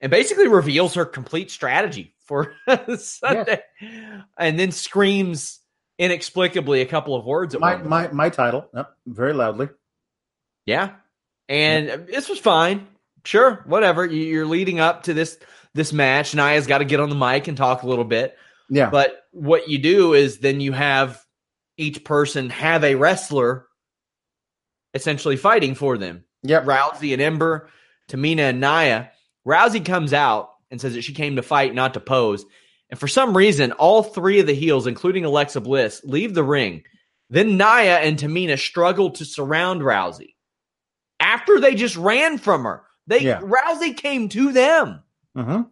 and 0.00 0.08
basically 0.10 0.46
reveals 0.46 0.94
her 0.94 1.04
complete 1.04 1.50
strategy 1.50 2.14
for 2.26 2.54
Sunday, 2.96 3.60
and 4.38 4.56
then 4.58 4.70
screams 4.70 5.58
inexplicably 5.98 6.80
a 6.80 6.86
couple 6.86 7.16
of 7.16 7.24
words 7.24 7.54
at 7.56 7.60
My 7.60 7.76
my 7.76 8.06
my 8.12 8.30
title, 8.30 8.68
yep, 8.72 8.90
very 9.04 9.32
loudly. 9.32 9.68
yeah, 10.64 10.92
and 11.48 12.06
this 12.06 12.28
was 12.28 12.38
fine. 12.38 12.86
Sure, 13.24 13.62
whatever. 13.66 14.06
You- 14.06 14.22
You're 14.22 14.46
leading 14.46 14.78
up 14.78 15.02
to 15.04 15.14
this 15.14 15.38
this 15.74 15.92
match. 15.92 16.34
Nia's 16.36 16.68
got 16.68 16.78
to 16.78 16.84
get 16.84 17.00
on 17.00 17.08
the 17.10 17.16
mic 17.16 17.48
and 17.48 17.56
talk 17.56 17.82
a 17.82 17.86
little 17.88 18.04
bit. 18.04 18.36
Yeah, 18.70 18.90
But 18.90 19.24
what 19.32 19.68
you 19.68 19.78
do 19.78 20.14
is 20.14 20.38
then 20.38 20.60
you 20.60 20.70
have 20.70 21.20
each 21.76 22.04
person 22.04 22.50
have 22.50 22.84
a 22.84 22.94
wrestler 22.94 23.66
essentially 24.94 25.36
fighting 25.36 25.74
for 25.74 25.96
them. 25.98 26.24
yep. 26.42 26.64
Rousey 26.64 27.12
and 27.12 27.22
Ember, 27.22 27.68
Tamina 28.08 28.50
and 28.50 28.60
Nia. 28.60 29.10
Rousey 29.46 29.84
comes 29.84 30.12
out 30.12 30.50
and 30.70 30.80
says 30.80 30.94
that 30.94 31.02
she 31.02 31.12
came 31.14 31.36
to 31.36 31.42
fight, 31.42 31.74
not 31.74 31.94
to 31.94 32.00
pose. 32.00 32.44
And 32.90 32.98
for 32.98 33.08
some 33.08 33.36
reason, 33.36 33.72
all 33.72 34.02
three 34.02 34.40
of 34.40 34.46
the 34.46 34.54
heels, 34.54 34.86
including 34.86 35.24
Alexa 35.24 35.60
Bliss, 35.60 36.00
leave 36.04 36.34
the 36.34 36.42
ring. 36.44 36.82
Then 37.28 37.56
Nia 37.56 37.98
and 37.98 38.18
Tamina 38.18 38.58
struggle 38.58 39.10
to 39.12 39.24
surround 39.24 39.80
Rousey 39.82 40.34
after 41.20 41.60
they 41.60 41.74
just 41.74 41.96
ran 41.96 42.38
from 42.38 42.64
her. 42.64 42.82
They 43.06 43.20
Yeah. 43.20 43.40
Rousey 43.40 43.96
came 43.96 44.28
to 44.30 44.52
them. 44.52 45.02
hmm 45.36 45.62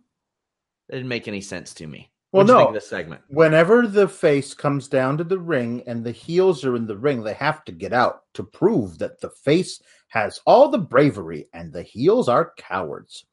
That 0.88 0.96
didn't 0.96 1.08
make 1.08 1.26
any 1.28 1.40
sense 1.40 1.74
to 1.74 1.86
me. 1.86 2.10
Well, 2.32 2.44
What'd 2.46 2.66
no. 2.66 2.72
this 2.72 2.86
segment. 2.88 3.22
Whenever 3.28 3.86
the 3.86 4.06
face 4.06 4.52
comes 4.52 4.86
down 4.88 5.16
to 5.18 5.24
the 5.24 5.38
ring 5.38 5.82
and 5.86 6.04
the 6.04 6.12
heels 6.12 6.62
are 6.64 6.76
in 6.76 6.86
the 6.86 6.96
ring, 6.96 7.22
they 7.22 7.32
have 7.34 7.64
to 7.64 7.72
get 7.72 7.94
out 7.94 8.24
to 8.34 8.42
prove 8.42 8.98
that 8.98 9.20
the 9.20 9.30
face 9.30 9.80
has 10.08 10.40
all 10.44 10.68
the 10.68 10.78
bravery 10.78 11.48
and 11.54 11.72
the 11.72 11.82
heels 11.82 12.28
are 12.28 12.52
cowards. 12.58 13.24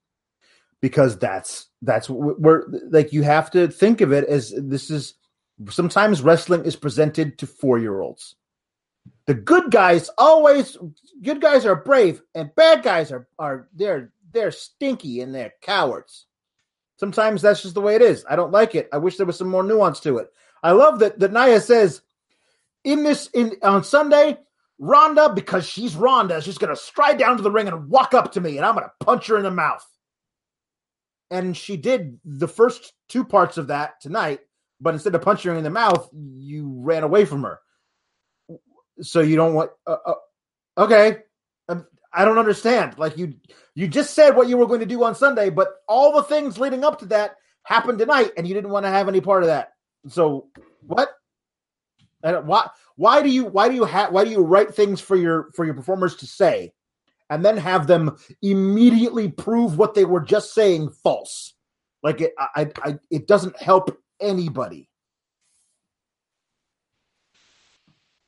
Because 0.82 1.18
that's 1.18 1.68
that's 1.82 2.08
wh- 2.08 2.40
where 2.40 2.68
like 2.90 3.12
you 3.12 3.24
have 3.24 3.52
to 3.52 3.68
think 3.68 4.02
of 4.02 4.12
it 4.14 4.26
as 4.30 4.54
this 4.56 4.90
is 4.90 5.16
sometimes 5.70 6.22
wrestling 6.22 6.64
is 6.64 6.76
presented 6.76 7.38
to 7.40 7.48
four 7.48 7.80
year 7.80 8.00
olds. 8.02 8.36
The 9.26 9.34
good 9.34 9.72
guys 9.72 10.10
always 10.18 10.78
good 11.22 11.42
guys 11.42 11.66
are 11.66 11.76
brave 11.76 12.22
and 12.34 12.54
bad 12.56 12.84
guys 12.84 13.12
are 13.12 13.28
are 13.40 13.68
they're 13.74 14.12
they're 14.32 14.52
stinky 14.52 15.22
and 15.22 15.34
they're 15.34 15.54
cowards. 15.62 16.28
Sometimes 16.98 17.42
that's 17.42 17.62
just 17.62 17.74
the 17.74 17.82
way 17.82 17.96
it 17.96 18.02
is. 18.02 18.26
I 18.30 18.36
don't 18.36 18.52
like 18.52 18.76
it. 18.76 18.90
I 18.94 18.98
wish 18.98 19.18
there 19.18 19.26
was 19.26 19.38
some 19.38 19.50
more 19.50 19.64
nuance 19.64 20.00
to 20.02 20.18
it. 20.18 20.32
I 20.64 20.72
love 20.72 21.00
that 21.00 21.20
that 21.20 21.34
Naya 21.34 21.60
says 21.60 22.02
in 22.84 23.04
this 23.04 23.28
in 23.34 23.54
on 23.62 23.84
Sunday, 23.84 24.38
Ronda, 24.80 25.34
because 25.34 25.68
she's 25.68 25.96
Ronda, 25.96 26.36
is 26.38 26.46
just 26.46 26.60
gonna 26.60 26.76
stride 26.76 27.18
down 27.18 27.38
to 27.38 27.44
the 27.44 27.52
ring 27.52 27.68
and 27.68 27.90
walk 27.90 28.14
up 28.14 28.32
to 28.34 28.42
me, 28.42 28.58
and 28.58 28.66
I'm 28.66 28.76
gonna 28.76 28.92
punch 29.02 29.28
her 29.28 29.38
in 29.38 29.44
the 29.44 29.52
mouth. 29.52 29.86
And 31.32 31.58
she 31.58 31.76
did 31.76 32.20
the 32.24 32.48
first 32.48 32.94
two 33.10 33.26
parts 33.26 33.58
of 33.58 33.68
that 33.68 34.00
tonight, 34.00 34.40
but 34.80 34.94
instead 34.94 35.16
of 35.16 35.22
punching 35.22 35.52
her 35.52 35.58
in 35.58 35.64
the 35.64 35.70
mouth, 35.70 36.08
you 36.14 36.74
ran 36.80 37.04
away 37.04 37.26
from 37.26 37.44
her. 37.44 37.60
so 39.02 39.20
you 39.22 39.36
don't 39.36 39.54
want? 39.54 39.72
Uh, 39.86 39.98
uh, 40.06 40.14
okay, 40.78 41.18
um, 41.68 41.86
I 42.16 42.26
don't 42.26 42.38
understand. 42.38 42.98
Like 42.98 43.18
you, 43.18 43.36
you 43.74 43.88
just 43.88 44.14
said 44.14 44.36
what 44.36 44.48
you 44.48 44.58
were 44.58 44.68
going 44.68 44.80
to 44.80 44.86
do 44.86 45.04
on 45.04 45.16
Sunday, 45.16 45.50
but 45.50 45.68
all 45.88 46.16
the 46.16 46.24
things 46.24 46.58
leading 46.58 46.84
up 46.84 47.00
to 47.00 47.06
that 47.08 47.36
happened 47.64 48.00
tonight, 48.00 48.32
and 48.38 48.48
you 48.48 48.54
didn't 48.54 48.70
want 48.70 48.86
to 48.86 48.90
have 48.90 49.08
any 49.10 49.22
part 49.22 49.44
of 49.44 49.48
that. 49.48 49.74
So 50.08 50.48
what? 50.82 51.10
And 52.24 52.48
why? 52.48 52.70
Why 52.96 53.22
do 53.22 53.30
you? 53.30 53.46
Why 53.46 53.70
do 53.70 53.76
you 53.76 53.86
have? 53.86 54.12
Why 54.12 54.24
do 54.24 54.32
you 54.32 54.42
write 54.42 54.74
things 54.74 55.02
for 55.02 55.16
your 55.16 55.52
for 55.54 55.66
your 55.66 55.74
performers 55.74 56.16
to 56.18 56.28
say, 56.28 56.74
and 57.30 57.44
then 57.44 57.58
have 57.58 57.88
them 57.88 58.18
immediately 58.42 59.30
prove 59.30 59.78
what 59.78 59.94
they 59.94 60.06
were 60.06 60.22
just 60.22 60.54
saying 60.54 60.90
false? 60.90 61.54
Like 62.02 62.22
it, 62.22 62.34
I, 62.38 62.72
I, 62.84 63.00
it 63.10 63.28
doesn't 63.28 63.60
help 63.62 63.98
anybody. 64.20 64.90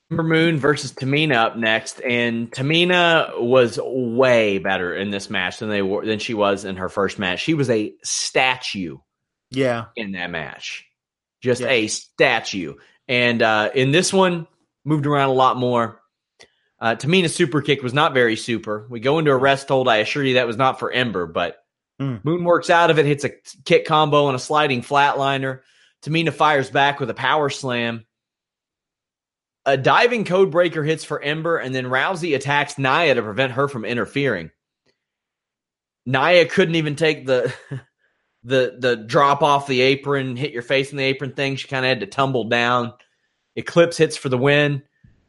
Ember 0.09 0.23
Moon 0.23 0.57
versus 0.57 0.93
Tamina 0.93 1.35
up 1.35 1.57
next, 1.57 1.99
and 1.99 2.49
Tamina 2.49 3.41
was 3.41 3.77
way 3.83 4.57
better 4.57 4.95
in 4.95 5.11
this 5.11 5.29
match 5.29 5.59
than 5.59 5.69
they 5.69 5.81
were 5.81 6.05
than 6.05 6.19
she 6.19 6.33
was 6.33 6.63
in 6.63 6.77
her 6.77 6.87
first 6.87 7.19
match. 7.19 7.41
She 7.41 7.53
was 7.53 7.69
a 7.69 7.93
statue, 8.03 8.99
yeah, 9.51 9.85
in 9.97 10.13
that 10.13 10.31
match, 10.31 10.85
just 11.41 11.61
yeah. 11.61 11.69
a 11.69 11.87
statue. 11.87 12.75
And 13.09 13.41
uh, 13.41 13.69
in 13.75 13.91
this 13.91 14.13
one, 14.13 14.47
moved 14.85 15.05
around 15.05 15.29
a 15.29 15.33
lot 15.33 15.57
more. 15.57 16.01
Uh, 16.79 16.95
Tamina's 16.95 17.35
super 17.35 17.61
kick 17.61 17.83
was 17.83 17.93
not 17.93 18.13
very 18.13 18.37
super. 18.37 18.87
We 18.89 19.01
go 19.01 19.19
into 19.19 19.31
a 19.31 19.37
rest 19.37 19.67
hold. 19.67 19.89
I 19.89 19.97
assure 19.97 20.23
you 20.23 20.35
that 20.35 20.47
was 20.47 20.57
not 20.57 20.79
for 20.79 20.91
Ember, 20.91 21.25
but 21.25 21.57
mm. 21.99 22.23
Moon 22.23 22.45
works 22.45 22.69
out 22.69 22.91
of 22.91 22.99
it, 22.99 23.05
hits 23.05 23.25
a 23.25 23.31
kick 23.65 23.85
combo 23.85 24.27
and 24.27 24.35
a 24.35 24.39
sliding 24.39 24.83
flatliner. 24.83 25.61
Tamina 26.01 26.31
fires 26.31 26.69
back 26.69 27.01
with 27.01 27.09
a 27.09 27.15
power 27.15 27.49
slam 27.49 28.05
a 29.67 29.75
diving 29.75 30.23
code 30.23 30.49
breaker 30.49 30.81
hits 30.81 31.03
for 31.03 31.21
Ember, 31.21 31.57
and 31.57 31.75
then 31.75 31.85
Rousey 31.85 32.35
attacks 32.35 32.77
Nia 32.77 33.13
to 33.13 33.21
prevent 33.21 33.51
her 33.51 33.67
from 33.67 33.83
interfering. 33.83 34.49
Nia 36.05 36.45
couldn't 36.45 36.75
even 36.75 36.95
take 36.95 37.27
the 37.27 37.53
the 38.43 38.77
the 38.79 38.95
drop 38.95 39.43
off 39.43 39.67
the 39.67 39.81
apron, 39.81 40.37
hit 40.37 40.53
your 40.53 40.61
face 40.61 40.91
in 40.91 40.97
the 40.97 41.03
apron 41.03 41.33
thing. 41.33 41.57
She 41.57 41.67
kind 41.67 41.85
of 41.85 41.89
had 41.89 41.99
to 41.99 42.07
tumble 42.07 42.45
down. 42.45 42.93
Eclipse 43.57 43.97
hits 43.97 44.15
for 44.15 44.29
the 44.29 44.37
win. 44.37 44.83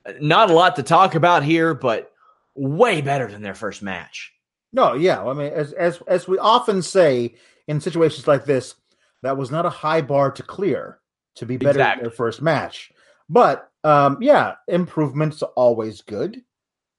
Uh, 0.07 0.13
not 0.21 0.51
a 0.51 0.55
lot 0.55 0.77
to 0.77 0.85
talk 0.85 1.17
about 1.17 1.43
here, 1.43 1.75
but 1.75 2.13
way 2.55 3.01
better 3.01 3.27
than 3.27 3.43
their 3.43 3.57
first 3.57 3.83
match. 3.83 4.33
No, 4.73 4.95
yeah. 4.95 5.25
I 5.25 5.33
mean, 5.33 5.53
as 5.53 5.73
as 5.73 6.01
as 6.07 6.29
we 6.29 6.39
often 6.39 6.81
say 6.83 7.35
in 7.67 7.81
situations 7.81 8.29
like 8.29 8.45
this, 8.45 8.77
that 9.23 9.37
was 9.37 9.51
not 9.51 9.67
a 9.67 9.71
high 9.71 10.03
bar 10.03 10.31
to 10.31 10.45
clear 10.45 11.01
to 11.35 11.45
be 11.45 11.57
better 11.57 11.71
exactly. 11.71 12.03
than 12.03 12.11
their 12.11 12.17
first 12.17 12.41
match. 12.41 12.93
But 13.29 13.68
um, 13.85 14.19
yeah, 14.21 14.55
improvements 14.67 15.43
always 15.43 16.03
good. 16.03 16.43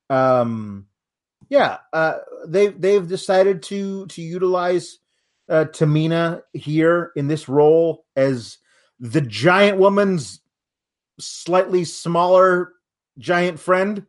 Um, 0.10 0.88
yeah, 1.50 1.78
uh, 1.94 2.20
they've 2.48 2.80
they've 2.80 3.08
decided 3.08 3.64
to 3.64 4.06
to 4.08 4.22
utilize 4.22 5.00
uh, 5.50 5.66
Tamina 5.66 6.42
here 6.54 7.12
in 7.16 7.28
this 7.28 7.50
role 7.50 8.06
as 8.16 8.58
the 9.00 9.22
giant 9.22 9.78
woman's 9.78 10.42
slightly 11.20 11.84
smaller 11.86 12.74
giant 13.18 13.60
friend. 13.60 14.06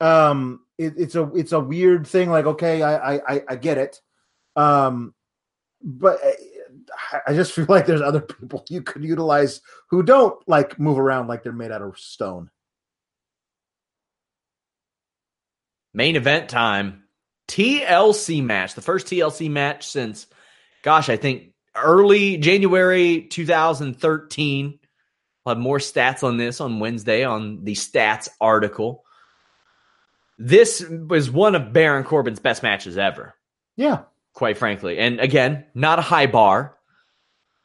Um, 0.00 0.60
it, 0.78 0.94
it's 0.96 1.14
a 1.14 1.30
it's 1.34 1.52
a 1.52 1.60
weird 1.60 2.06
thing. 2.06 2.30
Like, 2.30 2.46
okay, 2.46 2.82
I 2.82 3.16
I 3.16 3.42
I 3.48 3.56
get 3.56 3.78
it. 3.78 4.00
Um, 4.56 5.14
but 5.82 6.18
uh, 6.24 7.18
I 7.26 7.34
just 7.34 7.52
feel 7.54 7.66
like 7.68 7.86
there's 7.86 8.00
other 8.00 8.20
people 8.20 8.64
you 8.68 8.82
could 8.82 9.04
utilize 9.04 9.60
who 9.88 10.02
don't 10.02 10.36
like 10.48 10.78
move 10.78 10.98
around 10.98 11.28
like 11.28 11.42
they're 11.42 11.52
made 11.52 11.72
out 11.72 11.82
of 11.82 11.98
stone. 11.98 12.50
Main 15.92 16.16
event 16.16 16.48
time. 16.48 17.04
TLC 17.48 18.44
match. 18.44 18.74
The 18.74 18.82
first 18.82 19.08
TLC 19.08 19.50
match 19.50 19.88
since, 19.88 20.28
gosh, 20.82 21.08
I 21.08 21.16
think 21.16 21.52
early 21.74 22.36
January 22.36 23.22
2013. 23.22 24.78
I'll 25.44 25.54
have 25.54 25.60
more 25.60 25.78
stats 25.78 26.22
on 26.22 26.36
this 26.36 26.60
on 26.60 26.78
Wednesday 26.78 27.24
on 27.24 27.64
the 27.64 27.74
stats 27.74 28.28
article. 28.40 29.04
This 30.38 30.84
was 30.88 31.30
one 31.30 31.54
of 31.54 31.72
Baron 31.72 32.04
Corbin's 32.04 32.38
best 32.38 32.62
matches 32.62 32.96
ever. 32.96 33.34
Yeah. 33.76 34.02
Quite 34.40 34.56
frankly. 34.56 34.96
And 34.96 35.20
again, 35.20 35.66
not 35.74 35.98
a 35.98 36.02
high 36.02 36.24
bar. 36.24 36.74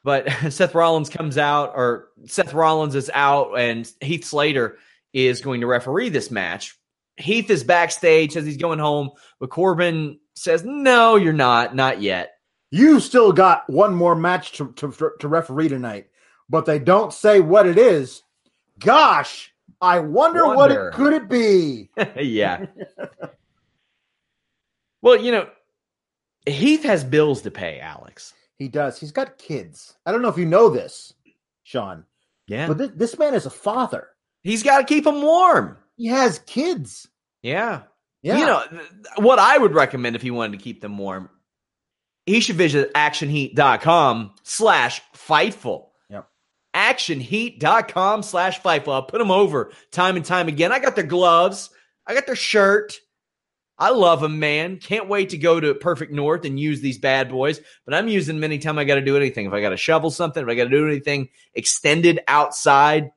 But 0.04 0.28
Seth 0.50 0.74
Rollins 0.74 1.08
comes 1.08 1.38
out, 1.38 1.72
or 1.74 2.08
Seth 2.26 2.52
Rollins 2.52 2.94
is 2.94 3.10
out, 3.14 3.58
and 3.58 3.90
Heath 4.02 4.26
Slater 4.26 4.76
is 5.14 5.40
going 5.40 5.62
to 5.62 5.66
referee 5.66 6.10
this 6.10 6.30
match. 6.30 6.78
Heath 7.16 7.48
is 7.48 7.64
backstage, 7.64 8.32
says 8.32 8.44
he's 8.44 8.58
going 8.58 8.78
home, 8.78 9.12
but 9.40 9.48
Corbin 9.48 10.20
says, 10.34 10.64
No, 10.66 11.16
you're 11.16 11.32
not, 11.32 11.74
not 11.74 12.02
yet. 12.02 12.34
You 12.70 13.00
still 13.00 13.32
got 13.32 13.70
one 13.70 13.94
more 13.94 14.14
match 14.14 14.52
to, 14.58 14.70
to, 14.72 15.12
to 15.18 15.28
referee 15.28 15.70
tonight, 15.70 16.08
but 16.50 16.66
they 16.66 16.78
don't 16.78 17.10
say 17.10 17.40
what 17.40 17.66
it 17.66 17.78
is. 17.78 18.22
Gosh, 18.78 19.50
I 19.80 20.00
wonder, 20.00 20.44
wonder. 20.44 20.54
what 20.56 20.70
it 20.72 20.92
could 20.92 21.12
it 21.14 21.28
be. 21.30 21.88
yeah. 22.22 22.66
well, 25.00 25.16
you 25.16 25.32
know, 25.32 25.48
Heath 26.46 26.84
has 26.84 27.04
bills 27.04 27.42
to 27.42 27.50
pay, 27.50 27.80
Alex. 27.80 28.32
He 28.58 28.68
does. 28.68 28.98
He's 28.98 29.12
got 29.12 29.38
kids. 29.38 29.96
I 30.06 30.12
don't 30.12 30.22
know 30.22 30.28
if 30.28 30.38
you 30.38 30.46
know 30.46 30.68
this, 30.70 31.12
Sean. 31.64 32.04
Yeah. 32.46 32.68
But 32.68 32.78
th- 32.78 32.90
this 32.94 33.18
man 33.18 33.34
is 33.34 33.46
a 33.46 33.50
father. 33.50 34.08
He's 34.42 34.62
got 34.62 34.78
to 34.78 34.84
keep 34.84 35.04
them 35.04 35.20
warm. 35.22 35.76
He 35.96 36.06
has 36.06 36.38
kids. 36.40 37.08
Yeah. 37.42 37.82
Yeah. 38.22 38.38
You 38.38 38.46
know, 38.46 38.62
what 39.16 39.38
I 39.38 39.58
would 39.58 39.74
recommend 39.74 40.16
if 40.16 40.22
he 40.22 40.30
wanted 40.30 40.58
to 40.58 40.64
keep 40.64 40.80
them 40.80 40.96
warm, 40.98 41.28
he 42.24 42.40
should 42.40 42.56
visit 42.56 42.92
actionheat.com 42.94 44.34
slash 44.42 45.02
fightful. 45.14 45.86
Yep. 46.10 46.28
Actionheat.com 46.74 48.22
slash 48.22 48.60
fightful. 48.60 48.92
I'll 48.92 49.02
put 49.02 49.18
them 49.18 49.30
over 49.30 49.72
time 49.90 50.16
and 50.16 50.24
time 50.24 50.48
again. 50.48 50.72
I 50.72 50.78
got 50.78 50.94
their 50.96 51.04
gloves. 51.04 51.70
I 52.06 52.14
got 52.14 52.26
their 52.26 52.36
shirt. 52.36 52.98
I 53.78 53.90
love 53.90 54.20
them, 54.20 54.38
man. 54.38 54.78
Can't 54.78 55.08
wait 55.08 55.30
to 55.30 55.38
go 55.38 55.60
to 55.60 55.74
Perfect 55.74 56.10
North 56.10 56.44
and 56.44 56.58
use 56.58 56.80
these 56.80 56.98
bad 56.98 57.28
boys. 57.28 57.60
But 57.84 57.94
I'm 57.94 58.08
using 58.08 58.36
them 58.36 58.44
anytime 58.44 58.78
I 58.78 58.84
got 58.84 58.94
to 58.94 59.02
do 59.02 59.16
anything. 59.16 59.46
If 59.46 59.52
I 59.52 59.60
got 59.60 59.70
to 59.70 59.76
shovel 59.76 60.10
something, 60.10 60.42
if 60.42 60.48
I 60.48 60.54
got 60.54 60.64
to 60.64 60.70
do 60.70 60.86
anything 60.86 61.28
extended 61.54 62.20
outside, 62.26 63.10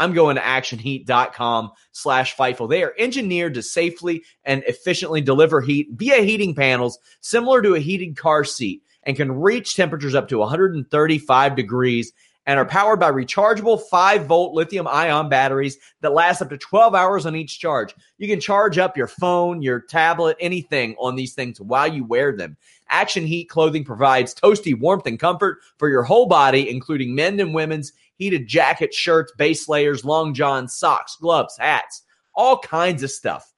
I'm 0.00 0.12
going 0.12 0.34
to 0.36 0.42
actionheat.com 0.42 1.70
slash 1.92 2.36
Fightful. 2.36 2.68
They 2.68 2.82
are 2.82 2.94
engineered 2.98 3.54
to 3.54 3.62
safely 3.62 4.24
and 4.44 4.64
efficiently 4.66 5.20
deliver 5.20 5.60
heat 5.60 5.88
via 5.92 6.22
heating 6.22 6.54
panels 6.54 6.98
similar 7.20 7.62
to 7.62 7.74
a 7.74 7.80
heated 7.80 8.16
car 8.16 8.42
seat 8.42 8.82
and 9.04 9.16
can 9.16 9.30
reach 9.30 9.76
temperatures 9.76 10.16
up 10.16 10.28
to 10.28 10.38
135 10.38 11.54
degrees 11.54 12.12
and 12.46 12.58
are 12.58 12.66
powered 12.66 13.00
by 13.00 13.10
rechargeable 13.10 13.80
5 13.88 14.26
volt 14.26 14.54
lithium 14.54 14.86
ion 14.86 15.28
batteries 15.28 15.78
that 16.00 16.12
last 16.12 16.42
up 16.42 16.50
to 16.50 16.58
12 16.58 16.94
hours 16.94 17.26
on 17.26 17.36
each 17.36 17.58
charge. 17.58 17.94
You 18.18 18.28
can 18.28 18.40
charge 18.40 18.78
up 18.78 18.96
your 18.96 19.06
phone, 19.06 19.62
your 19.62 19.80
tablet, 19.80 20.36
anything 20.40 20.94
on 20.98 21.16
these 21.16 21.34
things 21.34 21.60
while 21.60 21.92
you 21.92 22.04
wear 22.04 22.36
them. 22.36 22.56
Action 22.88 23.26
Heat 23.26 23.48
clothing 23.48 23.84
provides 23.84 24.34
toasty 24.34 24.78
warmth 24.78 25.06
and 25.06 25.18
comfort 25.18 25.58
for 25.78 25.88
your 25.88 26.02
whole 26.02 26.26
body, 26.26 26.68
including 26.68 27.14
men 27.14 27.40
and 27.40 27.54
women's 27.54 27.92
heated 28.16 28.46
jackets, 28.46 28.96
shirts, 28.96 29.32
base 29.36 29.68
layers, 29.68 30.04
long 30.04 30.34
johns, 30.34 30.74
socks, 30.74 31.16
gloves, 31.20 31.56
hats, 31.58 32.02
all 32.34 32.58
kinds 32.58 33.02
of 33.02 33.10
stuff. 33.10 33.52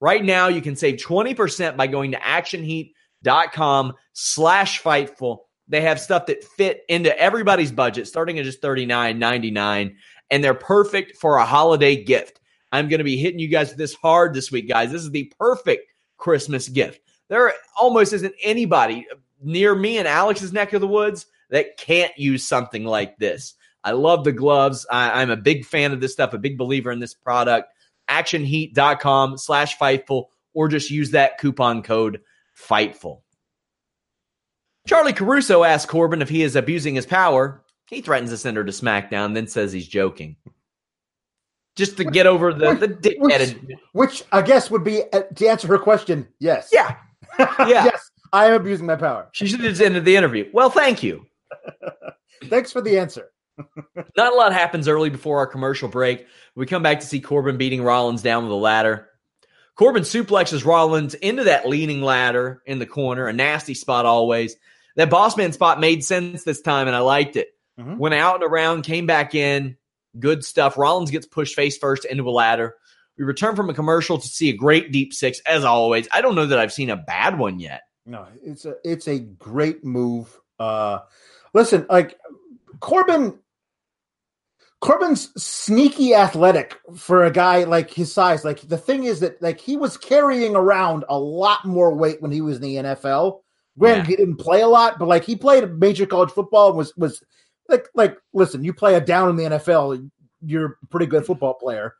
Right 0.00 0.24
now, 0.24 0.48
you 0.48 0.60
can 0.60 0.76
save 0.76 0.96
20% 0.96 1.76
by 1.76 1.86
going 1.86 2.12
to 2.12 2.18
actionheat.com 2.18 3.94
slash 4.12 4.82
fightful 4.82 5.38
they 5.68 5.80
have 5.80 6.00
stuff 6.00 6.26
that 6.26 6.44
fit 6.44 6.84
into 6.88 7.16
everybody's 7.18 7.72
budget, 7.72 8.06
starting 8.06 8.38
at 8.38 8.44
just 8.44 8.62
$39.99, 8.62 9.94
and 10.30 10.44
they're 10.44 10.54
perfect 10.54 11.16
for 11.16 11.36
a 11.36 11.44
holiday 11.44 12.02
gift. 12.02 12.40
I'm 12.72 12.88
going 12.88 12.98
to 12.98 13.04
be 13.04 13.16
hitting 13.16 13.40
you 13.40 13.48
guys 13.48 13.74
this 13.74 13.94
hard 13.94 14.34
this 14.34 14.50
week, 14.50 14.68
guys. 14.68 14.92
This 14.92 15.02
is 15.02 15.10
the 15.10 15.32
perfect 15.38 15.92
Christmas 16.16 16.68
gift. 16.68 17.00
There 17.28 17.52
almost 17.78 18.12
isn't 18.12 18.34
anybody 18.42 19.06
near 19.42 19.74
me 19.74 19.98
in 19.98 20.06
Alex's 20.06 20.52
neck 20.52 20.72
of 20.72 20.80
the 20.80 20.86
woods 20.86 21.26
that 21.50 21.76
can't 21.76 22.16
use 22.16 22.46
something 22.46 22.84
like 22.84 23.18
this. 23.18 23.54
I 23.82 23.92
love 23.92 24.24
the 24.24 24.32
gloves. 24.32 24.86
I, 24.90 25.22
am 25.22 25.30
a 25.30 25.36
big 25.36 25.64
fan 25.64 25.92
of 25.92 26.00
this 26.00 26.12
stuff, 26.12 26.32
a 26.32 26.38
big 26.38 26.58
believer 26.58 26.90
in 26.90 26.98
this 26.98 27.14
product. 27.14 27.72
Actionheat.com 28.08 29.38
slash 29.38 29.78
Fightful, 29.78 30.26
or 30.54 30.68
just 30.68 30.90
use 30.90 31.12
that 31.12 31.38
coupon 31.38 31.82
code 31.82 32.20
Fightful. 32.56 33.20
Charly 34.86 35.12
Caruso 35.12 35.64
asks 35.64 35.90
Corbin 35.90 36.22
if 36.22 36.28
he 36.28 36.42
is 36.42 36.56
abusing 36.56 36.94
his 36.94 37.06
power. 37.06 37.62
He 37.88 38.00
threatens 38.00 38.30
to 38.30 38.36
send 38.36 38.56
her 38.56 38.64
to 38.64 38.72
SmackDown, 38.72 39.34
then 39.34 39.46
says 39.46 39.72
he's 39.72 39.86
joking. 39.86 40.36
Just 41.76 41.98
to 41.98 42.04
get 42.04 42.26
over 42.26 42.54
the, 42.54 42.74
the 42.74 42.88
dick 42.88 43.16
which, 43.18 43.54
which 43.92 44.24
I 44.32 44.40
guess 44.40 44.70
would 44.70 44.82
be 44.82 45.02
uh, 45.12 45.22
to 45.34 45.46
answer 45.46 45.68
her 45.68 45.78
question, 45.78 46.26
yes. 46.38 46.70
Yeah. 46.72 46.96
Yeah. 47.38 47.84
yes, 47.84 48.10
I 48.32 48.46
am 48.46 48.54
abusing 48.54 48.86
my 48.86 48.96
power. 48.96 49.28
She 49.32 49.46
should 49.46 49.60
have 49.60 49.68
just 49.68 49.82
ended 49.82 50.06
the 50.06 50.16
interview. 50.16 50.48
Well, 50.54 50.70
thank 50.70 51.02
you. 51.02 51.26
Thanks 52.44 52.72
for 52.72 52.80
the 52.80 52.98
answer. 52.98 53.30
Not 54.16 54.32
a 54.32 54.36
lot 54.36 54.52
happens 54.52 54.88
early 54.88 55.10
before 55.10 55.38
our 55.38 55.46
commercial 55.46 55.88
break. 55.88 56.26
We 56.54 56.64
come 56.64 56.82
back 56.82 57.00
to 57.00 57.06
see 57.06 57.20
Corbin 57.20 57.58
beating 57.58 57.82
Rollins 57.82 58.22
down 58.22 58.44
with 58.44 58.52
a 58.52 58.56
ladder. 58.56 59.08
Corbin 59.74 60.04
suplexes 60.04 60.64
Rollins 60.64 61.14
into 61.14 61.44
that 61.44 61.68
leaning 61.68 62.00
ladder 62.00 62.62
in 62.64 62.78
the 62.78 62.86
corner, 62.86 63.26
a 63.26 63.32
nasty 63.32 63.74
spot 63.74 64.06
always. 64.06 64.56
That 64.96 65.10
bossman 65.10 65.52
spot 65.52 65.78
made 65.78 66.04
sense 66.04 66.44
this 66.44 66.60
time, 66.60 66.86
and 66.86 66.96
I 66.96 67.00
liked 67.00 67.36
it. 67.36 67.48
Mm-hmm. 67.78 67.98
Went 67.98 68.14
out 68.14 68.42
and 68.42 68.50
around, 68.50 68.82
came 68.82 69.06
back 69.06 69.34
in. 69.34 69.76
Good 70.18 70.44
stuff. 70.44 70.78
Rollins 70.78 71.10
gets 71.10 71.26
pushed 71.26 71.54
face 71.54 71.76
first 71.76 72.06
into 72.06 72.28
a 72.28 72.30
ladder. 72.30 72.74
We 73.18 73.24
return 73.24 73.56
from 73.56 73.70
a 73.70 73.74
commercial 73.74 74.18
to 74.18 74.26
see 74.26 74.50
a 74.50 74.56
great 74.56 74.92
deep 74.92 75.12
six, 75.12 75.40
as 75.46 75.64
always. 75.64 76.08
I 76.12 76.20
don't 76.20 76.34
know 76.34 76.46
that 76.46 76.58
I've 76.58 76.72
seen 76.72 76.90
a 76.90 76.96
bad 76.96 77.38
one 77.38 77.60
yet. 77.60 77.82
No, 78.06 78.26
it's 78.42 78.64
a 78.64 78.76
it's 78.84 79.08
a 79.08 79.18
great 79.18 79.84
move. 79.84 80.38
Uh 80.58 81.00
listen, 81.52 81.86
like 81.90 82.18
Corbin 82.80 83.38
Corbin's 84.80 85.32
sneaky 85.42 86.14
athletic 86.14 86.78
for 86.94 87.24
a 87.24 87.30
guy 87.30 87.64
like 87.64 87.90
his 87.90 88.12
size. 88.12 88.44
Like 88.44 88.60
the 88.60 88.78
thing 88.78 89.04
is 89.04 89.20
that 89.20 89.40
like 89.42 89.60
he 89.60 89.76
was 89.76 89.96
carrying 89.96 90.54
around 90.54 91.04
a 91.08 91.18
lot 91.18 91.64
more 91.64 91.94
weight 91.94 92.22
when 92.22 92.30
he 92.30 92.40
was 92.40 92.56
in 92.56 92.62
the 92.62 92.76
NFL. 92.76 93.40
Granted, 93.78 94.04
yeah. 94.04 94.10
he 94.10 94.16
didn't 94.16 94.36
play 94.36 94.62
a 94.62 94.68
lot, 94.68 94.98
but 94.98 95.08
like 95.08 95.24
he 95.24 95.36
played 95.36 95.78
major 95.78 96.06
college 96.06 96.30
football 96.30 96.68
and 96.68 96.76
was 96.76 96.96
was 96.96 97.22
like 97.68 97.88
like 97.94 98.16
listen, 98.32 98.64
you 98.64 98.72
play 98.72 98.94
a 98.94 99.00
down 99.00 99.28
in 99.30 99.36
the 99.36 99.56
NFL, 99.56 100.10
you're 100.44 100.78
a 100.82 100.86
pretty 100.86 101.06
good 101.06 101.26
football 101.26 101.54
player. 101.54 101.94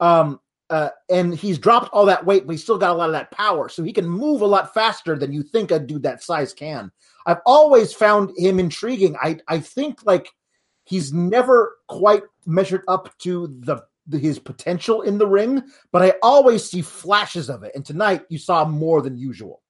Um 0.00 0.40
uh, 0.70 0.88
and 1.10 1.34
he's 1.34 1.58
dropped 1.58 1.92
all 1.92 2.06
that 2.06 2.24
weight, 2.24 2.46
but 2.46 2.52
he's 2.52 2.62
still 2.62 2.78
got 2.78 2.92
a 2.92 2.94
lot 2.94 3.10
of 3.10 3.12
that 3.12 3.30
power. 3.30 3.68
So 3.68 3.82
he 3.82 3.92
can 3.92 4.08
move 4.08 4.40
a 4.40 4.46
lot 4.46 4.72
faster 4.72 5.18
than 5.18 5.30
you 5.30 5.42
think 5.42 5.70
a 5.70 5.78
dude 5.78 6.04
that 6.04 6.22
size 6.22 6.54
can. 6.54 6.90
I've 7.26 7.42
always 7.44 7.92
found 7.92 8.32
him 8.38 8.58
intriguing. 8.58 9.14
I 9.22 9.38
I 9.48 9.58
think 9.58 10.04
like 10.06 10.30
he's 10.84 11.12
never 11.12 11.76
quite 11.88 12.22
measured 12.46 12.84
up 12.88 13.16
to 13.18 13.54
the, 13.60 13.84
the, 14.06 14.18
his 14.18 14.38
potential 14.38 15.02
in 15.02 15.18
the 15.18 15.26
ring, 15.26 15.62
but 15.92 16.02
I 16.02 16.14
always 16.22 16.68
see 16.68 16.82
flashes 16.82 17.50
of 17.50 17.62
it. 17.62 17.72
And 17.74 17.84
tonight 17.84 18.24
you 18.30 18.38
saw 18.38 18.64
more 18.64 19.02
than 19.02 19.16
usual. 19.16 19.62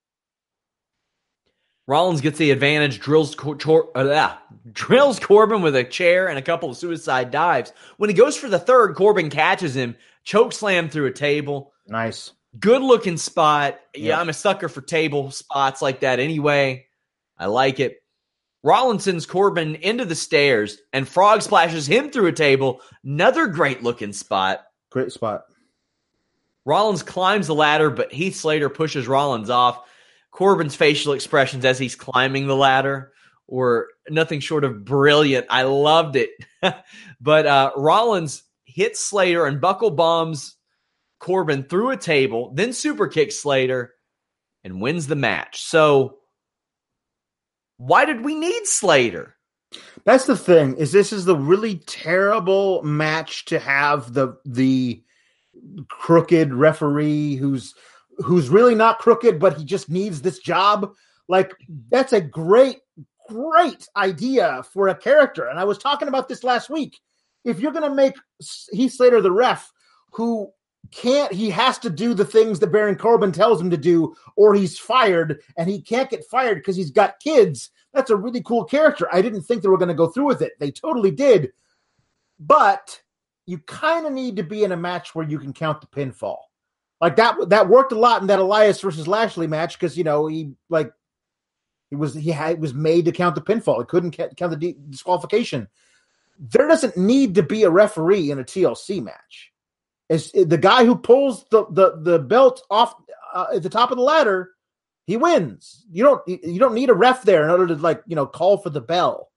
Rollins 1.86 2.20
gets 2.20 2.38
the 2.38 2.52
advantage, 2.52 3.00
drills 3.00 3.36
uh, 3.38 4.36
drills 4.72 5.18
Corbin 5.18 5.62
with 5.62 5.74
a 5.74 5.84
chair 5.84 6.28
and 6.28 6.38
a 6.38 6.42
couple 6.42 6.70
of 6.70 6.76
suicide 6.76 7.30
dives. 7.30 7.72
When 7.96 8.08
he 8.08 8.14
goes 8.14 8.36
for 8.36 8.48
the 8.48 8.58
third, 8.58 8.94
Corbin 8.94 9.30
catches 9.30 9.74
him, 9.74 9.96
choke 10.22 10.52
slam 10.52 10.88
through 10.88 11.06
a 11.06 11.12
table. 11.12 11.72
Nice. 11.88 12.32
Good 12.58 12.82
looking 12.82 13.16
spot. 13.16 13.80
Yeah, 13.94 14.20
I'm 14.20 14.28
a 14.28 14.34
sucker 14.34 14.68
for 14.68 14.80
table 14.80 15.30
spots 15.30 15.82
like 15.82 16.00
that 16.00 16.20
anyway. 16.20 16.86
I 17.38 17.46
like 17.46 17.80
it. 17.80 18.02
Rollins 18.62 19.04
sends 19.04 19.26
Corbin 19.26 19.74
into 19.76 20.04
the 20.04 20.14
stairs, 20.14 20.78
and 20.92 21.08
Frog 21.08 21.42
splashes 21.42 21.86
him 21.86 22.10
through 22.10 22.28
a 22.28 22.32
table. 22.32 22.80
Another 23.02 23.48
great 23.48 23.82
looking 23.82 24.12
spot. 24.12 24.60
Great 24.90 25.10
spot. 25.10 25.46
Rollins 26.64 27.02
climbs 27.02 27.48
the 27.48 27.56
ladder, 27.56 27.90
but 27.90 28.12
Heath 28.12 28.36
Slater 28.36 28.68
pushes 28.68 29.08
Rollins 29.08 29.50
off. 29.50 29.82
Corbin's 30.32 30.74
facial 30.74 31.12
expressions 31.12 31.64
as 31.64 31.78
he's 31.78 31.94
climbing 31.94 32.46
the 32.46 32.56
ladder 32.56 33.12
were 33.46 33.88
nothing 34.08 34.40
short 34.40 34.64
of 34.64 34.84
brilliant. 34.84 35.46
I 35.50 35.62
loved 35.64 36.16
it. 36.16 36.30
but 37.20 37.46
uh, 37.46 37.70
Rollins 37.76 38.42
hits 38.64 39.00
Slater 39.00 39.46
and 39.46 39.60
buckle 39.60 39.90
bombs 39.90 40.56
Corbin 41.20 41.64
through 41.64 41.90
a 41.90 41.96
table, 41.96 42.52
then 42.54 42.72
super 42.72 43.06
kicks 43.06 43.36
Slater 43.36 43.94
and 44.64 44.80
wins 44.80 45.06
the 45.06 45.16
match. 45.16 45.62
So 45.62 46.18
why 47.76 48.06
did 48.06 48.24
we 48.24 48.34
need 48.34 48.66
Slater? 48.66 49.36
That's 50.04 50.24
the 50.24 50.36
thing. 50.36 50.76
Is 50.76 50.92
this 50.92 51.12
is 51.12 51.24
the 51.24 51.36
really 51.36 51.76
terrible 51.86 52.82
match 52.82 53.44
to 53.46 53.58
have 53.58 54.12
the 54.12 54.36
the 54.44 55.02
crooked 55.88 56.52
referee 56.52 57.36
who's 57.36 57.74
who's 58.18 58.48
really 58.48 58.74
not 58.74 58.98
crooked, 58.98 59.38
but 59.38 59.56
he 59.56 59.64
just 59.64 59.90
needs 59.90 60.22
this 60.22 60.38
job. 60.38 60.92
Like 61.28 61.52
that's 61.90 62.12
a 62.12 62.20
great, 62.20 62.78
great 63.28 63.88
idea 63.96 64.62
for 64.72 64.88
a 64.88 64.94
character. 64.94 65.46
And 65.46 65.58
I 65.58 65.64
was 65.64 65.78
talking 65.78 66.08
about 66.08 66.28
this 66.28 66.44
last 66.44 66.70
week. 66.70 67.00
If 67.44 67.58
you're 67.58 67.72
going 67.72 67.88
to 67.88 67.94
make 67.94 68.14
Heath 68.70 68.92
Slater 68.92 69.20
the 69.20 69.32
ref, 69.32 69.72
who 70.12 70.52
can't 70.90 71.32
he 71.32 71.50
has 71.50 71.78
to 71.78 71.90
do 71.90 72.12
the 72.14 72.24
things 72.24 72.60
that 72.60 72.72
Baron 72.72 72.96
Corbin 72.96 73.32
tells 73.32 73.60
him 73.60 73.70
to 73.70 73.76
do, 73.76 74.14
or 74.36 74.54
he's 74.54 74.78
fired, 74.78 75.40
and 75.56 75.68
he 75.68 75.80
can't 75.80 76.10
get 76.10 76.24
fired 76.30 76.56
because 76.56 76.76
he's 76.76 76.90
got 76.90 77.20
kids. 77.20 77.70
That's 77.94 78.10
a 78.10 78.16
really 78.16 78.42
cool 78.42 78.64
character. 78.64 79.08
I 79.12 79.22
didn't 79.22 79.42
think 79.42 79.62
they 79.62 79.68
were 79.68 79.78
going 79.78 79.88
to 79.88 79.94
go 79.94 80.08
through 80.08 80.26
with 80.26 80.42
it. 80.42 80.52
They 80.58 80.70
totally 80.70 81.10
did. 81.10 81.52
But 82.38 83.00
you 83.46 83.58
kind 83.58 84.06
of 84.06 84.12
need 84.12 84.36
to 84.36 84.42
be 84.42 84.64
in 84.64 84.72
a 84.72 84.76
match 84.76 85.14
where 85.14 85.26
you 85.26 85.38
can 85.38 85.52
count 85.52 85.80
the 85.80 85.86
pinfall. 85.86 86.38
Like 87.02 87.16
that 87.16 87.48
that 87.48 87.68
worked 87.68 87.90
a 87.90 87.98
lot 87.98 88.22
in 88.22 88.28
that 88.28 88.38
Elias 88.38 88.80
versus 88.80 89.08
Lashley 89.08 89.48
match 89.48 89.76
because 89.78 89.98
you 89.98 90.04
know 90.04 90.28
he 90.28 90.52
like 90.70 90.92
he 91.90 91.96
was 91.96 92.14
he 92.14 92.30
had 92.30 92.60
was 92.60 92.72
made 92.72 93.06
to 93.06 93.12
count 93.12 93.34
the 93.34 93.40
pinfall. 93.40 93.80
He 93.80 93.86
couldn't 93.86 94.12
count 94.12 94.60
the 94.60 94.76
disqualification. 94.88 95.66
There 96.38 96.68
doesn't 96.68 96.96
need 96.96 97.34
to 97.34 97.42
be 97.42 97.64
a 97.64 97.70
referee 97.70 98.30
in 98.30 98.38
a 98.38 98.44
TLC 98.44 99.02
match. 99.02 99.52
Is 100.08 100.30
the 100.30 100.56
guy 100.56 100.84
who 100.84 100.94
pulls 100.94 101.44
the 101.50 101.66
the, 101.70 101.98
the 102.00 102.18
belt 102.20 102.62
off 102.70 102.94
uh, 103.34 103.46
at 103.56 103.64
the 103.64 103.68
top 103.68 103.90
of 103.90 103.96
the 103.96 104.04
ladder 104.04 104.52
he 105.04 105.16
wins. 105.16 105.84
You 105.90 106.04
don't 106.04 106.22
you 106.28 106.60
don't 106.60 106.74
need 106.74 106.90
a 106.90 106.94
ref 106.94 107.24
there 107.24 107.42
in 107.42 107.50
order 107.50 107.66
to 107.66 107.74
like 107.74 108.00
you 108.06 108.14
know 108.14 108.26
call 108.26 108.58
for 108.58 108.70
the 108.70 108.80
bell. 108.80 109.30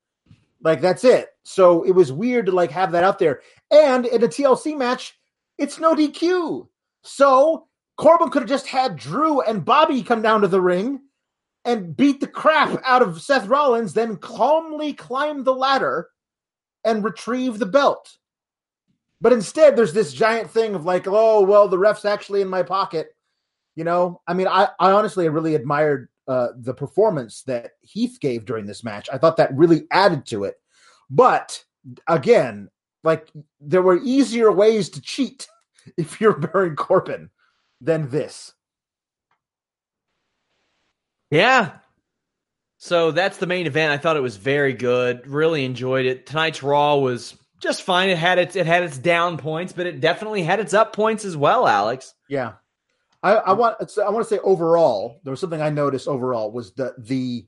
Like 0.61 0.81
that's 0.81 1.03
it. 1.03 1.29
So 1.43 1.81
it 1.81 1.91
was 1.91 2.11
weird 2.11 2.45
to 2.45 2.51
like 2.51 2.69
have 2.71 2.91
that 2.91 3.03
out 3.03 3.17
there. 3.17 3.41
And 3.71 4.05
in 4.05 4.23
a 4.23 4.27
tlc 4.27 4.77
match 4.77 5.17
it's 5.57 5.79
no 5.79 5.95
dq 5.95 6.67
so 7.05 7.67
corbin 7.97 8.29
could 8.29 8.41
have 8.41 8.49
just 8.49 8.67
had 8.67 8.95
drew 8.95 9.41
and 9.41 9.63
bobby 9.63 10.01
come 10.01 10.21
down 10.21 10.41
to 10.41 10.47
the 10.47 10.61
ring 10.61 10.99
and 11.63 11.95
beat 11.95 12.19
the 12.19 12.27
crap 12.27 12.81
out 12.83 13.01
of 13.01 13.21
seth 13.21 13.47
rollins 13.47 13.93
then 13.93 14.17
calmly 14.17 14.91
climb 14.91 15.43
the 15.43 15.53
ladder 15.53 16.09
and 16.83 17.03
retrieve 17.03 17.59
the 17.59 17.65
belt 17.65 18.17
but 19.21 19.33
instead, 19.33 19.75
there's 19.75 19.93
this 19.93 20.13
giant 20.13 20.51
thing 20.51 20.75
of 20.75 20.85
like, 20.85 21.07
oh, 21.07 21.41
well, 21.41 21.67
the 21.67 21.79
ref's 21.79 22.05
actually 22.05 22.41
in 22.41 22.47
my 22.47 22.63
pocket. 22.63 23.15
You 23.75 23.83
know, 23.83 24.21
I 24.27 24.33
mean, 24.33 24.47
I, 24.47 24.69
I 24.79 24.91
honestly 24.91 25.27
really 25.29 25.55
admired 25.55 26.09
uh, 26.27 26.49
the 26.57 26.73
performance 26.73 27.43
that 27.43 27.71
Heath 27.81 28.19
gave 28.21 28.45
during 28.45 28.65
this 28.65 28.83
match. 28.83 29.09
I 29.11 29.17
thought 29.17 29.37
that 29.37 29.55
really 29.55 29.87
added 29.91 30.25
to 30.27 30.43
it. 30.43 30.55
But 31.09 31.63
again, 32.07 32.69
like 33.03 33.29
there 33.59 33.81
were 33.81 33.99
easier 34.03 34.51
ways 34.51 34.89
to 34.89 35.01
cheat 35.01 35.47
if 35.97 36.19
you're 36.21 36.37
Baron 36.37 36.75
Corbin 36.75 37.29
than 37.81 38.09
this. 38.09 38.53
Yeah. 41.31 41.71
So 42.77 43.11
that's 43.11 43.37
the 43.37 43.47
main 43.47 43.65
event. 43.65 43.91
I 43.91 43.97
thought 43.97 44.17
it 44.17 44.21
was 44.21 44.37
very 44.37 44.73
good. 44.73 45.27
Really 45.27 45.65
enjoyed 45.65 46.05
it. 46.05 46.25
Tonight's 46.25 46.61
Raw 46.61 46.97
was 46.97 47.35
just 47.59 47.83
fine. 47.83 48.09
It 48.09 48.17
had 48.17 48.37
its 48.37 48.55
it 48.55 48.65
had 48.65 48.83
its 48.83 48.97
down 48.97 49.37
points, 49.37 49.73
but 49.73 49.87
it 49.87 50.01
definitely 50.01 50.43
had 50.43 50.59
its 50.59 50.73
up 50.73 50.93
points 50.93 51.25
as 51.25 51.35
well, 51.35 51.67
Alex. 51.67 52.13
Yeah. 52.29 52.53
I, 53.23 53.33
I 53.33 53.53
want 53.53 53.77
I 53.97 54.09
want 54.09 54.23
to 54.27 54.29
say 54.29 54.39
overall, 54.43 55.19
there 55.23 55.31
was 55.31 55.39
something 55.39 55.61
I 55.61 55.71
noticed 55.71 56.07
overall 56.07 56.51
was 56.51 56.73
the 56.73 56.93
the 56.99 57.47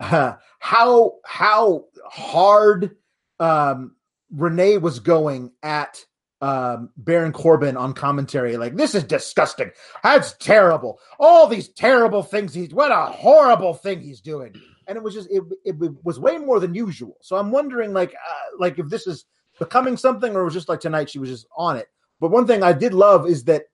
uh, 0.00 0.36
how 0.58 1.16
how 1.24 1.84
hard 2.06 2.96
um, 3.38 3.94
Renee 4.30 4.78
was 4.78 5.00
going 5.00 5.52
at 5.62 6.02
um, 6.40 6.90
Baron 6.96 7.32
Corbin 7.32 7.76
on 7.76 7.92
commentary. 7.92 8.56
Like 8.56 8.76
this 8.76 8.94
is 8.94 9.04
disgusting. 9.04 9.70
That's 10.02 10.32
terrible. 10.34 10.98
All 11.18 11.46
these 11.46 11.68
terrible 11.68 12.22
things 12.22 12.54
he's 12.54 12.72
what 12.74 12.92
a 12.92 13.12
horrible 13.12 13.74
thing 13.74 14.00
he's 14.00 14.20
doing 14.20 14.54
and 14.86 14.96
it 14.96 15.02
was 15.02 15.14
just 15.14 15.28
it, 15.30 15.42
it 15.64 15.76
was 16.04 16.18
way 16.18 16.38
more 16.38 16.60
than 16.60 16.74
usual. 16.74 17.16
So 17.20 17.36
I'm 17.36 17.50
wondering 17.50 17.92
like 17.92 18.14
uh, 18.14 18.56
like 18.58 18.78
if 18.78 18.88
this 18.88 19.06
is 19.06 19.24
becoming 19.58 19.96
something 19.96 20.34
or 20.34 20.40
it 20.40 20.44
was 20.44 20.54
just 20.54 20.68
like 20.68 20.80
tonight 20.80 21.10
she 21.10 21.18
was 21.18 21.30
just 21.30 21.46
on 21.56 21.76
it. 21.76 21.88
But 22.20 22.30
one 22.30 22.46
thing 22.46 22.62
I 22.62 22.72
did 22.72 22.94
love 22.94 23.26
is 23.26 23.44
that 23.44 23.64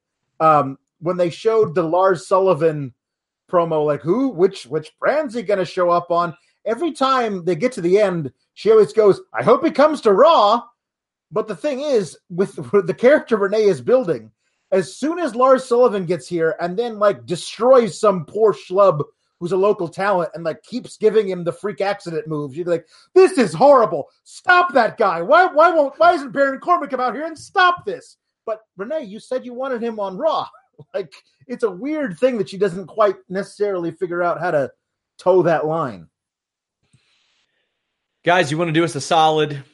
um, 0.41 0.79
when 1.01 1.17
they 1.17 1.31
showed 1.31 1.75
the 1.75 1.83
Lars 1.83 2.27
Sullivan 2.27 2.93
promo, 3.51 3.85
like 3.85 4.01
who, 4.01 4.29
which, 4.29 4.67
which 4.67 4.99
brand's 4.99 5.35
he 5.35 5.43
going 5.43 5.59
to 5.59 5.65
show 5.65 5.91
up 5.91 6.11
on? 6.11 6.35
Every 6.65 6.93
time 6.93 7.45
they 7.45 7.57
get 7.57 7.73
to 7.73 7.81
the 7.81 7.99
end, 7.99 8.33
she 8.55 8.71
always 8.71 8.93
goes, 8.93 9.21
"I 9.35 9.43
hope 9.43 9.65
he 9.65 9.73
comes 9.73 10.01
to 10.03 10.13
Raw." 10.13 10.63
But 11.33 11.49
the 11.49 11.57
thing 11.57 11.81
is, 11.81 12.17
with, 12.31 12.55
the 12.87 12.95
character 12.95 13.37
Renee 13.37 13.65
is 13.65 13.81
building, 13.81 14.31
as 14.71 14.97
soon 14.97 15.19
as 15.19 15.35
Lars 15.35 15.65
Sullivan 15.65 16.07
gets 16.07 16.29
here 16.29 16.57
and 16.61 16.79
then 16.79 16.99
like 16.99 17.27
destroys 17.27 17.99
some 17.99 18.25
poor 18.25 18.55
schlub 18.55 19.03
who's 19.39 19.53
a 19.53 19.57
local 19.57 19.89
talent 19.89 20.31
and 20.35 20.45
like 20.45 20.63
keeps 20.63 20.97
giving 20.97 21.29
him 21.29 21.45
the 21.45 21.53
freak 21.53 21.81
accident 21.81 22.29
moves. 22.29 22.57
You'd 22.57 22.65
be 22.65 22.71
like, 22.71 22.87
this 23.13 23.33
is 23.33 23.53
horrible. 23.53 24.09
Stop 24.25 24.73
that 24.73 24.97
guy. 24.97 25.21
Why 25.21 25.47
why 25.47 25.71
won't 25.71 25.99
why 25.99 26.15
isn't 26.15 26.33
Baron 26.33 26.61
Corbin 26.61 26.89
come 26.89 27.01
out 27.01 27.15
here 27.15 27.27
and 27.27 27.39
stop 27.39 27.85
this? 27.85 28.17
But 28.47 28.61
Renee, 28.77 29.05
you 29.05 29.21
said 29.21 29.45
you 29.45 29.53
wanted 29.53 29.83
him 29.83 30.01
on 30.01 30.17
Raw. 30.17 30.47
like 30.95 31.13
it's 31.47 31.65
a 31.65 31.71
weird 31.71 32.19
thing 32.19 32.39
that 32.39 32.49
she 32.49 32.57
doesn't 32.57 32.87
quite 32.87 33.17
necessarily 33.29 33.91
figure 33.91 34.23
out 34.23 34.41
how 34.41 34.53
to 34.53 34.71
toe 35.19 35.43
that 35.43 35.67
line. 35.67 36.09
Guys, 38.25 38.51
you 38.51 38.57
want 38.57 38.69
to 38.69 38.73
do 38.73 38.85
us 38.85 38.95
a 38.95 39.01
solid? 39.01 39.65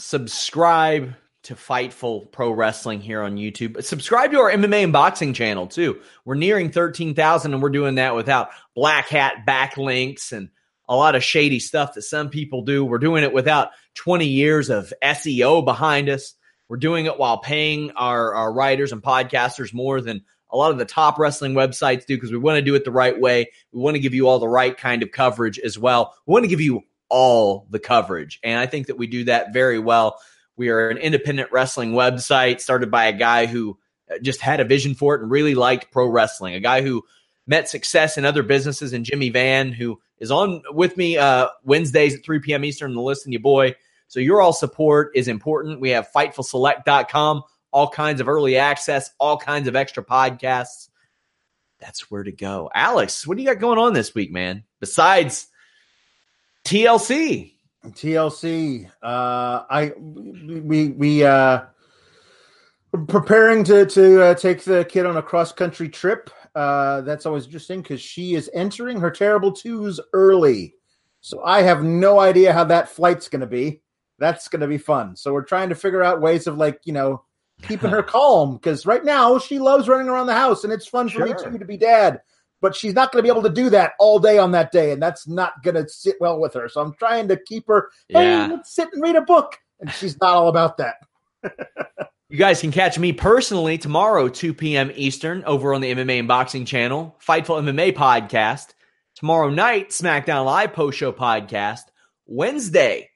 Subscribe 0.00 1.14
to 1.42 1.54
Fightful 1.54 2.30
Pro 2.32 2.50
Wrestling 2.50 3.00
here 3.00 3.22
on 3.22 3.36
YouTube. 3.36 3.82
Subscribe 3.82 4.30
to 4.32 4.38
our 4.38 4.50
MMA 4.50 4.84
and 4.84 4.92
boxing 4.92 5.32
channel 5.32 5.66
too. 5.66 6.00
We're 6.24 6.34
nearing 6.34 6.70
13,000 6.70 7.54
and 7.54 7.62
we're 7.62 7.70
doing 7.70 7.94
that 7.94 8.14
without 8.14 8.50
black 8.74 9.08
hat 9.08 9.44
backlinks 9.46 10.32
and 10.32 10.50
a 10.88 10.96
lot 10.96 11.14
of 11.14 11.24
shady 11.24 11.60
stuff 11.60 11.94
that 11.94 12.02
some 12.02 12.28
people 12.28 12.62
do. 12.62 12.84
We're 12.84 12.98
doing 12.98 13.22
it 13.22 13.32
without 13.32 13.70
20 13.94 14.26
years 14.26 14.70
of 14.70 14.92
SEO 15.02 15.64
behind 15.64 16.08
us. 16.08 16.34
We're 16.68 16.76
doing 16.76 17.06
it 17.06 17.18
while 17.18 17.38
paying 17.38 17.92
our, 17.92 18.34
our 18.34 18.52
writers 18.52 18.92
and 18.92 19.02
podcasters 19.02 19.72
more 19.72 20.00
than 20.00 20.22
a 20.50 20.56
lot 20.56 20.72
of 20.72 20.78
the 20.78 20.84
top 20.84 21.18
wrestling 21.18 21.54
websites 21.54 22.06
do 22.06 22.16
because 22.16 22.32
we 22.32 22.38
want 22.38 22.56
to 22.56 22.62
do 22.62 22.74
it 22.74 22.84
the 22.84 22.90
right 22.90 23.18
way. 23.18 23.50
We 23.72 23.80
want 23.80 23.94
to 23.94 24.00
give 24.00 24.14
you 24.14 24.28
all 24.28 24.40
the 24.40 24.48
right 24.48 24.76
kind 24.76 25.02
of 25.02 25.12
coverage 25.12 25.58
as 25.58 25.78
well. 25.78 26.14
We 26.26 26.32
want 26.32 26.44
to 26.44 26.48
give 26.48 26.60
you 26.60 26.82
all 27.10 27.66
the 27.70 27.78
coverage. 27.78 28.40
And 28.42 28.58
I 28.58 28.66
think 28.66 28.86
that 28.86 28.96
we 28.96 29.06
do 29.06 29.24
that 29.24 29.52
very 29.52 29.78
well. 29.78 30.18
We 30.56 30.70
are 30.70 30.88
an 30.88 30.98
independent 30.98 31.52
wrestling 31.52 31.92
website 31.92 32.60
started 32.60 32.90
by 32.90 33.06
a 33.06 33.12
guy 33.12 33.46
who 33.46 33.78
uh, 34.10 34.18
just 34.22 34.40
had 34.40 34.60
a 34.60 34.64
vision 34.64 34.94
for 34.94 35.14
it 35.14 35.22
and 35.22 35.30
really 35.30 35.54
liked 35.54 35.90
pro 35.90 36.06
wrestling, 36.06 36.54
a 36.54 36.60
guy 36.60 36.82
who 36.82 37.02
met 37.46 37.68
success 37.68 38.16
in 38.16 38.24
other 38.24 38.42
businesses, 38.42 38.92
and 38.92 39.04
Jimmy 39.04 39.30
Van, 39.30 39.72
who 39.72 40.00
is 40.18 40.30
on 40.30 40.62
with 40.70 40.96
me 40.96 41.18
uh, 41.18 41.48
Wednesdays 41.64 42.14
at 42.14 42.24
3 42.24 42.38
p.m. 42.38 42.64
Eastern, 42.64 42.94
the 42.94 43.00
Listen 43.00 43.32
You 43.32 43.40
Boy. 43.40 43.74
So 44.08 44.20
your 44.20 44.40
all 44.40 44.52
support 44.52 45.12
is 45.14 45.28
important. 45.28 45.80
We 45.80 45.90
have 45.90 46.08
FightfulSelect.com, 46.14 47.42
all 47.72 47.88
kinds 47.88 48.20
of 48.20 48.28
early 48.28 48.56
access, 48.56 49.10
all 49.18 49.36
kinds 49.36 49.68
of 49.68 49.76
extra 49.76 50.04
podcasts. 50.04 50.88
That's 51.80 52.10
where 52.10 52.22
to 52.22 52.32
go. 52.32 52.70
Alex, 52.74 53.26
what 53.26 53.36
do 53.36 53.42
you 53.42 53.48
got 53.48 53.60
going 53.60 53.78
on 53.78 53.94
this 53.94 54.14
week, 54.14 54.30
man? 54.30 54.64
Besides 54.80 55.48
TLC. 56.64 57.54
TLC. 57.86 58.90
Uh, 59.02 59.64
I 59.70 59.92
we 59.98 60.88
we 60.90 61.24
uh, 61.24 61.62
preparing 63.08 63.64
to 63.64 63.86
to 63.86 64.22
uh, 64.22 64.34
take 64.34 64.62
the 64.64 64.84
kid 64.84 65.06
on 65.06 65.16
a 65.16 65.22
cross 65.22 65.52
country 65.52 65.88
trip. 65.88 66.30
Uh, 66.54 67.00
that's 67.02 67.26
always 67.26 67.46
interesting 67.46 67.80
because 67.80 68.00
she 68.00 68.34
is 68.34 68.50
entering 68.52 69.00
her 69.00 69.10
terrible 69.10 69.52
twos 69.52 70.00
early, 70.12 70.74
so 71.20 71.42
I 71.44 71.62
have 71.62 71.82
no 71.82 72.20
idea 72.20 72.52
how 72.52 72.64
that 72.64 72.88
flight's 72.88 73.28
going 73.28 73.40
to 73.40 73.46
be. 73.46 73.82
That's 74.18 74.48
going 74.48 74.60
to 74.60 74.66
be 74.66 74.78
fun. 74.78 75.16
So 75.16 75.32
we're 75.32 75.44
trying 75.44 75.70
to 75.70 75.74
figure 75.74 76.02
out 76.02 76.20
ways 76.20 76.46
of 76.46 76.58
like 76.58 76.80
you 76.84 76.92
know 76.92 77.24
keeping 77.62 77.90
her 77.90 78.02
calm 78.02 78.56
because 78.56 78.84
right 78.84 79.04
now 79.04 79.38
she 79.38 79.58
loves 79.58 79.88
running 79.88 80.08
around 80.08 80.26
the 80.26 80.34
house 80.34 80.64
and 80.64 80.72
it's 80.72 80.86
fun 80.86 81.08
for 81.08 81.24
me 81.24 81.34
too 81.42 81.58
to 81.58 81.64
be 81.64 81.76
dad 81.76 82.20
but 82.60 82.76
she's 82.76 82.94
not 82.94 83.12
going 83.12 83.22
to 83.22 83.22
be 83.22 83.30
able 83.30 83.48
to 83.48 83.54
do 83.54 83.70
that 83.70 83.92
all 83.98 84.18
day 84.18 84.38
on 84.38 84.52
that 84.52 84.72
day, 84.72 84.92
and 84.92 85.02
that's 85.02 85.26
not 85.26 85.62
going 85.62 85.74
to 85.76 85.88
sit 85.88 86.16
well 86.20 86.38
with 86.38 86.54
her. 86.54 86.68
So 86.68 86.80
I'm 86.80 86.94
trying 86.94 87.28
to 87.28 87.36
keep 87.36 87.66
her. 87.68 87.90
Hey, 88.08 88.24
yeah. 88.24 88.46
let's 88.48 88.74
sit 88.74 88.88
and 88.92 89.02
read 89.02 89.16
a 89.16 89.22
book, 89.22 89.58
and 89.80 89.90
she's 89.90 90.20
not 90.20 90.34
all 90.34 90.48
about 90.48 90.76
that. 90.78 90.96
you 92.28 92.38
guys 92.38 92.60
can 92.60 92.70
catch 92.70 92.98
me 92.98 93.12
personally 93.12 93.78
tomorrow, 93.78 94.28
2 94.28 94.54
p.m. 94.54 94.90
Eastern, 94.94 95.42
over 95.44 95.74
on 95.74 95.80
the 95.80 95.92
MMA 95.92 96.20
and 96.20 96.28
Boxing 96.28 96.64
channel, 96.64 97.16
Fightful 97.26 97.60
MMA 97.62 97.94
podcast. 97.94 98.68
Tomorrow 99.16 99.50
night, 99.50 99.90
SmackDown 99.90 100.44
Live 100.44 100.72
post 100.72 100.98
show 100.98 101.12
podcast. 101.12 101.82
Wednesday, 102.26 103.10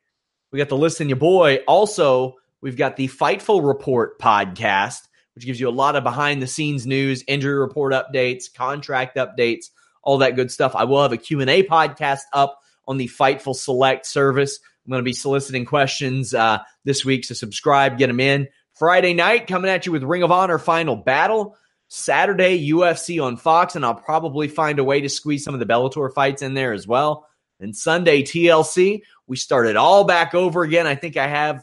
we 0.50 0.58
got 0.58 0.68
the 0.68 0.76
Listen 0.76 1.08
You 1.08 1.16
Boy. 1.16 1.60
Also, 1.68 2.36
we've 2.60 2.76
got 2.76 2.96
the 2.96 3.08
Fightful 3.08 3.66
Report 3.66 4.18
podcast 4.18 5.02
which 5.34 5.46
gives 5.46 5.60
you 5.60 5.68
a 5.68 5.70
lot 5.70 5.96
of 5.96 6.04
behind 6.04 6.40
the 6.40 6.46
scenes 6.46 6.86
news, 6.86 7.24
injury 7.26 7.58
report 7.58 7.92
updates, 7.92 8.52
contract 8.52 9.16
updates, 9.16 9.66
all 10.02 10.18
that 10.18 10.36
good 10.36 10.50
stuff. 10.50 10.74
I 10.74 10.84
will 10.84 11.02
have 11.02 11.12
a 11.12 11.16
Q&A 11.16 11.62
podcast 11.64 12.20
up 12.32 12.60
on 12.86 12.96
the 12.96 13.08
Fightful 13.08 13.54
Select 13.54 14.06
service. 14.06 14.58
I'm 14.84 14.90
going 14.90 15.00
to 15.00 15.04
be 15.04 15.14
soliciting 15.14 15.64
questions 15.64 16.34
uh, 16.34 16.58
this 16.84 17.04
week, 17.04 17.24
so 17.24 17.34
subscribe, 17.34 17.98
get 17.98 18.08
them 18.08 18.20
in. 18.20 18.48
Friday 18.74 19.14
night, 19.14 19.46
coming 19.46 19.70
at 19.70 19.86
you 19.86 19.92
with 19.92 20.02
Ring 20.02 20.22
of 20.22 20.30
Honor 20.30 20.58
Final 20.58 20.96
Battle. 20.96 21.56
Saturday, 21.88 22.70
UFC 22.70 23.22
on 23.22 23.36
Fox, 23.36 23.76
and 23.76 23.84
I'll 23.84 23.94
probably 23.94 24.48
find 24.48 24.78
a 24.78 24.84
way 24.84 25.00
to 25.02 25.08
squeeze 25.08 25.44
some 25.44 25.54
of 25.54 25.60
the 25.60 25.66
Bellator 25.66 26.12
fights 26.12 26.42
in 26.42 26.54
there 26.54 26.72
as 26.72 26.86
well. 26.86 27.28
And 27.60 27.76
Sunday, 27.76 28.22
TLC. 28.22 29.02
We 29.26 29.36
started 29.36 29.76
all 29.76 30.04
back 30.04 30.34
over 30.34 30.62
again. 30.62 30.86
I 30.86 30.96
think 30.96 31.16
I 31.16 31.28
have 31.28 31.62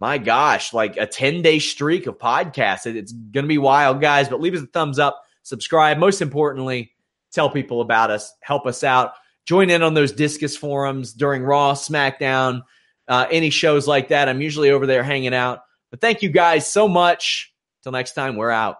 my 0.00 0.18
gosh, 0.18 0.72
like 0.72 0.96
a 0.96 1.06
10 1.06 1.42
day 1.42 1.58
streak 1.58 2.06
of 2.06 2.18
podcasts. 2.18 2.86
It's 2.86 3.12
going 3.12 3.44
to 3.44 3.48
be 3.48 3.58
wild, 3.58 4.00
guys, 4.00 4.28
but 4.28 4.40
leave 4.40 4.54
us 4.54 4.62
a 4.62 4.66
thumbs 4.66 4.98
up, 4.98 5.22
subscribe. 5.42 5.98
Most 5.98 6.22
importantly, 6.22 6.92
tell 7.32 7.50
people 7.50 7.80
about 7.80 8.10
us, 8.10 8.32
help 8.42 8.66
us 8.66 8.84
out. 8.84 9.12
Join 9.44 9.70
in 9.70 9.82
on 9.82 9.94
those 9.94 10.12
Disqus 10.12 10.56
forums 10.56 11.12
during 11.12 11.42
Raw, 11.42 11.72
SmackDown, 11.74 12.62
uh, 13.08 13.26
any 13.30 13.50
shows 13.50 13.86
like 13.88 14.08
that. 14.08 14.28
I'm 14.28 14.40
usually 14.40 14.70
over 14.70 14.86
there 14.86 15.02
hanging 15.02 15.34
out. 15.34 15.60
But 15.90 16.00
thank 16.00 16.22
you 16.22 16.28
guys 16.28 16.70
so 16.70 16.86
much. 16.86 17.52
Till 17.82 17.92
next 17.92 18.12
time, 18.12 18.36
we're 18.36 18.50
out. 18.50 18.76